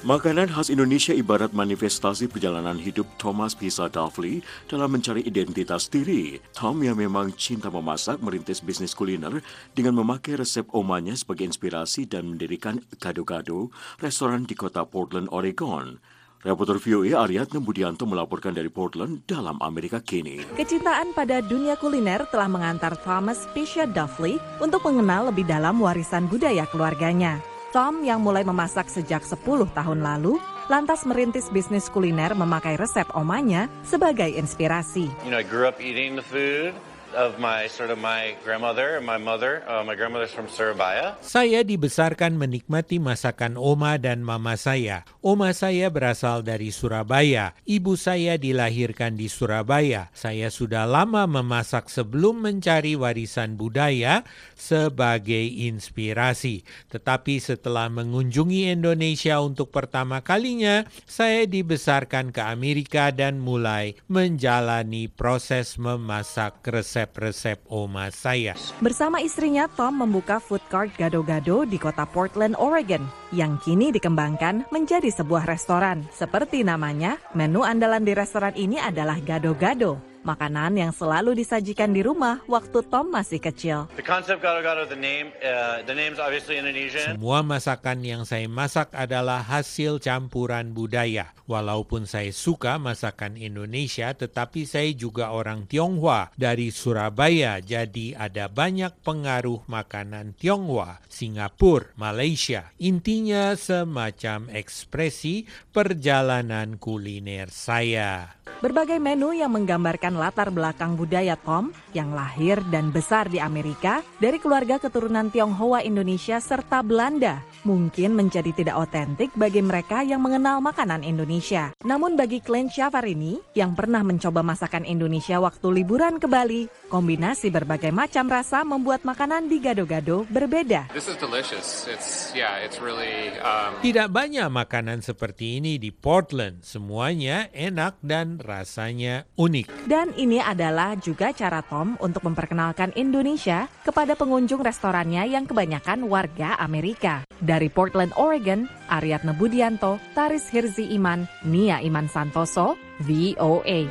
Makanan 0.08 0.48
khas 0.48 0.72
Indonesia 0.72 1.12
ibarat 1.12 1.52
manifestasi 1.52 2.32
perjalanan 2.32 2.80
hidup 2.80 3.04
Thomas 3.20 3.52
Pisa 3.52 3.92
Dovely 3.92 4.40
dalam 4.64 4.96
mencari 4.96 5.20
identitas 5.20 5.84
diri. 5.92 6.40
Tom 6.56 6.80
yang 6.80 6.96
memang 6.96 7.36
cinta 7.36 7.68
memasak 7.68 8.16
merintis 8.24 8.64
bisnis 8.64 8.96
kuliner 8.96 9.44
dengan 9.76 10.00
memakai 10.00 10.40
resep 10.40 10.64
omanya 10.72 11.12
sebagai 11.12 11.44
inspirasi 11.44 12.08
dan 12.08 12.24
mendirikan 12.24 12.80
gado-gado 12.96 13.68
restoran 14.00 14.48
di 14.48 14.56
kota 14.56 14.88
Portland, 14.88 15.28
Oregon. 15.28 16.00
Reporter 16.40 16.80
VOA 16.80 17.12
Ariadna 17.12 17.60
Budianto 17.60 18.08
melaporkan 18.08 18.56
dari 18.56 18.72
Portland 18.72 19.28
dalam 19.28 19.60
Amerika 19.60 20.00
kini. 20.00 20.40
Kecintaan 20.56 21.12
pada 21.12 21.44
dunia 21.44 21.76
kuliner 21.76 22.24
telah 22.32 22.48
mengantar 22.48 22.96
Thomas 23.04 23.44
Pisha 23.52 23.84
Duffley 23.84 24.40
untuk 24.56 24.88
mengenal 24.88 25.28
lebih 25.28 25.44
dalam 25.44 25.76
warisan 25.84 26.32
budaya 26.32 26.64
keluarganya. 26.64 27.57
Tom 27.68 28.00
yang 28.00 28.24
mulai 28.24 28.48
memasak 28.48 28.88
sejak 28.88 29.28
10 29.28 29.44
tahun 29.76 30.00
lalu, 30.00 30.40
lantas 30.72 31.04
merintis 31.04 31.52
bisnis 31.52 31.92
kuliner 31.92 32.32
memakai 32.32 32.80
resep 32.80 33.04
omanya 33.12 33.68
sebagai 33.84 34.24
inspirasi. 34.24 35.12
You 35.28 35.28
know, 35.28 35.36
I 35.36 35.44
grew 35.44 35.68
up 35.68 35.76
eating 35.76 36.16
the 36.16 36.24
food 36.24 36.72
of 37.16 37.40
my 37.40 37.68
sort 37.70 37.88
of 37.88 38.00
my 38.00 38.36
grandmother 38.44 38.98
and 39.00 39.06
my 39.06 39.16
mother. 39.16 39.62
My 39.84 39.94
grandmother's 39.94 40.32
from 40.32 40.50
Surabaya. 40.50 41.16
Saya 41.24 41.64
dibesarkan 41.64 42.36
menikmati 42.36 43.00
masakan 43.00 43.56
oma 43.56 43.96
dan 43.96 44.20
mama 44.24 44.56
saya. 44.58 45.04
Oma 45.24 45.52
saya 45.56 45.88
berasal 45.88 46.44
dari 46.44 46.72
Surabaya. 46.72 47.52
Ibu 47.68 47.96
saya 47.96 48.36
dilahirkan 48.36 49.16
di 49.16 49.30
Surabaya. 49.30 50.08
Saya 50.12 50.48
sudah 50.52 50.84
lama 50.84 51.24
memasak 51.28 51.92
sebelum 51.92 52.44
mencari 52.44 52.96
warisan 52.96 53.56
budaya 53.56 54.26
sebagai 54.58 55.68
inspirasi. 55.68 56.64
Tetapi 56.92 57.40
setelah 57.40 57.92
mengunjungi 57.92 58.72
Indonesia 58.72 59.38
untuk 59.40 59.70
pertama 59.70 60.20
kalinya, 60.24 60.88
saya 61.04 61.44
dibesarkan 61.44 62.32
ke 62.32 62.42
Amerika 62.42 63.12
dan 63.12 63.40
mulai 63.40 63.94
menjalani 64.08 65.06
proses 65.12 65.78
memasak 65.78 66.60
resep-resep 66.98 67.62
oma 67.70 68.10
saya. 68.10 68.58
Bersama 68.82 69.22
istrinya, 69.22 69.70
Tom 69.70 70.02
membuka 70.02 70.42
food 70.42 70.62
court 70.66 70.90
gado-gado 70.98 71.62
di 71.62 71.78
kota 71.78 72.02
Portland, 72.02 72.58
Oregon, 72.58 73.06
yang 73.30 73.62
kini 73.62 73.94
dikembangkan 73.94 74.66
menjadi 74.74 75.06
sebuah 75.14 75.46
restoran. 75.46 76.02
Seperti 76.10 76.66
namanya, 76.66 77.22
menu 77.38 77.62
andalan 77.62 78.02
di 78.02 78.12
restoran 78.18 78.54
ini 78.58 78.82
adalah 78.82 79.22
gado-gado 79.22 80.07
makanan 80.28 80.76
yang 80.76 80.92
selalu 80.92 81.32
disajikan 81.32 81.96
di 81.96 82.04
rumah 82.04 82.44
waktu 82.44 82.84
Tom 82.92 83.08
masih 83.08 83.40
kecil. 83.40 83.88
The 83.96 84.04
concept 84.04 84.44
gado-gado, 84.44 84.84
the 84.84 85.00
name, 85.00 85.32
uh, 85.40 85.80
the 85.88 85.96
name's 85.96 86.20
obviously 86.20 86.60
Indonesian. 86.60 87.16
Semua 87.16 87.40
masakan 87.40 88.04
yang 88.04 88.28
saya 88.28 88.44
masak 88.44 88.92
adalah 88.92 89.40
hasil 89.40 90.04
campuran 90.04 90.76
budaya. 90.76 91.32
Walaupun 91.48 92.04
saya 92.04 92.28
suka 92.28 92.76
masakan 92.76 93.40
Indonesia, 93.40 94.12
tetapi 94.12 94.68
saya 94.68 94.92
juga 94.92 95.32
orang 95.32 95.64
Tionghoa 95.64 96.28
dari 96.36 96.68
Surabaya, 96.68 97.64
jadi 97.64 98.20
ada 98.20 98.52
banyak 98.52 98.92
pengaruh 99.00 99.64
makanan 99.64 100.36
Tionghoa, 100.36 101.00
Singapura, 101.08 101.96
Malaysia. 101.96 102.68
Intinya 102.76 103.56
semacam 103.56 104.52
ekspresi 104.52 105.48
perjalanan 105.72 106.76
kuliner 106.76 107.48
saya. 107.48 108.36
Berbagai 108.58 108.98
menu 108.98 109.30
yang 109.32 109.54
menggambarkan 109.54 110.17
latar 110.18 110.50
belakang 110.52 110.98
budaya 110.98 111.38
Tom 111.38 111.72
yang 111.94 112.12
lahir 112.12 112.60
dan 112.68 112.90
besar 112.92 113.30
di 113.30 113.38
Amerika 113.38 114.02
dari 114.18 114.36
keluarga 114.42 114.76
keturunan 114.76 115.30
Tionghoa 115.30 115.86
Indonesia 115.86 116.42
serta 116.42 116.82
Belanda 116.82 117.40
mungkin 117.66 118.14
menjadi 118.14 118.50
tidak 118.54 118.76
otentik 118.88 119.30
bagi 119.34 119.60
mereka 119.64 120.00
yang 120.04 120.22
mengenal 120.22 120.62
makanan 120.62 121.02
Indonesia. 121.02 121.74
Namun 121.82 122.14
bagi 122.14 122.38
Clint 122.40 122.70
Syavarini 122.70 123.40
yang 123.52 123.74
pernah 123.74 124.00
mencoba 124.00 124.40
masakan 124.40 124.86
Indonesia 124.86 125.42
waktu 125.42 125.82
liburan 125.82 126.22
ke 126.22 126.24
Bali, 126.30 126.64
kombinasi 126.88 127.50
berbagai 127.50 127.90
macam 127.90 128.30
rasa 128.30 128.62
membuat 128.62 129.02
makanan 129.02 129.50
di 129.50 129.58
gado-gado 129.58 130.24
berbeda. 130.30 130.88
This 130.94 131.10
is 131.10 131.18
delicious. 131.18 131.84
It's 131.90 132.32
yeah, 132.32 132.62
it's 132.62 132.78
really 132.78 133.34
um... 133.42 133.76
Tidak 133.82 134.08
banyak 134.08 134.46
makanan 134.48 135.02
seperti 135.02 135.58
ini 135.58 135.76
di 135.76 135.90
Portland. 135.90 136.62
Semuanya 136.62 137.50
enak 137.50 137.98
dan 138.00 138.38
rasanya 138.38 139.26
unik. 139.34 139.90
Dan 139.90 139.97
ini 140.14 140.38
adalah 140.38 140.94
juga 140.94 141.34
cara 141.34 141.58
Tom 141.58 141.98
untuk 141.98 142.22
memperkenalkan 142.22 142.94
Indonesia 142.94 143.66
kepada 143.82 144.14
pengunjung 144.14 144.62
restorannya 144.62 145.26
yang 145.26 145.42
kebanyakan 145.42 146.06
warga 146.06 146.54
Amerika. 146.62 147.26
Dari 147.42 147.66
Portland, 147.66 148.14
Oregon, 148.14 148.70
Ariadna 148.86 149.34
Budianto, 149.34 149.98
Taris 150.14 150.46
Hirzi 150.54 150.94
Iman, 150.94 151.26
Nia 151.42 151.82
Iman 151.82 152.06
Santoso, 152.06 152.78
VOA. 153.02 153.90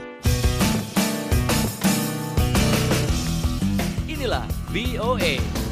Inilah 4.08 4.48
VOA. 4.72 5.67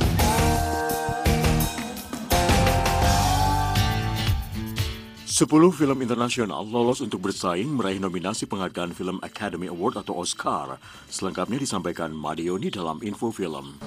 Sepuluh 5.34 5.70
film 5.70 6.02
internasional 6.02 6.66
lolos 6.66 7.00
untuk 7.00 7.30
bersaing 7.30 7.70
meraih 7.70 8.02
nominasi 8.02 8.50
penghargaan 8.50 8.92
Film 8.92 9.22
Academy 9.22 9.70
Award 9.70 10.02
atau 10.02 10.18
Oscar. 10.18 10.76
Selengkapnya 11.06 11.62
disampaikan 11.62 12.10
Madioni 12.10 12.68
dalam 12.68 12.98
Info 13.06 13.30
Film. 13.30 13.78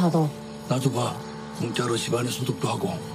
닫아. 0.00 0.30
나도 0.66 0.90
봐. 0.90 1.14
공짜로 1.58 1.94
집안에 1.94 2.30
소득도 2.30 2.68
하고. 2.68 3.13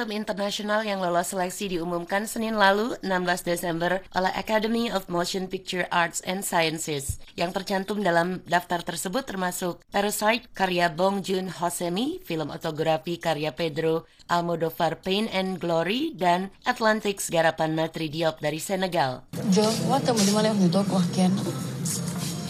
Film 0.00 0.16
internasional 0.16 0.80
yang 0.80 0.96
lolos 1.04 1.28
seleksi 1.28 1.76
diumumkan 1.76 2.24
Senin 2.24 2.56
lalu, 2.56 2.96
16 3.04 3.44
Desember, 3.44 4.00
oleh 4.16 4.32
Academy 4.32 4.88
of 4.88 5.12
Motion 5.12 5.44
Picture 5.44 5.84
Arts 5.92 6.24
and 6.24 6.40
Sciences. 6.40 7.20
Yang 7.36 7.60
tercantum 7.60 8.00
dalam 8.00 8.40
daftar 8.48 8.80
tersebut 8.80 9.28
termasuk 9.28 9.84
Parasite 9.92 10.48
karya 10.56 10.88
Bong 10.88 11.20
Joon-ho 11.20 11.68
Semi, 11.68 12.16
film 12.24 12.48
otografi 12.48 13.20
karya 13.20 13.52
Pedro 13.52 14.08
Almodovar 14.24 15.04
Pain 15.04 15.28
and 15.28 15.60
Glory, 15.60 16.16
dan 16.16 16.48
Atlantics 16.64 17.28
garapan 17.28 17.76
Matri 17.76 18.08
Diop 18.08 18.40
dari 18.40 18.56
Senegal. 18.56 19.28
Jo, 19.52 19.68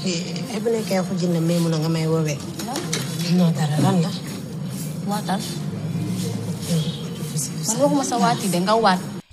di 0.07 0.15
e 0.15 1.03
jinne 1.19 1.43
mais 1.43 1.59
mun 1.59 1.75
a 5.29 5.39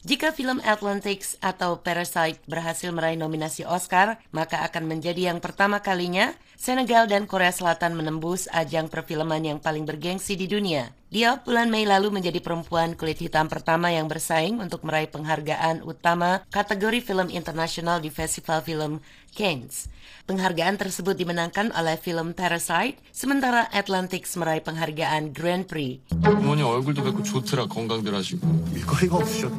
Jika 0.08 0.32
film 0.32 0.64
Atlantics 0.64 1.36
atau 1.44 1.84
Parasite 1.84 2.40
berhasil 2.48 2.88
meraih 2.96 3.20
nominasi 3.20 3.68
Oscar, 3.68 4.16
maka 4.32 4.64
akan 4.64 4.88
menjadi 4.88 5.36
yang 5.36 5.44
pertama 5.44 5.84
kalinya 5.84 6.32
Senegal 6.56 7.12
dan 7.12 7.28
Korea 7.28 7.52
Selatan 7.52 7.92
menembus 7.92 8.48
ajang 8.56 8.88
perfilman 8.88 9.44
yang 9.44 9.60
paling 9.60 9.84
bergengsi 9.84 10.40
di 10.40 10.48
dunia. 10.48 10.96
Diop 11.12 11.44
bulan 11.44 11.68
Mei 11.68 11.84
lalu 11.84 12.08
menjadi 12.08 12.40
perempuan 12.40 12.96
kulit 12.96 13.20
hitam 13.20 13.52
pertama 13.52 13.92
yang 13.92 14.08
bersaing 14.08 14.56
untuk 14.64 14.88
meraih 14.88 15.12
penghargaan 15.12 15.84
utama 15.84 16.40
kategori 16.56 17.04
film 17.04 17.28
internasional 17.28 18.00
di 18.00 18.08
Festival 18.08 18.64
Film 18.64 19.04
Cannes. 19.36 19.92
Penghargaan 20.27 20.79
tersebut 20.79 21.19
dimenangkan 21.19 21.75
oleh 21.75 21.99
film 21.99 22.33
Parasite, 22.33 22.99
sementara 23.11 23.67
Atlantics 23.75 24.39
meraih 24.39 24.63
penghargaan 24.63 25.35
Grand 25.35 25.67
Prix. 25.67 26.01
부모님 26.23 26.67
얼굴도 26.67 27.03
뵙고 27.03 27.23
좋더라 27.23 27.67
건강들 27.67 28.15
하시고 28.15 28.43
일거리가 28.75 29.17
없으셔도 29.17 29.55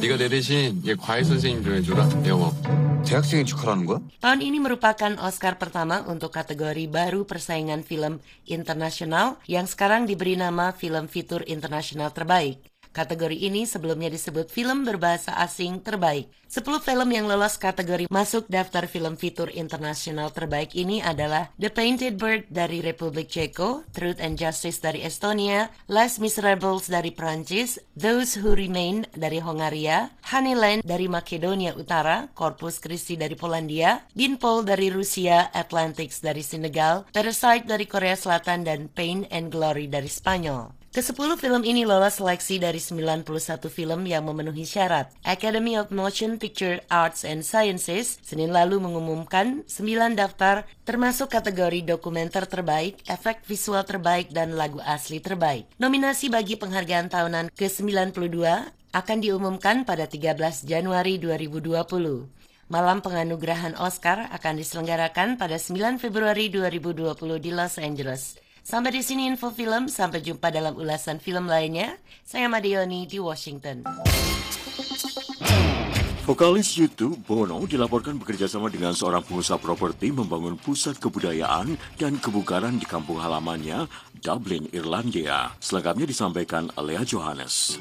네가 0.00 0.16
내 0.16 0.28
대신 0.28 0.82
얘 0.86 0.94
과외 0.94 1.24
선생님 1.24 1.64
좀 1.64 1.74
해줘라 1.74 2.08
영어 2.26 2.52
대학생이 3.06 3.44
축하라는 3.44 3.86
거야? 3.86 4.02
Tahun 4.20 4.42
ini 4.42 4.58
merupakan 4.58 5.14
Oscar 5.22 5.62
pertama 5.62 6.02
untuk 6.10 6.34
kategori 6.34 6.90
baru 6.90 7.22
persaingan 7.22 7.86
film 7.86 8.18
internasional 8.50 9.38
yang 9.46 9.70
sekarang 9.70 10.10
diberi 10.10 10.34
nama 10.34 10.74
Film 10.74 11.06
Fitur 11.06 11.46
Internasional 11.46 12.10
Terbaik. 12.10 12.58
Kategori 12.91 13.39
ini 13.39 13.63
sebelumnya 13.63 14.11
disebut 14.11 14.51
film 14.51 14.83
berbahasa 14.83 15.31
asing 15.39 15.79
terbaik. 15.79 16.27
10 16.51 16.83
film 16.83 17.07
yang 17.15 17.31
lolos 17.31 17.55
kategori 17.55 18.11
masuk 18.11 18.43
daftar 18.51 18.83
film 18.83 19.15
fitur 19.15 19.47
internasional 19.55 20.35
terbaik 20.35 20.75
ini 20.75 20.99
adalah 20.99 21.47
The 21.55 21.71
Painted 21.71 22.19
Bird 22.19 22.51
dari 22.51 22.83
Republik 22.83 23.31
Ceko, 23.31 23.87
Truth 23.95 24.19
and 24.19 24.35
Justice 24.35 24.83
dari 24.83 25.07
Estonia, 25.07 25.71
Les 25.87 26.19
Miserables 26.19 26.91
dari 26.91 27.15
Prancis, 27.15 27.79
Those 27.95 28.43
Who 28.43 28.59
Remain 28.59 29.07
dari 29.15 29.39
Hongaria, 29.39 30.11
Honeyland 30.27 30.83
dari 30.83 31.07
Makedonia 31.07 31.71
Utara, 31.79 32.27
Corpus 32.35 32.83
Christi 32.83 33.15
dari 33.15 33.39
Polandia, 33.39 34.03
Dinpol 34.11 34.67
dari 34.67 34.91
Rusia, 34.91 35.47
Atlantics 35.55 36.19
dari 36.19 36.43
Senegal, 36.43 37.07
Parasite 37.15 37.63
dari 37.63 37.87
Korea 37.87 38.19
Selatan, 38.19 38.67
dan 38.67 38.91
Pain 38.91 39.23
and 39.31 39.55
Glory 39.55 39.87
dari 39.87 40.11
Spanyol. 40.11 40.80
Kesepuluh 40.91 41.39
film 41.39 41.63
ini 41.63 41.87
lolos 41.87 42.19
seleksi 42.19 42.59
dari 42.59 42.75
91 42.75 43.23
film 43.71 44.03
yang 44.03 44.27
memenuhi 44.27 44.67
syarat. 44.67 45.07
Academy 45.23 45.79
of 45.79 45.87
Motion 45.87 46.35
Picture 46.35 46.83
Arts 46.91 47.23
and 47.23 47.47
Sciences 47.47 48.19
Senin 48.19 48.51
lalu 48.51 48.83
mengumumkan 48.83 49.63
9 49.71 50.19
daftar 50.19 50.67
termasuk 50.83 51.31
kategori 51.31 51.87
dokumenter 51.95 52.43
terbaik, 52.43 52.99
efek 53.07 53.39
visual 53.47 53.87
terbaik, 53.87 54.35
dan 54.35 54.59
lagu 54.59 54.83
asli 54.83 55.23
terbaik. 55.23 55.63
Nominasi 55.79 56.27
bagi 56.27 56.59
penghargaan 56.59 57.07
tahunan 57.07 57.55
ke-92 57.55 58.43
akan 58.91 59.17
diumumkan 59.23 59.87
pada 59.87 60.11
13 60.11 60.67
Januari 60.67 61.15
2020. 61.23 61.71
Malam 62.67 62.99
penganugerahan 62.99 63.79
Oscar 63.79 64.27
akan 64.27 64.59
diselenggarakan 64.59 65.39
pada 65.39 65.55
9 65.55 66.03
Februari 66.03 66.51
2020 66.51 67.15
di 67.39 67.55
Los 67.55 67.79
Angeles. 67.79 68.50
Sampai 68.61 68.93
di 68.93 69.01
sini 69.01 69.25
info 69.25 69.49
film, 69.49 69.89
sampai 69.89 70.21
jumpa 70.21 70.53
dalam 70.53 70.77
ulasan 70.77 71.17
film 71.17 71.49
lainnya. 71.49 71.97
Saya 72.21 72.45
Madioni 72.45 73.09
di 73.09 73.17
Washington. 73.17 73.83
Vokalis 76.21 76.77
YouTube 76.77 77.17
Bono 77.25 77.65
dilaporkan 77.65 78.15
bekerja 78.21 78.45
sama 78.45 78.69
dengan 78.69 78.93
seorang 78.93 79.25
pengusaha 79.25 79.57
properti 79.57 80.13
membangun 80.13 80.53
pusat 80.55 80.95
kebudayaan 81.01 81.73
dan 81.97 82.21
kebugaran 82.21 82.77
di 82.77 82.85
kampung 82.85 83.17
halamannya, 83.17 83.89
Dublin, 84.21 84.69
Irlandia. 84.69 85.51
Selengkapnya 85.57 86.05
disampaikan 86.05 86.69
Lea 86.77 87.01
Johannes. 87.01 87.75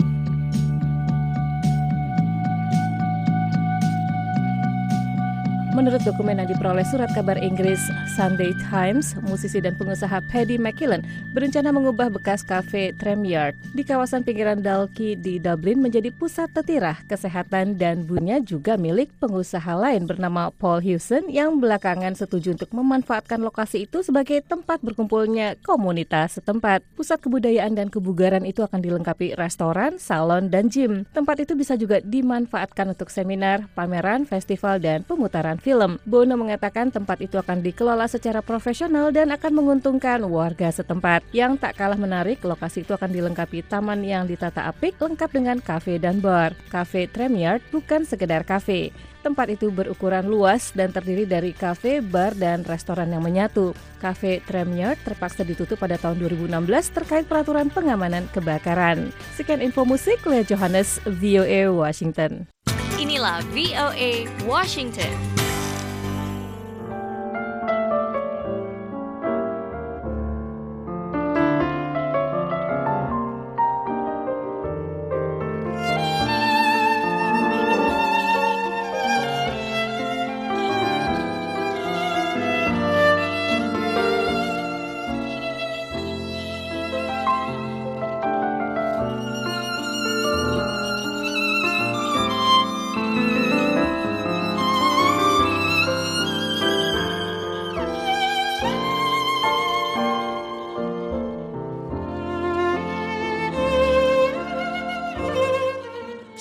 Menurut 5.80 6.04
dokumen 6.04 6.36
yang 6.36 6.44
diperoleh 6.44 6.84
surat 6.84 7.08
kabar 7.16 7.40
Inggris 7.40 7.80
Sunday 8.12 8.52
Times, 8.68 9.16
musisi 9.24 9.64
dan 9.64 9.80
pengusaha 9.80 10.20
Paddy 10.28 10.60
McKillen 10.60 11.00
berencana 11.32 11.72
mengubah 11.72 12.12
bekas 12.12 12.44
kafe 12.44 12.92
Tremyard 13.00 13.56
di 13.72 13.80
kawasan 13.80 14.20
pinggiran 14.20 14.60
Dalkey 14.60 15.16
di 15.16 15.40
Dublin 15.40 15.80
menjadi 15.80 16.12
pusat 16.12 16.52
tetirah, 16.52 17.00
kesehatan, 17.08 17.80
dan 17.80 18.04
bunya 18.04 18.44
juga 18.44 18.76
milik 18.76 19.08
pengusaha 19.24 19.72
lain 19.72 20.04
bernama 20.04 20.52
Paul 20.52 20.84
Hewson 20.84 21.32
yang 21.32 21.56
belakangan 21.64 22.12
setuju 22.12 22.60
untuk 22.60 22.76
memanfaatkan 22.76 23.40
lokasi 23.40 23.88
itu 23.88 24.04
sebagai 24.04 24.44
tempat 24.44 24.84
berkumpulnya 24.84 25.56
komunitas 25.64 26.36
setempat. 26.36 26.84
Pusat 26.92 27.24
kebudayaan 27.24 27.72
dan 27.72 27.88
kebugaran 27.88 28.44
itu 28.44 28.60
akan 28.60 28.84
dilengkapi 28.84 29.32
restoran, 29.32 29.96
salon, 29.96 30.52
dan 30.52 30.68
gym. 30.68 31.08
Tempat 31.16 31.48
itu 31.48 31.56
bisa 31.56 31.72
juga 31.80 32.04
dimanfaatkan 32.04 32.92
untuk 32.92 33.08
seminar, 33.08 33.64
pameran, 33.72 34.28
festival, 34.28 34.76
dan 34.76 35.08
pemutaran 35.08 35.56
film. 35.56 35.69
Bono 36.04 36.34
mengatakan 36.34 36.90
tempat 36.90 37.22
itu 37.22 37.38
akan 37.38 37.62
dikelola 37.62 38.10
secara 38.10 38.42
profesional 38.42 39.14
dan 39.14 39.30
akan 39.30 39.52
menguntungkan 39.54 40.24
warga 40.26 40.72
setempat. 40.72 41.22
Yang 41.30 41.62
tak 41.62 41.78
kalah 41.78 41.98
menarik, 42.00 42.42
lokasi 42.42 42.82
itu 42.82 42.96
akan 42.96 43.10
dilengkapi 43.12 43.62
taman 43.66 44.02
yang 44.02 44.26
ditata 44.26 44.66
apik 44.66 44.98
lengkap 44.98 45.30
dengan 45.30 45.58
kafe 45.62 46.00
dan 46.00 46.18
bar. 46.18 46.56
Kafe 46.72 47.06
Tremyard 47.06 47.62
bukan 47.70 48.02
sekedar 48.02 48.42
kafe. 48.42 48.90
Tempat 49.20 49.52
itu 49.52 49.68
berukuran 49.68 50.24
luas 50.24 50.72
dan 50.72 50.96
terdiri 50.96 51.28
dari 51.28 51.52
kafe, 51.52 52.00
bar, 52.00 52.32
dan 52.32 52.64
restoran 52.64 53.12
yang 53.12 53.20
menyatu. 53.20 53.76
Kafe 54.00 54.40
Tremyard 54.48 54.96
terpaksa 55.04 55.44
ditutup 55.44 55.76
pada 55.76 56.00
tahun 56.00 56.16
2016 56.24 56.96
terkait 56.96 57.28
peraturan 57.28 57.68
pengamanan 57.68 58.24
kebakaran. 58.32 59.12
Sekian 59.36 59.60
info 59.60 59.84
musik, 59.84 60.24
Lea 60.24 60.40
Johannes, 60.40 61.04
VOA 61.04 61.68
Washington. 61.68 62.48
Inilah 62.96 63.44
VOA 63.52 64.24
Washington. 64.48 65.12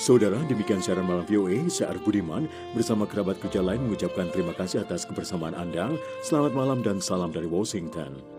Saudara, 0.09 0.41
demikian 0.49 0.81
siaran 0.81 1.05
malam 1.05 1.21
VOA. 1.21 1.69
Saya 1.69 1.93
Arif 1.93 2.01
Budiman 2.01 2.49
bersama 2.73 3.05
kerabat 3.05 3.37
kerja 3.37 3.61
lain 3.61 3.77
mengucapkan 3.85 4.25
terima 4.33 4.57
kasih 4.57 4.81
atas 4.81 5.05
kebersamaan 5.05 5.53
Anda. 5.53 5.93
Selamat 6.25 6.57
malam 6.57 6.81
dan 6.81 6.97
salam 6.97 7.29
dari 7.29 7.45
Washington. 7.45 8.38